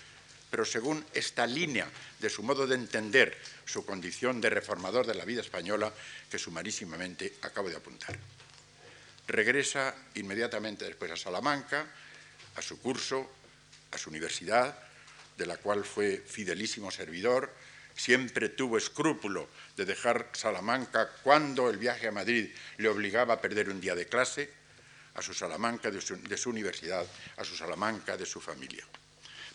pero 0.49 0.65
según 0.65 1.03
esta 1.13 1.45
línea 1.45 1.87
de 2.19 2.29
su 2.29 2.43
modo 2.43 2.65
de 2.65 2.75
entender 2.75 3.37
su 3.65 3.85
condición 3.85 4.39
de 4.41 4.49
reformador 4.49 5.05
de 5.05 5.15
la 5.15 5.25
vida 5.25 5.41
española 5.41 5.93
que 6.29 6.39
sumarísimamente 6.39 7.35
acabo 7.41 7.69
de 7.69 7.75
apuntar. 7.75 8.17
Regresa 9.27 9.93
inmediatamente 10.15 10.85
después 10.85 11.11
a 11.11 11.17
Salamanca, 11.17 11.85
a 12.55 12.61
su 12.61 12.79
curso, 12.79 13.29
a 13.91 13.97
su 13.97 14.09
universidad, 14.09 14.77
de 15.37 15.45
la 15.45 15.57
cual 15.57 15.83
fue 15.83 16.23
fidelísimo 16.25 16.89
servidor 16.91 17.53
siempre 17.97 18.49
tuvo 18.49 18.77
escrúpulo 18.77 19.49
de 19.75 19.85
dejar 19.85 20.29
Salamanca 20.33 21.09
cuando 21.23 21.69
el 21.69 21.77
viaje 21.77 22.07
a 22.07 22.11
Madrid 22.11 22.49
le 22.77 22.87
obligaba 22.87 23.33
a 23.33 23.41
perder 23.41 23.69
un 23.69 23.81
día 23.81 23.95
de 23.95 24.05
clase, 24.05 24.53
a 25.15 25.21
su 25.21 25.33
Salamanca 25.33 25.89
de 25.89 25.99
su, 25.99 26.49
universidad, 26.49 27.05
a 27.37 27.43
su 27.43 27.57
Salamanca 27.57 28.15
de 28.15 28.25
su 28.25 28.39
familia. 28.39 28.85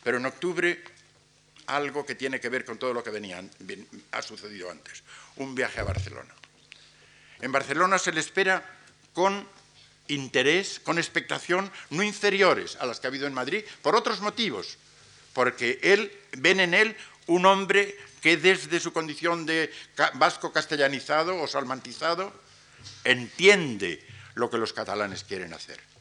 Pero 0.03 0.19
en 0.19 0.27
octubre 0.27 0.83
algo 1.67 2.05
que 2.05 2.15
tiene 2.15 2.41
que 2.41 2.49
ver 2.49 2.65
con 2.65 2.79
todo 2.79 2.93
lo 2.93 3.03
que 3.03 3.11
venía, 3.11 3.43
ha 4.13 4.23
sucedido 4.23 4.71
antes, 4.71 5.03
un 5.37 5.55
viaje 5.55 5.81
a 5.81 5.85
Barcelona. 5.85 6.35
En 7.41 7.53
Barcelona 7.53 7.99
se 7.99 8.13
le 8.13 8.21
espera 8.21 8.65
con 9.13 9.47
interés, 10.09 10.81
con 10.81 10.99
expectación, 10.99 11.71
no 11.91 12.03
inferiores 12.03 12.77
a 12.77 12.87
las 12.87 13.01
que 13.01 13.07
ha 13.07 13.11
habido 13.11 13.27
en 13.27 13.35
Madrid, 13.35 13.65
por 13.83 13.97
otros 13.97 14.21
motivos, 14.21 14.79
porque 15.33 15.79
él, 15.83 16.13
ven 16.39 16.61
en 16.61 16.75
él 16.75 16.97
un 17.27 17.47
hombre 17.47 17.97
que 18.21 18.37
desde 18.37 18.81
su 18.81 18.93
condición 18.93 19.47
de 19.47 19.73
vasco 20.15 20.53
castellanizado 20.53 21.41
o 21.41 21.47
salmantizado 21.47 22.33
entiende 23.05 24.05
lo 24.35 24.51
que 24.51 24.59
los 24.59 24.73
catalanes 24.73 25.25
quieren 25.25 25.55
hacer. 25.55 25.92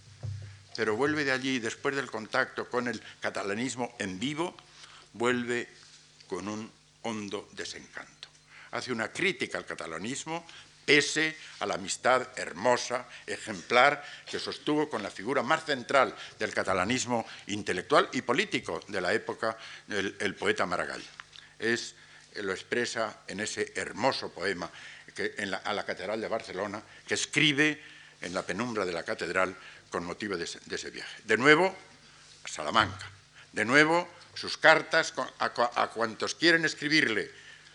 Pero 0.76 0.96
vuelve 0.96 1.24
de 1.24 1.32
allí, 1.32 1.60
después 1.60 1.96
del 1.96 2.10
contacto 2.10 2.70
con 2.70 2.88
el 2.88 3.02
catalanismo 3.20 3.96
en 4.00 4.20
vivo, 4.20 4.56
vuelve 5.14 5.68
con 6.28 6.48
un 6.48 6.72
hondo 7.04 7.50
desencanto. 7.54 8.30
Hace 8.72 8.92
una 8.92 9.12
crítica 9.12 9.58
al 9.58 9.66
catalanismo, 9.66 10.46
pese 10.86 11.36
a 11.60 11.66
la 11.66 11.76
amistad 11.76 12.28
hermosa, 12.38 13.06
ejemplar, 13.28 14.04
que 14.30 14.40
sostuvo 14.40 14.90
con 14.90 15.04
la 15.04 15.12
figura 15.12 15.44
más 15.44 15.66
central 15.66 16.16
del 16.40 16.54
catalanismo 16.54 17.26
intelectual 17.48 18.10
y 18.14 18.22
político 18.22 18.80
de 18.88 19.02
la 19.02 19.14
época, 19.14 19.58
el, 19.90 20.36
poeta 20.36 20.66
Maragall. 20.66 21.04
Es, 21.60 21.96
lo 22.36 22.54
expresa 22.54 23.22
en 23.28 23.42
ese 23.42 23.74
hermoso 23.76 24.32
poema 24.32 24.72
que, 25.14 25.36
a 25.64 25.74
la 25.74 25.86
Catedral 25.86 26.22
de 26.22 26.28
Barcelona, 26.30 26.82
que 27.06 27.16
escribe 27.16 27.82
en 28.22 28.34
la 28.34 28.46
penumbra 28.46 28.86
de 28.86 28.94
la 28.94 29.04
catedral 29.04 29.56
con 29.92 30.06
motivo 30.06 30.38
de 30.38 30.46
ese, 30.46 30.90
viaje. 30.90 31.22
De 31.26 31.38
nuevo, 31.38 31.76
Salamanca. 32.46 33.12
De 33.52 33.66
nuevo, 33.66 34.10
sus 34.34 34.58
cartas 34.58 35.14
a, 35.38 35.90
cuantos 35.90 36.34
quieren 36.34 36.66
escribirle. 36.66 37.30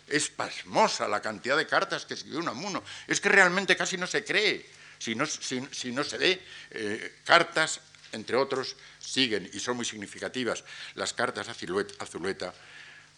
Es 0.07 0.29
pasmosa 0.29 1.07
la 1.07 1.21
cantidad 1.21 1.55
de 1.55 1.67
cartas 1.67 2.05
que 2.05 2.15
escribió 2.15 2.39
Unamuno. 2.39 2.83
Es 3.05 3.21
que 3.21 3.29
realmente 3.29 3.77
casi 3.77 3.97
no 3.97 4.07
se 4.07 4.25
cree. 4.25 4.65
Si 4.97 5.13
no, 5.13 5.27
se 5.27 6.17
ve, 6.17 6.41
eh, 6.71 7.21
cartas, 7.23 7.79
entre 8.11 8.35
otros, 8.35 8.75
siguen 8.99 9.47
y 9.53 9.59
son 9.59 9.77
muy 9.77 9.85
significativas 9.85 10.63
las 10.95 11.13
cartas 11.13 11.47
a 11.49 11.53
Zuleta. 12.05 12.53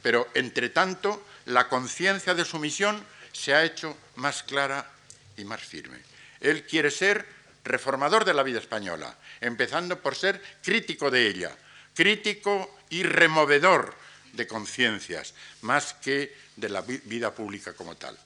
Pero, 0.02 0.30
entre 0.34 0.70
tanto, 0.70 1.26
la 1.46 1.70
conciencia 1.70 2.34
de 2.34 2.44
su 2.44 2.60
misión 2.60 3.04
se 3.32 3.54
ha 3.54 3.64
hecho 3.64 3.98
más 4.16 4.44
clara 4.44 4.92
y 5.38 5.46
más 5.46 5.62
firme. 5.62 6.00
Él 6.42 6.66
quiere 6.66 6.92
ser 6.92 7.39
reformador 7.70 8.26
de 8.26 8.34
la 8.34 8.44
vida 8.44 8.60
española, 8.60 9.16
empezando 9.40 10.02
por 10.02 10.16
ser 10.16 10.42
crítico 10.62 11.10
de 11.10 11.28
ella, 11.28 11.56
crítico 11.94 12.80
y 12.90 13.04
removedor 13.04 13.94
de 14.34 14.48
conciencias, 14.48 15.34
más 15.62 15.94
que 15.94 16.36
de 16.56 16.70
la 16.70 16.82
vida 16.82 17.34
pública 17.34 17.74
como 17.74 17.96
tal. 17.96 18.18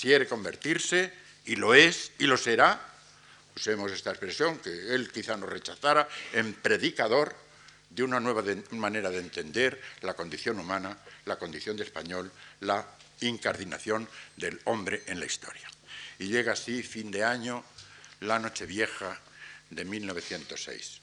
Quiere 0.00 0.26
convertirse, 0.26 1.12
y 1.44 1.56
lo 1.56 1.74
es, 1.74 2.12
y 2.18 2.26
lo 2.26 2.36
será, 2.36 2.80
usemos 3.54 3.92
esta 3.92 4.10
expresión 4.10 4.58
que 4.58 4.70
él 4.94 5.10
quizá 5.12 5.36
nos 5.36 5.50
rechazara, 5.50 6.08
en 6.32 6.54
predicador 6.54 7.34
de 7.90 8.02
una 8.02 8.20
nueva 8.20 8.42
manera 8.70 9.10
de 9.10 9.18
entender 9.18 9.80
la 10.02 10.14
condición 10.14 10.58
humana, 10.58 10.96
la 11.26 11.36
condición 11.36 11.76
de 11.76 11.84
español, 11.84 12.30
la 12.60 12.86
incardinación 13.20 14.08
del 14.36 14.60
hombre 14.64 15.02
en 15.06 15.20
la 15.20 15.26
historia. 15.26 15.68
Y 16.18 16.26
llega 16.28 16.52
así, 16.52 16.82
fin 16.82 17.10
de 17.10 17.24
año, 17.24 17.64
la 18.24 18.38
Nochevieja 18.38 19.20
de 19.70 19.84
1906. 19.84 21.00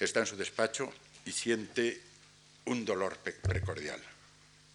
Está 0.00 0.20
en 0.20 0.26
su 0.26 0.36
despacho 0.36 0.92
y 1.24 1.32
siente 1.32 2.02
un 2.66 2.84
dolor 2.84 3.18
precordial 3.18 4.02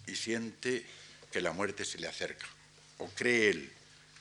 y 0.07 0.15
siente 0.15 0.85
que 1.31 1.41
la 1.41 1.51
muerte 1.51 1.85
se 1.85 1.99
le 1.99 2.07
acerca, 2.07 2.47
o 2.97 3.09
cree 3.09 3.49
él 3.49 3.71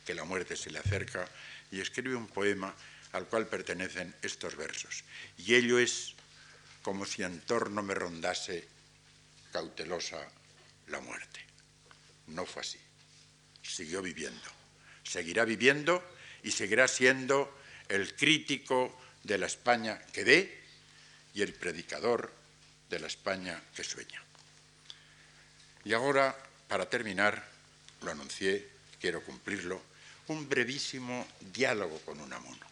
que 0.04 0.14
la 0.14 0.24
muerte 0.24 0.56
se 0.56 0.70
le 0.70 0.78
acerca, 0.78 1.28
y 1.70 1.80
escribe 1.80 2.16
un 2.16 2.28
poema 2.28 2.74
al 3.12 3.26
cual 3.26 3.46
pertenecen 3.46 4.14
estos 4.22 4.56
versos. 4.56 5.04
Y 5.36 5.54
ello 5.54 5.78
es 5.78 6.14
como 6.82 7.04
si 7.04 7.22
en 7.22 7.40
torno 7.42 7.82
me 7.82 7.94
rondase 7.94 8.66
cautelosa 9.52 10.26
la 10.88 11.00
muerte. 11.00 11.40
No 12.28 12.46
fue 12.46 12.62
así. 12.62 12.78
Siguió 13.62 14.00
viviendo 14.00 14.57
seguirá 15.08 15.44
viviendo 15.44 16.04
y 16.42 16.50
seguirá 16.50 16.86
siendo 16.86 17.56
el 17.88 18.14
crítico 18.14 18.94
de 19.24 19.38
la 19.38 19.46
España 19.46 19.98
que 20.12 20.24
ve 20.24 20.60
y 21.34 21.42
el 21.42 21.54
predicador 21.54 22.32
de 22.90 23.00
la 23.00 23.06
España 23.06 23.60
que 23.74 23.84
sueña. 23.84 24.22
Y 25.84 25.92
ahora, 25.94 26.36
para 26.68 26.88
terminar, 26.88 27.42
lo 28.02 28.10
anuncié, 28.10 28.68
quiero 29.00 29.22
cumplirlo, 29.22 29.80
un 30.28 30.48
brevísimo 30.48 31.26
diálogo 31.40 31.98
con 32.04 32.20
Unamuno. 32.20 32.66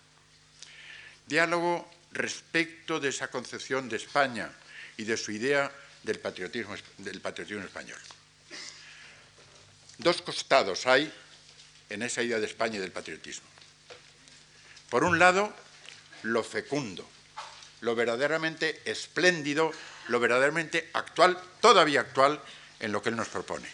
Diálogo 1.26 1.90
respecto 2.12 3.00
de 3.00 3.08
esa 3.08 3.28
concepción 3.28 3.88
de 3.88 3.96
España 3.96 4.52
y 4.96 5.04
de 5.04 5.16
su 5.16 5.32
idea 5.32 5.72
del 6.02 6.20
patriotismo, 6.20 6.76
del 6.98 7.20
patriotismo 7.20 7.64
español. 7.64 7.98
Dos 9.98 10.20
costados 10.20 10.86
hay 10.86 11.12
en 11.90 12.02
esa 12.02 12.22
idea 12.22 12.38
de 12.38 12.46
España 12.46 12.76
y 12.76 12.80
del 12.80 12.92
patriotismo. 12.92 13.46
Por 14.90 15.04
un 15.04 15.18
lado, 15.18 15.54
lo 16.22 16.42
fecundo, 16.42 17.08
lo 17.80 17.94
verdaderamente 17.94 18.80
espléndido, 18.84 19.72
lo 20.08 20.20
verdaderamente 20.20 20.90
actual, 20.92 21.40
todavía 21.60 22.00
actual, 22.00 22.40
en 22.80 22.92
lo 22.92 23.02
que 23.02 23.10
él 23.10 23.16
nos 23.16 23.28
propone, 23.28 23.68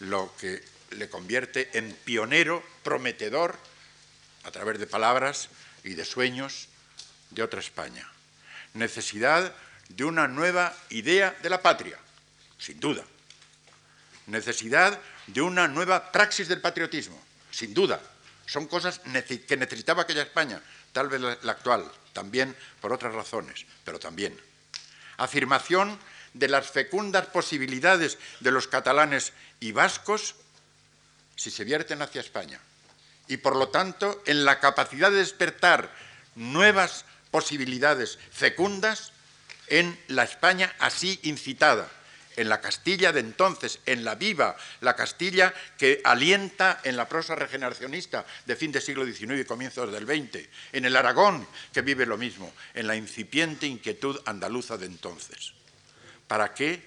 lo 0.00 0.34
que 0.36 0.62
le 0.90 1.08
convierte 1.08 1.76
en 1.76 1.92
pionero, 2.04 2.62
prometedor, 2.82 3.58
a 4.44 4.50
través 4.50 4.78
de 4.78 4.86
palabras 4.86 5.48
y 5.84 5.94
de 5.94 6.04
sueños, 6.04 6.68
de 7.30 7.42
otra 7.42 7.60
España. 7.60 8.10
Necesidad 8.74 9.54
de 9.88 10.04
una 10.04 10.28
nueva 10.28 10.74
idea 10.90 11.36
de 11.42 11.50
la 11.50 11.62
patria, 11.62 11.98
sin 12.58 12.80
duda. 12.80 13.04
Necesidad 14.26 14.98
de 15.28 15.40
una 15.40 15.68
nueva 15.68 16.10
praxis 16.10 16.48
del 16.48 16.60
patriotismo, 16.60 17.20
sin 17.50 17.74
duda. 17.74 18.00
Son 18.46 18.66
cosas 18.66 19.00
que 19.00 19.56
necesitaba 19.56 20.02
aquella 20.02 20.22
España, 20.22 20.60
tal 20.92 21.08
vez 21.08 21.20
la 21.20 21.52
actual, 21.52 21.84
también 22.12 22.56
por 22.80 22.92
otras 22.92 23.14
razones, 23.14 23.66
pero 23.84 23.98
también. 23.98 24.38
Afirmación 25.18 25.98
de 26.32 26.48
las 26.48 26.70
fecundas 26.70 27.26
posibilidades 27.26 28.18
de 28.40 28.50
los 28.50 28.68
catalanes 28.68 29.32
y 29.60 29.72
vascos 29.72 30.34
si 31.36 31.50
se 31.50 31.64
vierten 31.64 32.00
hacia 32.00 32.20
España. 32.20 32.58
Y 33.28 33.36
por 33.36 33.54
lo 33.56 33.68
tanto, 33.68 34.22
en 34.24 34.44
la 34.44 34.60
capacidad 34.60 35.10
de 35.10 35.18
despertar 35.18 35.92
nuevas 36.34 37.04
posibilidades 37.30 38.18
fecundas 38.32 39.12
en 39.66 39.98
la 40.08 40.24
España 40.24 40.74
así 40.78 41.20
incitada 41.22 41.90
en 42.38 42.48
la 42.48 42.60
Castilla 42.60 43.12
de 43.12 43.20
entonces, 43.20 43.80
en 43.84 44.04
la 44.04 44.14
viva, 44.14 44.56
la 44.80 44.94
Castilla 44.94 45.52
que 45.76 46.00
alienta 46.04 46.80
en 46.84 46.96
la 46.96 47.08
prosa 47.08 47.34
regeneracionista 47.34 48.24
de 48.46 48.56
fin 48.56 48.70
del 48.70 48.80
siglo 48.80 49.04
XIX 49.04 49.40
y 49.40 49.44
comienzos 49.44 49.92
del 49.92 50.06
XX, 50.06 50.48
en 50.72 50.84
el 50.84 50.94
Aragón 50.94 51.46
que 51.72 51.82
vive 51.82 52.06
lo 52.06 52.16
mismo, 52.16 52.52
en 52.74 52.86
la 52.86 52.94
incipiente 52.94 53.66
inquietud 53.66 54.20
andaluza 54.24 54.78
de 54.78 54.86
entonces. 54.86 55.52
¿Para 56.28 56.54
qué? 56.54 56.80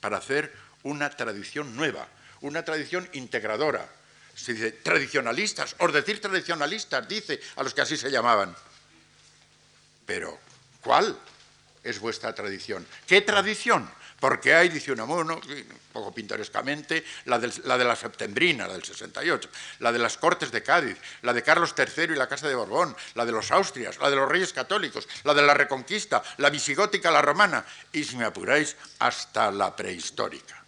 Para 0.00 0.16
hacer 0.16 0.52
una 0.84 1.10
tradición 1.10 1.76
nueva, 1.76 2.08
una 2.40 2.64
tradición 2.64 3.06
integradora. 3.12 3.86
Se 4.34 4.54
dice 4.54 4.72
tradicionalistas, 4.72 5.76
os 5.78 5.92
decir 5.92 6.20
tradicionalistas, 6.20 7.06
dice 7.06 7.40
a 7.56 7.62
los 7.62 7.74
que 7.74 7.82
así 7.82 7.96
se 7.98 8.10
llamaban. 8.10 8.56
Pero, 10.06 10.38
¿cuál 10.80 11.18
es 11.82 12.00
vuestra 12.00 12.34
tradición? 12.34 12.86
¿Qué 13.06 13.20
tradición? 13.20 13.88
Porque 14.24 14.54
hay, 14.54 14.70
dice 14.70 14.90
Unamuno, 14.90 15.34
un 15.34 15.78
poco 15.92 16.10
pintorescamente, 16.10 17.04
la, 17.26 17.38
la, 17.64 17.76
de 17.76 17.84
la 17.84 17.94
septembrina, 17.94 18.66
la 18.66 18.72
del 18.72 18.82
68, 18.82 19.50
la 19.80 19.92
de 19.92 19.98
las 19.98 20.16
Cortes 20.16 20.50
de 20.50 20.62
Cádiz, 20.62 20.96
la 21.20 21.34
de 21.34 21.42
Carlos 21.42 21.74
III 21.76 22.04
y 22.04 22.16
la 22.16 22.26
Casa 22.26 22.48
de 22.48 22.54
Borbón, 22.54 22.96
la 23.16 23.26
de 23.26 23.32
los 23.32 23.50
Austrias, 23.50 23.98
la 23.98 24.08
de 24.08 24.16
los 24.16 24.26
Reyes 24.26 24.54
Católicos, 24.54 25.06
la 25.24 25.34
de 25.34 25.42
la 25.42 25.52
Reconquista, 25.52 26.22
la 26.38 26.48
visigótica, 26.48 27.10
la 27.10 27.20
romana, 27.20 27.66
y 27.92 28.02
si 28.02 28.16
me 28.16 28.24
apuráis, 28.24 28.76
hasta 29.00 29.50
la 29.50 29.76
prehistórica. 29.76 30.64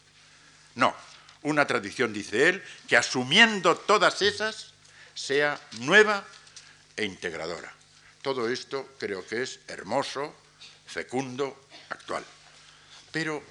No, 0.75 0.95
una 1.41 1.67
tradición, 1.67 2.13
dice 2.13 2.51
él, 2.51 2.63
que 2.87 2.99
asumiendo 2.99 3.75
todas 3.75 4.21
esas, 4.21 4.75
sea 5.15 5.59
nueva 5.79 6.27
e 6.95 7.07
integradora. 7.07 7.73
Todo 8.21 8.51
esto 8.51 8.87
creo 8.99 9.27
que 9.27 9.45
es 9.45 9.61
hermoso, 9.67 10.35
fecundo, 10.87 11.57
actual. 11.89 12.23
Pero, 13.17 13.43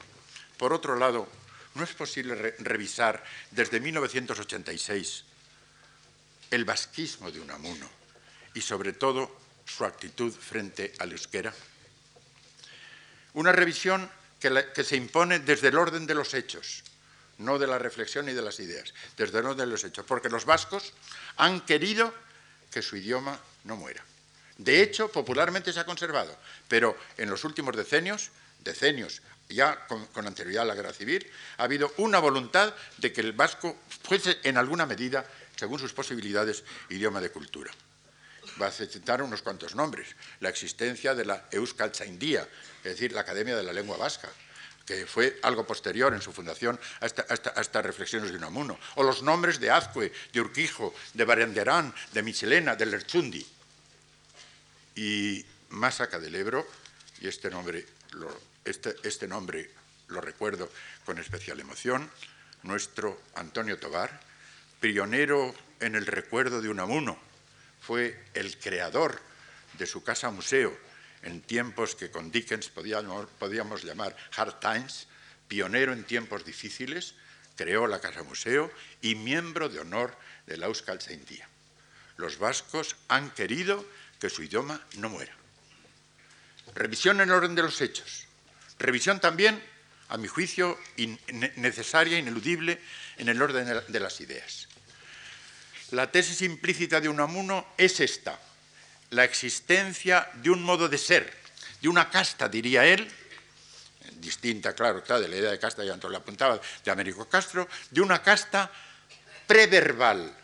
por 0.59 0.73
otro 0.73 0.95
lado, 0.95 1.27
no 1.73 1.83
es 1.83 1.91
posible 1.93 2.53
revisar 2.59 3.23
desde 3.49 3.79
1986 3.79 5.23
el 6.51 6.65
vasquismo 6.65 7.31
de 7.31 7.39
Unamuno 7.39 7.89
y 8.53 8.61
sobre 8.61 8.93
todo 8.93 9.35
su 9.65 9.83
actitud 9.83 10.31
frente 10.31 10.93
al 10.99 11.13
euskera. 11.13 11.51
Una 13.33 13.51
revisión 13.53 14.07
que, 14.39 14.83
se 14.83 14.97
impone 14.97 15.39
desde 15.39 15.69
el 15.69 15.79
orden 15.79 16.05
de 16.05 16.13
los 16.13 16.35
hechos, 16.35 16.83
no 17.39 17.57
de 17.57 17.65
la 17.65 17.79
reflexión 17.79 18.29
y 18.29 18.33
de 18.33 18.43
las 18.43 18.59
ideas, 18.59 18.93
desde 19.17 19.39
el 19.39 19.47
orden 19.47 19.65
de 19.65 19.71
los 19.71 19.83
hechos, 19.83 20.05
porque 20.05 20.29
los 20.29 20.45
vascos 20.45 20.93
han 21.37 21.65
querido 21.65 22.13
que 22.69 22.83
su 22.83 22.97
idioma 22.97 23.39
no 23.63 23.77
muera. 23.77 24.05
De 24.59 24.83
hecho, 24.83 25.11
popularmente 25.11 25.73
se 25.73 25.79
ha 25.79 25.85
conservado, 25.85 26.37
pero 26.67 26.95
en 27.17 27.31
los 27.31 27.43
últimos 27.43 27.75
decenios, 27.75 28.29
decenios 28.59 29.23
ya 29.49 29.85
con, 29.87 30.27
anterioridad 30.27 30.63
a 30.63 30.65
la 30.67 30.75
guerra 30.75 30.93
civil, 30.93 31.29
ha 31.57 31.63
habido 31.63 31.93
una 31.97 32.19
voluntad 32.19 32.73
de 32.97 33.13
que 33.13 33.21
el 33.21 33.33
vasco 33.33 33.77
fuese 34.03 34.39
en 34.43 34.57
alguna 34.57 34.85
medida, 34.85 35.25
según 35.55 35.79
sus 35.79 35.93
posibilidades, 35.93 36.63
idioma 36.89 37.21
de 37.21 37.29
cultura. 37.29 37.71
Va 38.61 38.67
a 38.67 38.71
citar 38.71 39.21
unos 39.21 39.41
cuantos 39.41 39.75
nombres. 39.75 40.15
La 40.39 40.49
existencia 40.49 41.13
de 41.13 41.25
la 41.25 41.45
Euskaltzaindia, 41.51 42.47
es 42.83 42.91
decir, 42.91 43.11
la 43.11 43.21
Academia 43.21 43.55
de 43.55 43.63
la 43.63 43.73
Lengua 43.73 43.97
Vasca, 43.97 44.29
que 44.85 45.05
fue 45.05 45.39
algo 45.41 45.65
posterior 45.65 46.13
en 46.13 46.21
su 46.21 46.31
fundación 46.31 46.79
a, 47.01 47.05
estas 47.07 47.85
reflexiones 47.85 48.29
de 48.31 48.37
Unamuno, 48.37 48.79
o 48.95 49.03
los 49.03 49.23
nombres 49.23 49.59
de 49.59 49.71
Azcue, 49.71 50.11
de 50.31 50.41
Urquijo, 50.41 50.93
de 51.13 51.25
Baranderán, 51.25 51.93
de 52.13 52.21
Michelena, 52.21 52.75
de 52.75 52.85
Lerchundi. 52.85 53.45
Y 54.95 55.43
más 55.69 55.99
acá 56.01 56.19
del 56.19 56.35
Ebro, 56.35 56.65
y 57.19 57.27
este 57.27 57.49
nombre 57.49 57.85
este, 58.65 58.95
este, 59.03 59.27
nombre 59.27 59.69
lo 60.07 60.21
recuerdo 60.21 60.71
con 61.05 61.17
especial 61.19 61.59
emoción, 61.59 62.09
nuestro 62.63 63.21
Antonio 63.35 63.79
Tobar, 63.79 64.19
pionero 64.79 65.53
en 65.79 65.95
el 65.95 66.05
recuerdo 66.05 66.61
de 66.61 66.69
Unamuno, 66.69 67.17
fue 67.81 68.23
el 68.33 68.57
creador 68.57 69.21
de 69.77 69.85
su 69.85 70.03
casa 70.03 70.31
museo 70.31 70.75
en 71.21 71.41
tiempos 71.41 71.95
que 71.95 72.11
con 72.11 72.31
Dickens 72.31 72.69
podíamos, 72.69 73.83
llamar 73.83 74.15
hard 74.35 74.59
times, 74.59 75.07
pionero 75.47 75.91
en 75.91 76.03
tiempos 76.03 76.45
difíciles, 76.45 77.15
creó 77.55 77.87
la 77.87 77.99
Casa 77.99 78.23
Museo 78.23 78.71
y 79.01 79.15
miembro 79.15 79.69
de 79.69 79.79
honor 79.79 80.15
de 80.45 80.57
la 80.57 80.67
Euskal 80.67 80.99
Los 82.17 82.37
vascos 82.37 82.95
han 83.07 83.31
querido 83.31 83.85
que 84.19 84.29
su 84.29 84.43
idioma 84.43 84.79
no 84.97 85.09
muera. 85.09 85.35
Revisión 86.75 87.21
en 87.21 87.31
orden 87.31 87.55
de 87.55 87.63
los 87.63 87.81
hechos. 87.81 88.24
Revisión 88.79 89.19
también, 89.19 89.61
a 90.09 90.17
mi 90.17 90.27
juicio, 90.27 90.77
necesaria, 91.55 92.17
ineludible, 92.17 92.81
en 93.17 93.29
el 93.29 93.41
orden 93.41 93.81
de 93.87 93.99
las 93.99 94.21
ideas. 94.21 94.67
La 95.91 96.11
tesis 96.11 96.41
implícita 96.41 96.99
de 96.99 97.09
Unamuno 97.09 97.65
es 97.77 97.99
esta 97.99 98.39
la 99.11 99.23
existencia 99.23 100.29
de 100.35 100.49
un 100.49 100.63
modo 100.63 100.87
de 100.89 100.97
ser, 100.97 101.31
de 101.81 101.89
una 101.89 102.09
casta, 102.09 102.49
diría 102.49 102.85
él, 102.85 103.07
distinta, 104.17 104.73
claro, 104.73 105.01
de 105.01 105.27
la 105.27 105.35
idea 105.35 105.51
de 105.51 105.59
casta, 105.59 105.83
ya 105.83 105.93
antes 105.93 106.09
la 106.09 106.19
apuntaba, 106.19 106.59
de 106.83 106.91
Américo 106.91 107.27
Castro, 107.27 107.67
de 107.91 108.01
una 108.01 108.21
casta 108.21 108.71
preverbal, 109.47 110.35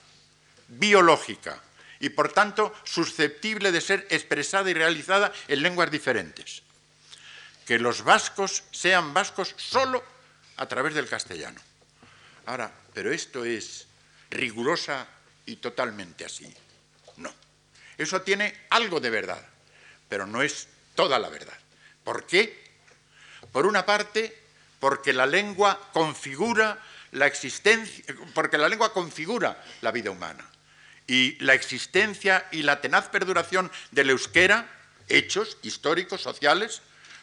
biológica, 0.67 1.61
y 1.99 2.09
por 2.09 2.31
tanto 2.31 2.73
susceptible 2.83 3.71
de 3.71 3.81
ser 3.81 4.07
expresada 4.09 4.69
y 4.69 4.73
realizada 4.73 5.31
en 5.47 5.61
lenguas 5.61 5.91
diferentes. 5.91 6.63
Que 7.71 7.79
los 7.79 8.03
vascos 8.03 8.65
sean 8.71 9.13
vascos 9.13 9.55
solo 9.55 10.03
a 10.57 10.67
través 10.67 10.93
del 10.93 11.07
castellano. 11.07 11.61
Ahora, 12.45 12.69
pero 12.93 13.13
esto 13.13 13.45
es 13.45 13.87
rigurosa 14.29 15.07
y 15.45 15.55
totalmente 15.55 16.25
así. 16.25 16.53
No. 17.15 17.33
Eso 17.97 18.23
tiene 18.23 18.65
algo 18.71 18.99
de 18.99 19.09
verdad, 19.09 19.41
pero 20.09 20.27
no 20.27 20.41
es 20.41 20.67
toda 20.95 21.17
la 21.17 21.29
verdad. 21.29 21.57
¿Por 22.03 22.25
qué? 22.25 22.61
Por 23.53 23.65
una 23.65 23.85
parte, 23.85 24.37
porque 24.81 25.13
la 25.13 25.25
lengua 25.25 25.79
configura 25.93 26.77
la 27.11 27.25
existencia, 27.25 28.03
porque 28.33 28.57
la 28.57 28.67
lengua 28.67 28.91
configura 28.91 29.63
la 29.79 29.91
vida 29.91 30.11
humana. 30.11 30.45
Y 31.07 31.37
la 31.39 31.53
existencia 31.53 32.49
y 32.51 32.63
la 32.63 32.81
tenaz 32.81 33.07
perduración 33.07 33.71
del 33.91 34.09
euskera, 34.09 34.69
hechos 35.07 35.57
históricos, 35.63 36.21
sociales, 36.21 36.81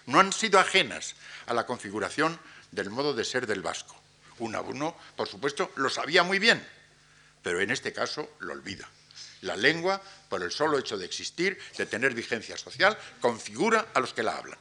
no 0.09 0.21
han 0.21 0.33
sido 0.33 0.59
ajenas 0.59 1.15
a 1.47 1.55
la 1.55 1.67
configuración 1.67 2.41
del 2.73 2.91
modo 2.91 3.13
de 3.15 3.25
ser 3.25 3.47
del 3.47 3.63
vasco. 3.63 3.95
Uno 4.39 4.97
por 5.17 5.29
supuesto, 5.29 5.71
lo 5.77 5.91
sabía 5.91 6.23
muy 6.23 6.39
bien, 6.39 6.67
pero 7.43 7.61
en 7.61 7.71
este 7.71 7.93
caso 7.93 8.31
lo 8.41 8.53
olvida. 8.53 8.89
La 9.43 9.55
lengua, 9.55 10.01
por 10.29 10.43
el 10.43 10.51
solo 10.51 10.79
hecho 10.79 10.97
de 10.97 11.05
existir, 11.05 11.59
de 11.77 11.87
tener 11.87 12.15
vigencia 12.15 12.57
social, 12.57 12.97
configura 13.21 13.89
a 13.95 14.01
los 14.01 14.15
que 14.15 14.23
la 14.23 14.37
hablan. 14.37 14.59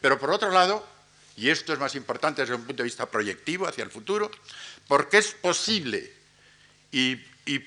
Pero 0.00 0.18
por 0.18 0.30
otro 0.30 0.50
lado, 0.50 0.86
y 1.36 1.50
esto 1.50 1.72
es 1.72 1.78
más 1.78 1.94
importante 1.94 2.42
desde 2.42 2.54
un 2.54 2.64
punto 2.64 2.82
de 2.82 2.88
vista 2.88 3.10
proyectivo 3.10 3.66
hacia 3.66 3.84
el 3.84 3.90
futuro, 3.90 4.30
porque 4.88 5.18
es 5.18 5.32
posible 5.32 6.12
y 6.90 7.16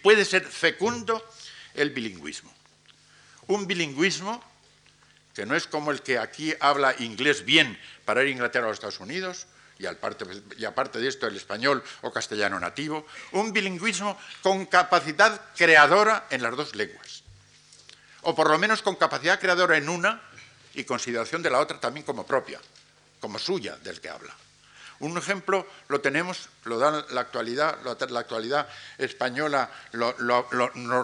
puede 0.02 0.26
ser 0.26 0.44
fecundo 0.46 1.24
el 1.76 1.92
bilingüismo. 1.92 2.52
Un 3.48 3.68
bilingüismo 3.68 4.44
que 5.40 5.46
no 5.46 5.56
es 5.56 5.68
como 5.68 5.92
el 5.92 6.02
que 6.02 6.20
aquí 6.20 6.54
habla 6.60 6.94
inglés 7.00 7.46
bien 7.46 7.80
para 8.04 8.24
ir 8.24 8.28
a 8.28 8.32
Inglaterra 8.32 8.68
o 8.68 8.72
a 8.72 8.74
Estados 8.74 9.00
Unidos, 9.00 9.48
y 9.78 9.86
aparte, 9.86 11.00
de 11.00 11.08
esto 11.08 11.28
el 11.28 11.38
español 11.38 11.82
o 12.02 12.12
castellano 12.12 12.60
nativo, 12.60 13.08
un 13.32 13.54
bilingüismo 13.54 14.20
con 14.44 14.66
capacidad 14.66 15.40
creadora 15.56 16.28
en 16.30 16.44
las 16.44 16.58
dos 16.58 16.76
lenguas, 16.76 17.24
o 18.24 18.36
por 18.36 18.50
lo 18.50 18.60
menos 18.60 18.82
con 18.82 18.98
capacidad 18.98 19.40
creadora 19.40 19.78
en 19.78 19.88
una 19.88 20.22
y 20.74 20.84
consideración 20.84 21.42
de 21.42 21.52
la 21.52 21.60
otra 21.60 21.80
también 21.80 22.06
como 22.06 22.28
propia, 22.28 22.60
como 23.22 23.40
suya 23.40 23.78
del 23.78 24.02
que 24.02 24.10
habla. 24.10 24.36
Un 25.00 25.18
ejemplo 25.18 25.66
lo 25.88 26.02
tenemos, 26.02 26.50
lo 26.66 26.80
da 26.80 27.06
la 27.12 27.22
actualidad, 27.22 27.78
la 28.10 28.20
actualidad 28.20 28.68
española 28.98 29.72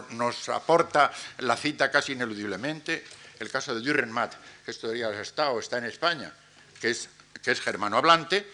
nos 0.09 0.49
aporta 0.49 1.13
la 1.37 1.55
cita 1.55 1.89
casi 1.89 2.11
ineludiblemente, 2.11 3.05
el 3.39 3.49
caso 3.49 3.75
de 3.75 3.81
Dürrenmatt, 3.81 4.35
que 4.63 4.71
esto 4.71 4.87
debería 4.87 5.21
estado, 5.21 5.59
está 5.59 5.77
en 5.77 5.85
España, 5.85 6.33
que 6.79 6.91
es, 6.91 7.09
que 7.43 7.51
es 7.51 7.61
germano 7.61 7.97
hablante, 7.97 8.45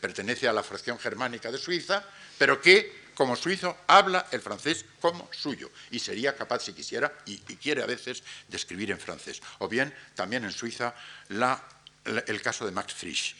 pertenece 0.00 0.48
a 0.48 0.52
la 0.52 0.62
fracción 0.62 0.98
germánica 0.98 1.50
de 1.50 1.58
Suiza, 1.58 2.04
pero 2.38 2.60
que 2.60 3.04
como 3.14 3.36
suizo 3.36 3.76
habla 3.86 4.26
el 4.32 4.40
francés 4.40 4.84
como 5.00 5.28
suyo 5.32 5.70
y 5.90 5.98
sería 5.98 6.36
capaz, 6.36 6.64
si 6.64 6.72
quisiera, 6.72 7.12
y, 7.26 7.38
quiere 7.38 7.82
a 7.82 7.86
veces, 7.86 8.22
de 8.48 8.56
escribir 8.56 8.90
en 8.90 8.98
francés. 8.98 9.40
O 9.58 9.68
bien, 9.68 9.94
también 10.14 10.44
en 10.44 10.52
Suiza, 10.52 10.94
el 11.28 12.42
caso 12.42 12.66
de 12.66 12.72
Max 12.72 12.92
Frisch. 12.92 13.36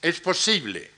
Es 0.00 0.20
posible 0.20 0.90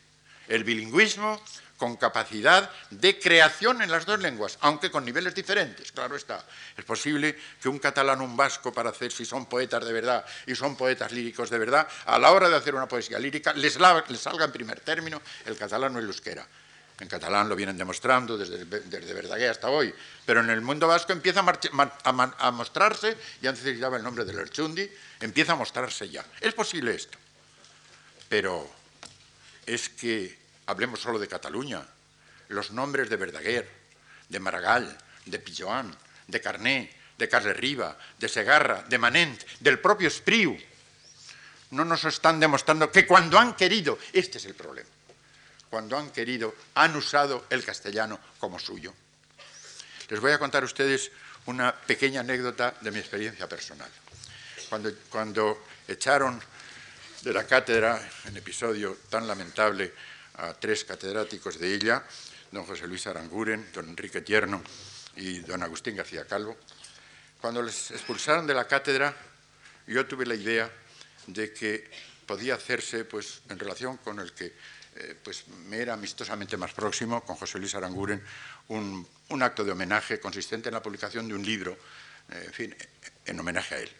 el 0.48 0.64
bilingüismo 0.64 1.42
con 1.76 1.96
capacidad 1.96 2.70
de 2.90 3.18
creación 3.18 3.82
en 3.82 3.90
las 3.90 4.06
dos 4.06 4.18
lenguas, 4.20 4.58
aunque 4.60 4.90
con 4.90 5.04
niveles 5.04 5.34
diferentes, 5.34 5.92
claro 5.92 6.16
está. 6.16 6.44
Es 6.76 6.84
posible 6.84 7.36
que 7.60 7.68
un 7.68 7.78
catalán 7.78 8.20
un 8.20 8.36
vasco, 8.36 8.72
para 8.72 8.90
hacer, 8.90 9.12
si 9.12 9.24
son 9.24 9.46
poetas 9.46 9.84
de 9.84 9.92
verdad 9.92 10.24
y 10.46 10.54
son 10.54 10.76
poetas 10.76 11.12
líricos 11.12 11.50
de 11.50 11.58
verdad, 11.58 11.86
a 12.06 12.18
la 12.18 12.32
hora 12.32 12.48
de 12.48 12.56
hacer 12.56 12.74
una 12.74 12.88
poesía 12.88 13.18
lírica, 13.18 13.52
les, 13.52 13.74
salga 13.74 14.44
en 14.44 14.52
primer 14.52 14.80
término 14.80 15.20
el 15.44 15.56
catalán 15.56 15.94
o 15.96 15.98
el 15.98 16.06
euskera. 16.06 16.46
En 16.98 17.08
catalán 17.08 17.46
lo 17.46 17.56
vienen 17.56 17.76
demostrando 17.76 18.38
desde, 18.38 18.64
desde 18.64 19.12
Verdaguer 19.12 19.50
hasta 19.50 19.68
hoy, 19.68 19.94
pero 20.24 20.40
en 20.40 20.48
el 20.48 20.62
mundo 20.62 20.88
vasco 20.88 21.12
empieza 21.12 21.40
a, 21.40 22.50
mostrarse, 22.52 23.18
ya 23.42 23.52
necesitaba 23.52 23.98
el 23.98 24.02
nombre 24.02 24.24
de 24.24 24.32
Lerchundi, 24.32 24.90
empieza 25.20 25.52
a 25.52 25.56
mostrarse 25.56 26.08
ya. 26.08 26.24
Es 26.40 26.54
posible 26.54 26.94
esto, 26.94 27.18
pero 28.30 28.66
es 29.66 29.90
que 29.90 30.45
Hablemos 30.66 31.00
solo 31.00 31.18
de 31.18 31.28
Cataluña. 31.28 31.86
Los 32.48 32.70
nombres 32.70 33.08
de 33.08 33.16
Verdaguer, 33.16 33.68
de 34.28 34.40
Maragall, 34.40 34.96
de 35.24 35.38
Pilloan, 35.38 35.94
de 36.26 36.40
Carné, 36.40 36.92
de 37.18 37.54
Riva, 37.54 37.96
de 38.18 38.28
Segarra, 38.28 38.84
de 38.88 38.98
Manent, 38.98 39.42
del 39.60 39.78
propio 39.78 40.08
Espriu, 40.08 40.56
no 41.70 41.84
nos 41.84 42.04
están 42.04 42.38
demostrando 42.38 42.90
que 42.90 43.06
cuando 43.06 43.38
han 43.38 43.54
querido, 43.54 43.98
este 44.12 44.38
es 44.38 44.44
el 44.44 44.54
problema, 44.54 44.88
cuando 45.68 45.98
han 45.98 46.10
querido, 46.10 46.54
han 46.74 46.94
usado 46.94 47.46
el 47.50 47.64
castellano 47.64 48.20
como 48.38 48.58
suyo. 48.58 48.94
Les 50.08 50.20
voy 50.20 50.32
a 50.32 50.38
contar 50.38 50.62
a 50.62 50.66
ustedes 50.66 51.10
una 51.46 51.74
pequeña 51.74 52.20
anécdota 52.20 52.74
de 52.80 52.90
mi 52.90 52.98
experiencia 52.98 53.48
personal. 53.48 53.90
Cuando, 54.68 54.92
cuando 55.10 55.64
echaron 55.88 56.40
de 57.22 57.32
la 57.32 57.44
cátedra, 57.44 58.00
en 58.26 58.36
episodio 58.36 58.98
tan 59.10 59.26
lamentable, 59.26 59.92
a 60.36 60.54
tres 60.54 60.84
catedráticos 60.84 61.58
de 61.58 61.74
ella, 61.74 62.04
don 62.52 62.64
José 62.64 62.86
Luis 62.86 63.06
Aranguren, 63.06 63.66
don 63.72 63.88
Enrique 63.88 64.20
Tierno 64.20 64.62
y 65.16 65.40
don 65.40 65.62
Agustín 65.62 65.96
García 65.96 66.26
Calvo. 66.26 66.56
Cuando 67.40 67.62
les 67.62 67.90
expulsaron 67.90 68.46
de 68.46 68.54
la 68.54 68.66
cátedra, 68.66 69.14
yo 69.86 70.06
tuve 70.06 70.26
la 70.26 70.34
idea 70.34 70.70
de 71.26 71.52
que 71.52 71.90
podía 72.26 72.54
hacerse 72.54 73.04
pues, 73.04 73.42
en 73.48 73.58
relación 73.58 73.96
con 73.98 74.20
el 74.20 74.32
que 74.32 74.52
eh, 74.96 75.16
pues, 75.22 75.46
me 75.48 75.78
era 75.78 75.94
amistosamente 75.94 76.56
más 76.56 76.72
próximo, 76.72 77.24
con 77.24 77.36
José 77.36 77.58
Luis 77.58 77.74
Aranguren, 77.74 78.22
un, 78.68 79.06
acto 79.42 79.64
de 79.64 79.72
homenaje 79.72 80.18
consistente 80.18 80.68
en 80.68 80.74
la 80.74 80.82
publicación 80.82 81.28
de 81.28 81.34
un 81.34 81.44
libro, 81.44 81.76
eh, 82.30 82.74
en 83.26 83.40
homenaje 83.40 83.74
a 83.74 83.78
él. 83.78 83.90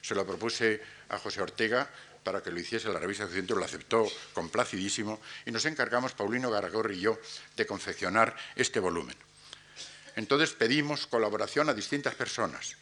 Se 0.00 0.14
lo 0.14 0.26
propuse 0.26 0.82
a 1.10 1.18
José 1.18 1.40
Ortega 1.42 1.88
para 2.22 2.42
que 2.42 2.50
lo 2.50 2.60
hiciese 2.60 2.88
la 2.88 2.98
revista 2.98 3.24
Occidente, 3.24 3.54
lo 3.54 3.64
aceptó 3.64 4.06
complacidísimo 4.32 5.20
y 5.46 5.50
nos 5.50 5.64
encargamos, 5.64 6.12
Paulino 6.12 6.50
Garagorri 6.50 6.96
y 6.96 7.00
yo, 7.00 7.18
de 7.56 7.66
confeccionar 7.66 8.36
este 8.56 8.80
volumen. 8.80 9.16
Entonces 10.16 10.52
pedimos 10.52 11.06
colaboración 11.06 11.68
a 11.68 11.74
distintas 11.74 12.14
personas. 12.14 12.76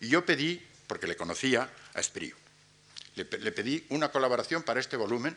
Y 0.00 0.08
yo 0.08 0.24
pedí, 0.24 0.64
porque 0.86 1.06
le 1.06 1.16
conocía, 1.16 1.70
a 1.94 2.00
Espriu. 2.00 2.34
Le, 3.16 3.24
pedí 3.24 3.84
una 3.90 4.10
colaboración 4.10 4.62
para 4.62 4.80
este 4.80 4.96
volumen 4.96 5.36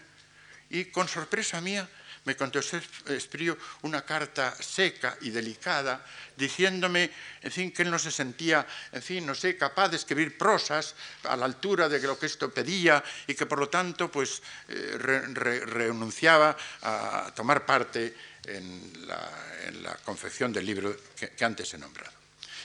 y 0.69 0.85
con 0.85 1.07
sorpresa 1.07 1.59
mía 1.59 1.89
me 2.25 2.35
contestó 2.35 2.79
Esprío 3.11 3.57
una 3.81 4.03
carta 4.03 4.55
seca 4.55 5.17
y 5.21 5.29
delicada, 5.29 6.05
diciéndome, 6.37 7.11
en 7.41 7.51
fin, 7.51 7.71
que 7.71 7.83
él 7.83 7.91
no 7.91 7.99
se 7.99 8.11
sentía, 8.11 8.65
en 8.91 9.01
fin, 9.01 9.25
no 9.25 9.35
sé, 9.35 9.57
capaz 9.57 9.89
de 9.89 9.97
escribir 9.97 10.37
prosas 10.37 10.95
a 11.23 11.35
la 11.35 11.45
altura 11.45 11.89
de 11.89 11.99
lo 11.99 12.17
que 12.17 12.27
esto 12.27 12.53
pedía 12.53 13.03
y 13.27 13.35
que 13.35 13.45
por 13.45 13.59
lo 13.59 13.67
tanto, 13.67 14.09
pues, 14.09 14.41
eh, 14.69 14.97
renunciaba 14.97 16.55
a 16.81 17.31
tomar 17.35 17.65
parte 17.65 18.15
en 18.45 19.07
la, 19.07 19.97
confección 20.03 20.51
del 20.51 20.65
libro 20.65 20.95
que, 21.15 21.43
antes 21.43 21.73
he 21.73 21.77
nombrado. 21.77 22.11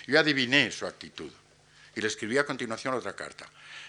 Yo 0.06 0.18
adiviné 0.18 0.70
su 0.70 0.86
actitud 0.86 1.30
y 1.94 2.00
le 2.00 2.06
escribí 2.06 2.38
a 2.38 2.46
continuación 2.46 2.94
otra 2.94 3.14
carta. 3.14 3.46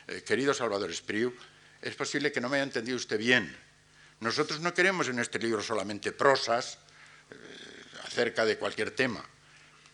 Eh, 0.07 0.23
querido 0.25 0.53
Salvador 0.53 0.89
Espriu, 0.91 1.33
es 1.81 1.95
posible 1.95 2.31
que 2.31 2.41
no 2.41 2.49
me 2.49 2.57
haya 2.57 2.63
entendido 2.63 2.97
usted 2.97 3.17
bien 3.17 3.68
nosotros 4.19 4.59
no 4.59 4.73
queremos 4.73 5.07
en 5.07 5.19
este 5.19 5.39
libro 5.39 5.61
solamente 5.61 6.11
prosas 6.11 6.77
eh, 7.31 7.35
acerca 8.03 8.45
de 8.45 8.57
cualquier 8.57 8.91
tema, 8.91 9.23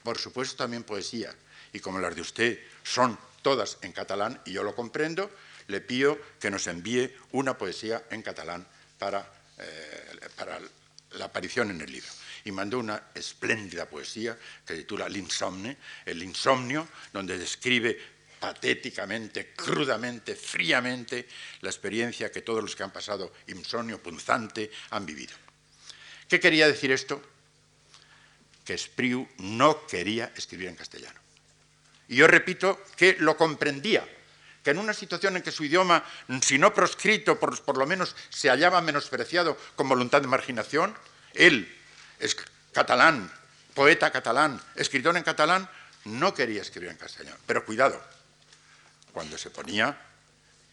por 0.03 0.17
supuesto 0.17 0.55
también 0.55 0.84
poesía, 0.84 1.34
y 1.73 1.80
como 1.80 1.99
las 1.99 2.15
de 2.15 2.21
usted 2.21 2.59
son 2.84 3.17
todas 3.41 3.78
en 3.82 3.91
catalán, 3.91 4.41
y 4.45 4.53
yo 4.53 4.63
lo 4.63 4.76
comprendo, 4.76 5.30
le 5.67 5.82
pido 5.82 6.17
que 6.39 6.49
nos 6.49 6.67
envíe 6.67 7.15
una 7.32 7.57
poesía 7.57 8.03
en 8.09 8.21
catalán 8.21 8.67
para, 8.97 9.32
eh, 9.57 10.30
para 10.36 10.59
la 11.11 11.26
aparición 11.26 11.71
en 11.71 11.82
el 11.82 11.91
libro. 11.91 12.09
Y 12.43 12.51
mandó 12.51 12.80
una 12.80 13.09
espléndida 13.13 13.89
poesía 13.89 14.38
que 14.65 14.76
titula 14.76 15.07
el 15.07 15.17
insomnio, 15.17 16.88
donde 17.11 17.38
describe 17.38 17.99
patéticamente, 18.46 19.54
crudamente, 19.56 20.36
fríamente 20.36 21.28
la 21.62 21.70
experiencia 21.72 22.32
que 22.32 22.43
todos 22.43 22.62
los 22.62 22.76
que 22.76 22.84
han 22.84 22.93
pasado 22.93 23.34
insomnio 23.48 23.98
punzante 23.98 24.70
han 24.91 25.04
vivido. 25.04 25.34
¿Qué 26.30 26.39
quería 26.39 26.68
decir 26.68 26.91
esto? 26.91 27.20
Que 28.64 28.78
Spriu 28.78 29.28
no 29.39 29.88
quería 29.88 30.32
escribir 30.38 30.68
en 30.68 30.76
castellano. 30.76 31.20
Y 32.08 32.18
yo 32.18 32.28
repito 32.28 32.86
que 32.96 33.18
lo 33.18 33.36
comprendía, 33.36 34.08
que 34.64 34.70
en 34.70 34.78
una 34.78 34.93
situación 34.93 35.38
en 35.38 35.41
que 35.41 35.52
su 35.52 35.66
idioma, 35.66 36.06
si 36.43 36.60
no 36.60 36.72
proscrito, 36.72 37.39
por, 37.39 37.78
lo 37.78 37.88
menos 37.88 38.16
se 38.30 38.50
hallaba 38.50 38.80
menospreciado 38.80 39.58
con 39.76 39.89
voluntad 39.89 40.22
de 40.22 40.28
marginación, 40.28 40.96
él 41.34 41.68
es 42.20 42.38
catalán, 42.74 43.32
poeta 43.74 44.12
catalán, 44.12 44.62
escritor 44.76 45.18
en 45.18 45.24
catalán, 45.24 45.68
no 46.04 46.36
quería 46.36 46.62
escribir 46.62 46.91
en 46.91 46.98
castellano. 46.98 47.38
Pero 47.48 47.66
cuidado, 47.66 48.00
cuando 49.16 49.38
se 49.38 49.49
ponía 49.49 49.97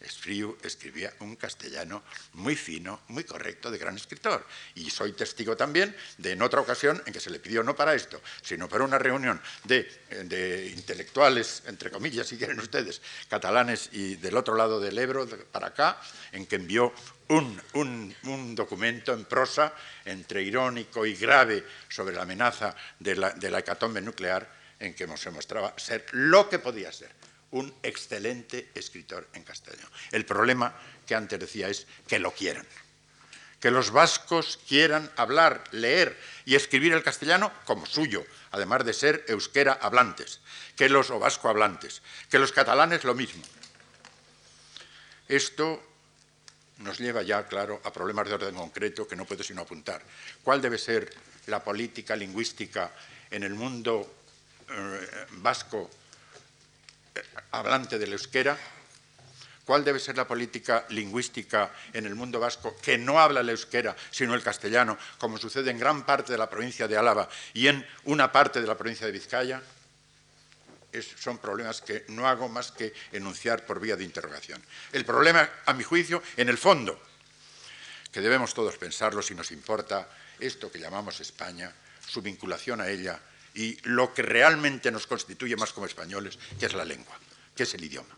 escribía 0.03 1.13
un 1.21 1.37
castellano 1.37 2.03
muy 2.33 2.57
fino, 2.57 2.99
muy 3.07 3.23
correcto, 3.23 3.71
de 3.71 3.77
gran 3.77 3.95
escritor. 3.95 4.45
Y 4.75 4.89
soy 4.89 5.13
testigo 5.13 5.55
también 5.55 5.95
de 6.17 6.33
en 6.33 6.41
otra 6.41 6.59
ocasión 6.59 7.01
en 7.05 7.13
que 7.13 7.21
se 7.21 7.29
le 7.29 7.39
pidió 7.39 7.63
no 7.63 7.73
para 7.73 7.95
esto, 7.95 8.21
sino 8.41 8.67
para 8.67 8.83
una 8.83 8.99
reunión 8.99 9.41
de, 9.63 10.73
intelectuales, 10.75 11.63
entre 11.67 11.89
comillas, 11.89 12.27
si 12.27 12.37
quieren 12.37 12.59
ustedes, 12.59 13.01
catalanes 13.29 13.87
y 13.93 14.15
del 14.15 14.35
otro 14.35 14.55
lado 14.55 14.81
del 14.81 14.97
Ebro, 14.97 15.25
para 15.49 15.67
acá, 15.67 16.01
en 16.33 16.45
que 16.45 16.57
envió 16.57 16.93
un, 17.29 17.61
un, 18.23 18.55
documento 18.55 19.13
en 19.13 19.23
prosa 19.23 19.73
entre 20.03 20.43
irónico 20.43 21.05
y 21.05 21.15
grave 21.15 21.63
sobre 21.87 22.13
la 22.13 22.23
amenaza 22.23 22.75
de 22.99 23.15
la, 23.15 23.29
de 23.31 23.49
la 23.49 23.59
hecatombe 23.59 24.01
nuclear, 24.01 24.61
en 24.81 24.93
que 24.93 25.07
se 25.15 25.31
mostraba 25.31 25.73
ser 25.77 26.05
lo 26.11 26.49
que 26.49 26.59
podía 26.59 26.91
ser 26.91 27.23
un 27.53 27.73
excelente 27.83 28.69
escritor 28.73 29.29
en 29.33 29.43
castellano. 29.43 29.89
El 30.11 30.25
problema 30.25 30.73
que 31.05 31.15
antes 31.15 31.39
decía 31.39 31.69
es 31.69 31.87
que 32.07 32.19
lo 32.19 32.33
quieran. 32.33 32.65
Que 33.59 33.71
los 33.71 33.91
vascos 33.91 34.59
quieran 34.67 35.09
hablar, 35.15 35.63
leer 35.71 36.19
y 36.45 36.55
escribir 36.55 36.93
el 36.93 37.03
castellano 37.03 37.53
como 37.65 37.85
suyo, 37.85 38.25
además 38.51 38.83
de 38.85 38.93
ser 38.93 39.23
euskera 39.27 39.73
hablantes, 39.73 40.41
que 40.75 40.89
los 40.89 41.11
o 41.11 41.19
vasco 41.19 41.47
hablantes, 41.47 42.01
que 42.29 42.39
los 42.39 42.51
catalanes 42.51 43.03
lo 43.05 43.13
mismo. 43.13 43.43
Esto 45.29 45.81
nos 46.79 46.99
lleva 46.99 47.21
ya, 47.21 47.47
claro, 47.47 47.79
a 47.85 47.93
problemas 47.93 48.27
de 48.27 48.33
orden 48.33 48.55
concreto 48.55 49.07
que 49.07 49.15
no 49.15 49.25
puedo 49.25 49.43
sino 49.43 49.61
apuntar. 49.61 50.01
¿Cuál 50.43 50.61
debe 50.61 50.77
ser 50.77 51.13
la 51.45 51.63
política 51.63 52.15
lingüística 52.15 52.91
en 53.29 53.43
el 53.43 53.53
mundo 53.53 54.11
eh, 54.69 55.25
vasco 55.37 55.89
hablante 57.51 57.99
del 57.99 58.13
euskera, 58.13 58.57
cuál 59.65 59.83
debe 59.83 59.99
ser 59.99 60.17
la 60.17 60.27
política 60.27 60.85
lingüística 60.89 61.71
en 61.93 62.05
el 62.05 62.15
mundo 62.15 62.39
vasco 62.39 62.75
que 62.81 62.97
no 62.97 63.19
habla 63.19 63.41
el 63.41 63.49
euskera, 63.49 63.95
sino 64.11 64.33
el 64.33 64.43
castellano, 64.43 64.97
como 65.17 65.37
sucede 65.37 65.71
en 65.71 65.79
gran 65.79 66.05
parte 66.05 66.31
de 66.31 66.37
la 66.37 66.49
provincia 66.49 66.87
de 66.87 66.97
Álava 66.97 67.29
y 67.53 67.67
en 67.67 67.85
una 68.05 68.31
parte 68.31 68.61
de 68.61 68.67
la 68.67 68.77
provincia 68.77 69.05
de 69.05 69.13
Vizcaya, 69.13 69.61
son 71.01 71.39
problemas 71.39 71.81
que 71.81 72.05
no 72.09 72.27
hago 72.27 72.49
más 72.49 72.71
que 72.71 72.93
enunciar 73.11 73.65
por 73.65 73.79
vía 73.79 73.95
de 73.95 74.03
interrogación. 74.03 74.61
El 74.91 75.05
problema, 75.05 75.49
a 75.65 75.73
mi 75.73 75.83
juicio, 75.83 76.21
en 76.37 76.49
el 76.49 76.57
fondo, 76.57 77.01
que 78.11 78.21
debemos 78.21 78.53
todos 78.53 78.77
pensarlo 78.77 79.23
si 79.23 79.33
nos 79.33 79.51
importa 79.51 80.07
esto 80.39 80.71
que 80.71 80.79
llamamos 80.79 81.19
España, 81.19 81.73
su 82.05 82.21
vinculación 82.21 82.81
a 82.81 82.89
ella, 82.89 83.19
y 83.53 83.77
lo 83.83 84.13
que 84.13 84.21
realmente 84.21 84.91
nos 84.91 85.07
constituye 85.07 85.55
más 85.55 85.73
como 85.73 85.85
españoles, 85.85 86.39
que 86.59 86.65
es 86.65 86.73
la 86.73 86.85
lengua, 86.85 87.17
que 87.55 87.63
es 87.63 87.73
el 87.73 87.83
idioma. 87.83 88.15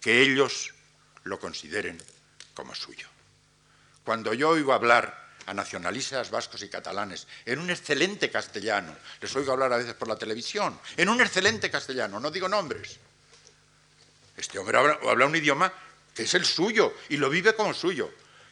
Que 0.00 0.22
ellos 0.22 0.72
lo 1.24 1.38
consideren 1.38 2.02
como 2.54 2.74
suyo. 2.74 3.08
Cuando 4.04 4.32
yo 4.34 4.50
oigo 4.50 4.72
hablar 4.72 5.28
a 5.46 5.54
nacionalistas 5.54 6.30
vascos 6.30 6.62
y 6.62 6.68
catalanes 6.68 7.26
en 7.44 7.58
un 7.58 7.70
excelente 7.70 8.30
castellano, 8.30 8.96
les 9.20 9.34
oigo 9.34 9.52
hablar 9.52 9.72
a 9.72 9.78
veces 9.78 9.94
por 9.94 10.08
la 10.08 10.16
televisión, 10.16 10.78
en 10.96 11.08
un 11.08 11.20
excelente 11.20 11.70
castellano, 11.70 12.20
no 12.20 12.30
digo 12.30 12.48
nombres. 12.48 12.98
Este 14.36 14.58
hombre 14.58 14.78
habla, 14.78 14.98
habla 15.02 15.26
un 15.26 15.36
idioma 15.36 15.72
que 16.14 16.22
es 16.22 16.34
el 16.34 16.44
suyo 16.44 16.94
y 17.08 17.16
lo 17.16 17.28
vive 17.28 17.54
como 17.54 17.74
suyo. 17.74 18.10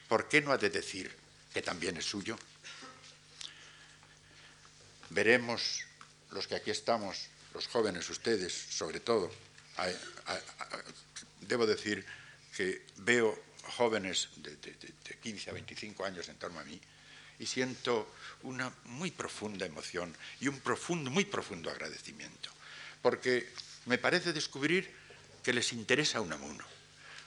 ¿Por 0.08 0.28
qué 0.28 0.40
no 0.40 0.52
ha 0.52 0.58
de 0.58 0.70
decir 0.70 1.14
que 1.52 1.62
también 1.62 1.96
es 1.96 2.04
suyo? 2.04 2.36
Veremos 5.10 5.84
los 6.30 6.46
que 6.46 6.56
aquí 6.56 6.70
estamos, 6.70 7.28
los 7.54 7.66
jóvenes, 7.68 8.08
ustedes 8.10 8.52
sobre 8.52 9.00
todo, 9.00 9.30
debo 11.40 11.66
decir 11.66 12.04
que 12.56 12.82
veo 12.98 13.38
jóvenes 13.76 14.28
de, 14.36 14.56
15 15.22 15.50
a 15.50 15.52
25 15.52 16.04
años 16.04 16.28
en 16.28 16.36
torno 16.36 16.60
a 16.60 16.64
mí 16.64 16.80
y 17.38 17.46
siento 17.46 18.14
una 18.42 18.72
muy 18.84 19.10
profunda 19.10 19.66
emoción 19.66 20.14
y 20.40 20.48
un 20.48 20.60
profundo, 20.60 21.10
muy 21.10 21.24
profundo 21.24 21.70
agradecimiento, 21.70 22.50
porque 23.02 23.48
me 23.86 23.98
parece 23.98 24.32
descubrir 24.32 24.90
que 25.42 25.52
les 25.52 25.72
interesa 25.72 26.20
un 26.20 26.32
amuno, 26.32 26.64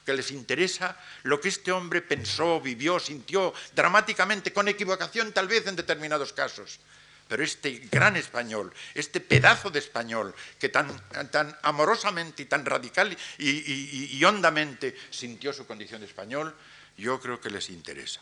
que 0.04 0.12
les 0.12 0.30
interesa 0.30 1.00
lo 1.22 1.40
que 1.40 1.48
este 1.48 1.72
hombre 1.72 2.02
pensó, 2.02 2.60
vivió, 2.60 2.98
sintió 2.98 3.54
dramáticamente, 3.74 4.52
con 4.52 4.68
equivocación 4.68 5.32
tal 5.32 5.48
vez 5.48 5.66
en 5.66 5.76
determinados 5.76 6.32
casos, 6.32 6.78
pero 7.28 7.44
este 7.44 7.70
gran 7.90 8.16
español, 8.16 8.72
este 8.94 9.20
pedazo 9.20 9.70
de 9.70 9.78
español 9.78 10.34
que 10.58 10.68
tan, 10.68 10.88
tan 11.30 11.56
amorosamente 11.62 12.42
y 12.42 12.46
tan 12.46 12.64
radical 12.64 13.16
y, 13.38 14.24
hondamente 14.24 14.96
sintió 15.10 15.52
su 15.52 15.66
condición 15.66 16.00
de 16.00 16.06
español, 16.06 16.54
yo 16.96 17.20
creo 17.20 17.40
que 17.40 17.50
les 17.50 17.70
interesa. 17.70 18.20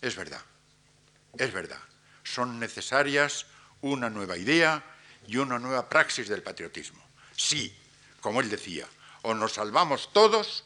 Es 0.00 0.16
verdad, 0.16 0.42
es 1.36 1.52
verdad. 1.52 1.80
Son 2.24 2.58
necesarias 2.58 3.46
una 3.82 4.10
nueva 4.10 4.36
idea 4.36 4.82
y 5.26 5.36
una 5.36 5.58
nueva 5.58 5.88
praxis 5.88 6.28
del 6.28 6.42
patriotismo. 6.42 7.02
Sí, 7.36 7.74
como 8.20 8.40
él 8.40 8.50
decía, 8.50 8.86
o 9.22 9.34
nos 9.34 9.54
salvamos 9.54 10.12
todos 10.12 10.64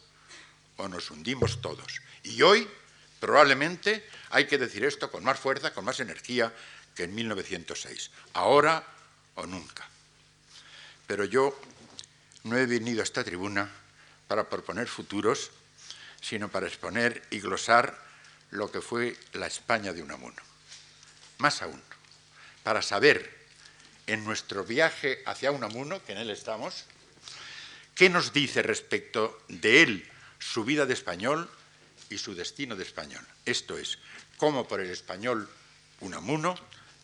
o 0.77 0.89
nos 0.89 1.11
hundimos 1.11 1.61
todos. 1.61 2.01
Y 2.23 2.43
hoy, 2.43 2.69
probablemente, 3.21 4.09
hay 4.31 4.47
que 4.47 4.59
decir 4.59 4.85
esto 4.85 5.11
con 5.11 5.25
más 5.25 5.39
fuerza, 5.39 5.73
con 5.73 5.85
más 5.85 6.01
energía, 6.01 6.53
que 6.95 7.05
en 7.05 7.15
1906. 7.15 8.11
Ahora 8.35 8.85
o 9.35 9.47
nunca. 9.47 9.87
Pero 11.07 11.25
yo 11.25 11.59
no 12.45 12.57
he 12.57 12.67
venido 12.67 13.01
a 13.01 13.05
esta 13.05 13.25
tribuna 13.25 13.71
para 14.29 14.49
proponer 14.49 14.89
futuros, 14.89 15.51
sino 16.21 16.49
para 16.49 16.67
exponer 16.67 17.23
y 17.31 17.41
glosar 17.41 17.99
lo 18.51 18.71
que 18.71 18.81
fue 18.81 19.17
la 19.33 19.47
España 19.47 19.93
de 19.93 20.03
Unamuno. 20.03 20.41
Más 21.39 21.63
aún, 21.63 21.83
para 22.63 22.81
saber 22.81 23.45
en 24.07 24.25
nuestro 24.25 24.65
viaje 24.65 25.23
hacia 25.27 25.51
Unamuno, 25.51 26.03
que 26.05 26.13
en 26.13 26.19
él 26.19 26.31
estamos, 26.31 26.85
qué 27.95 28.09
nos 28.09 28.33
dice 28.33 28.63
respecto 28.63 29.43
de 29.49 29.83
él, 29.83 30.11
su 30.39 30.65
vida 30.65 30.87
de 30.87 30.95
español 30.95 31.51
y 32.11 32.19
su 32.19 32.35
destino 32.35 32.77
de 32.77 32.85
español. 32.85 33.27
Esto 33.45 33.77
es, 33.77 33.99
cómo 34.37 34.69
por 34.69 34.81
el 34.81 34.91
español 34.91 35.49
Unamuno 36.01 36.55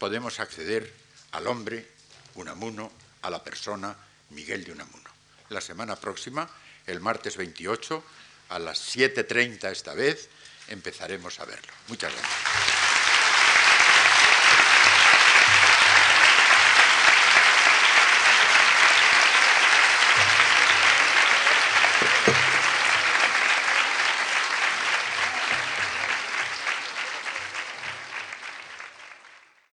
podemos 0.01 0.41
acceder 0.41 0.91
al 1.33 1.47
hombre 1.47 1.87
Unamuno, 2.35 2.91
a 3.23 3.31
la 3.31 3.45
persona 3.45 3.95
Miguel 4.31 4.65
de 4.65 4.73
Unamuno. 4.73 5.11
La 5.51 5.61
semana 5.61 5.95
próxima, 5.95 6.49
el 6.87 7.01
martes 7.01 7.37
28, 7.37 8.03
a 8.49 8.59
las 8.59 8.97
7.30 8.97 9.71
esta 9.71 9.95
vez, 9.95 10.29
empezaremos 10.69 11.39
a 11.39 11.45
verlo. 11.45 11.73
Muchas 11.89 12.13
gracias. 12.13 12.70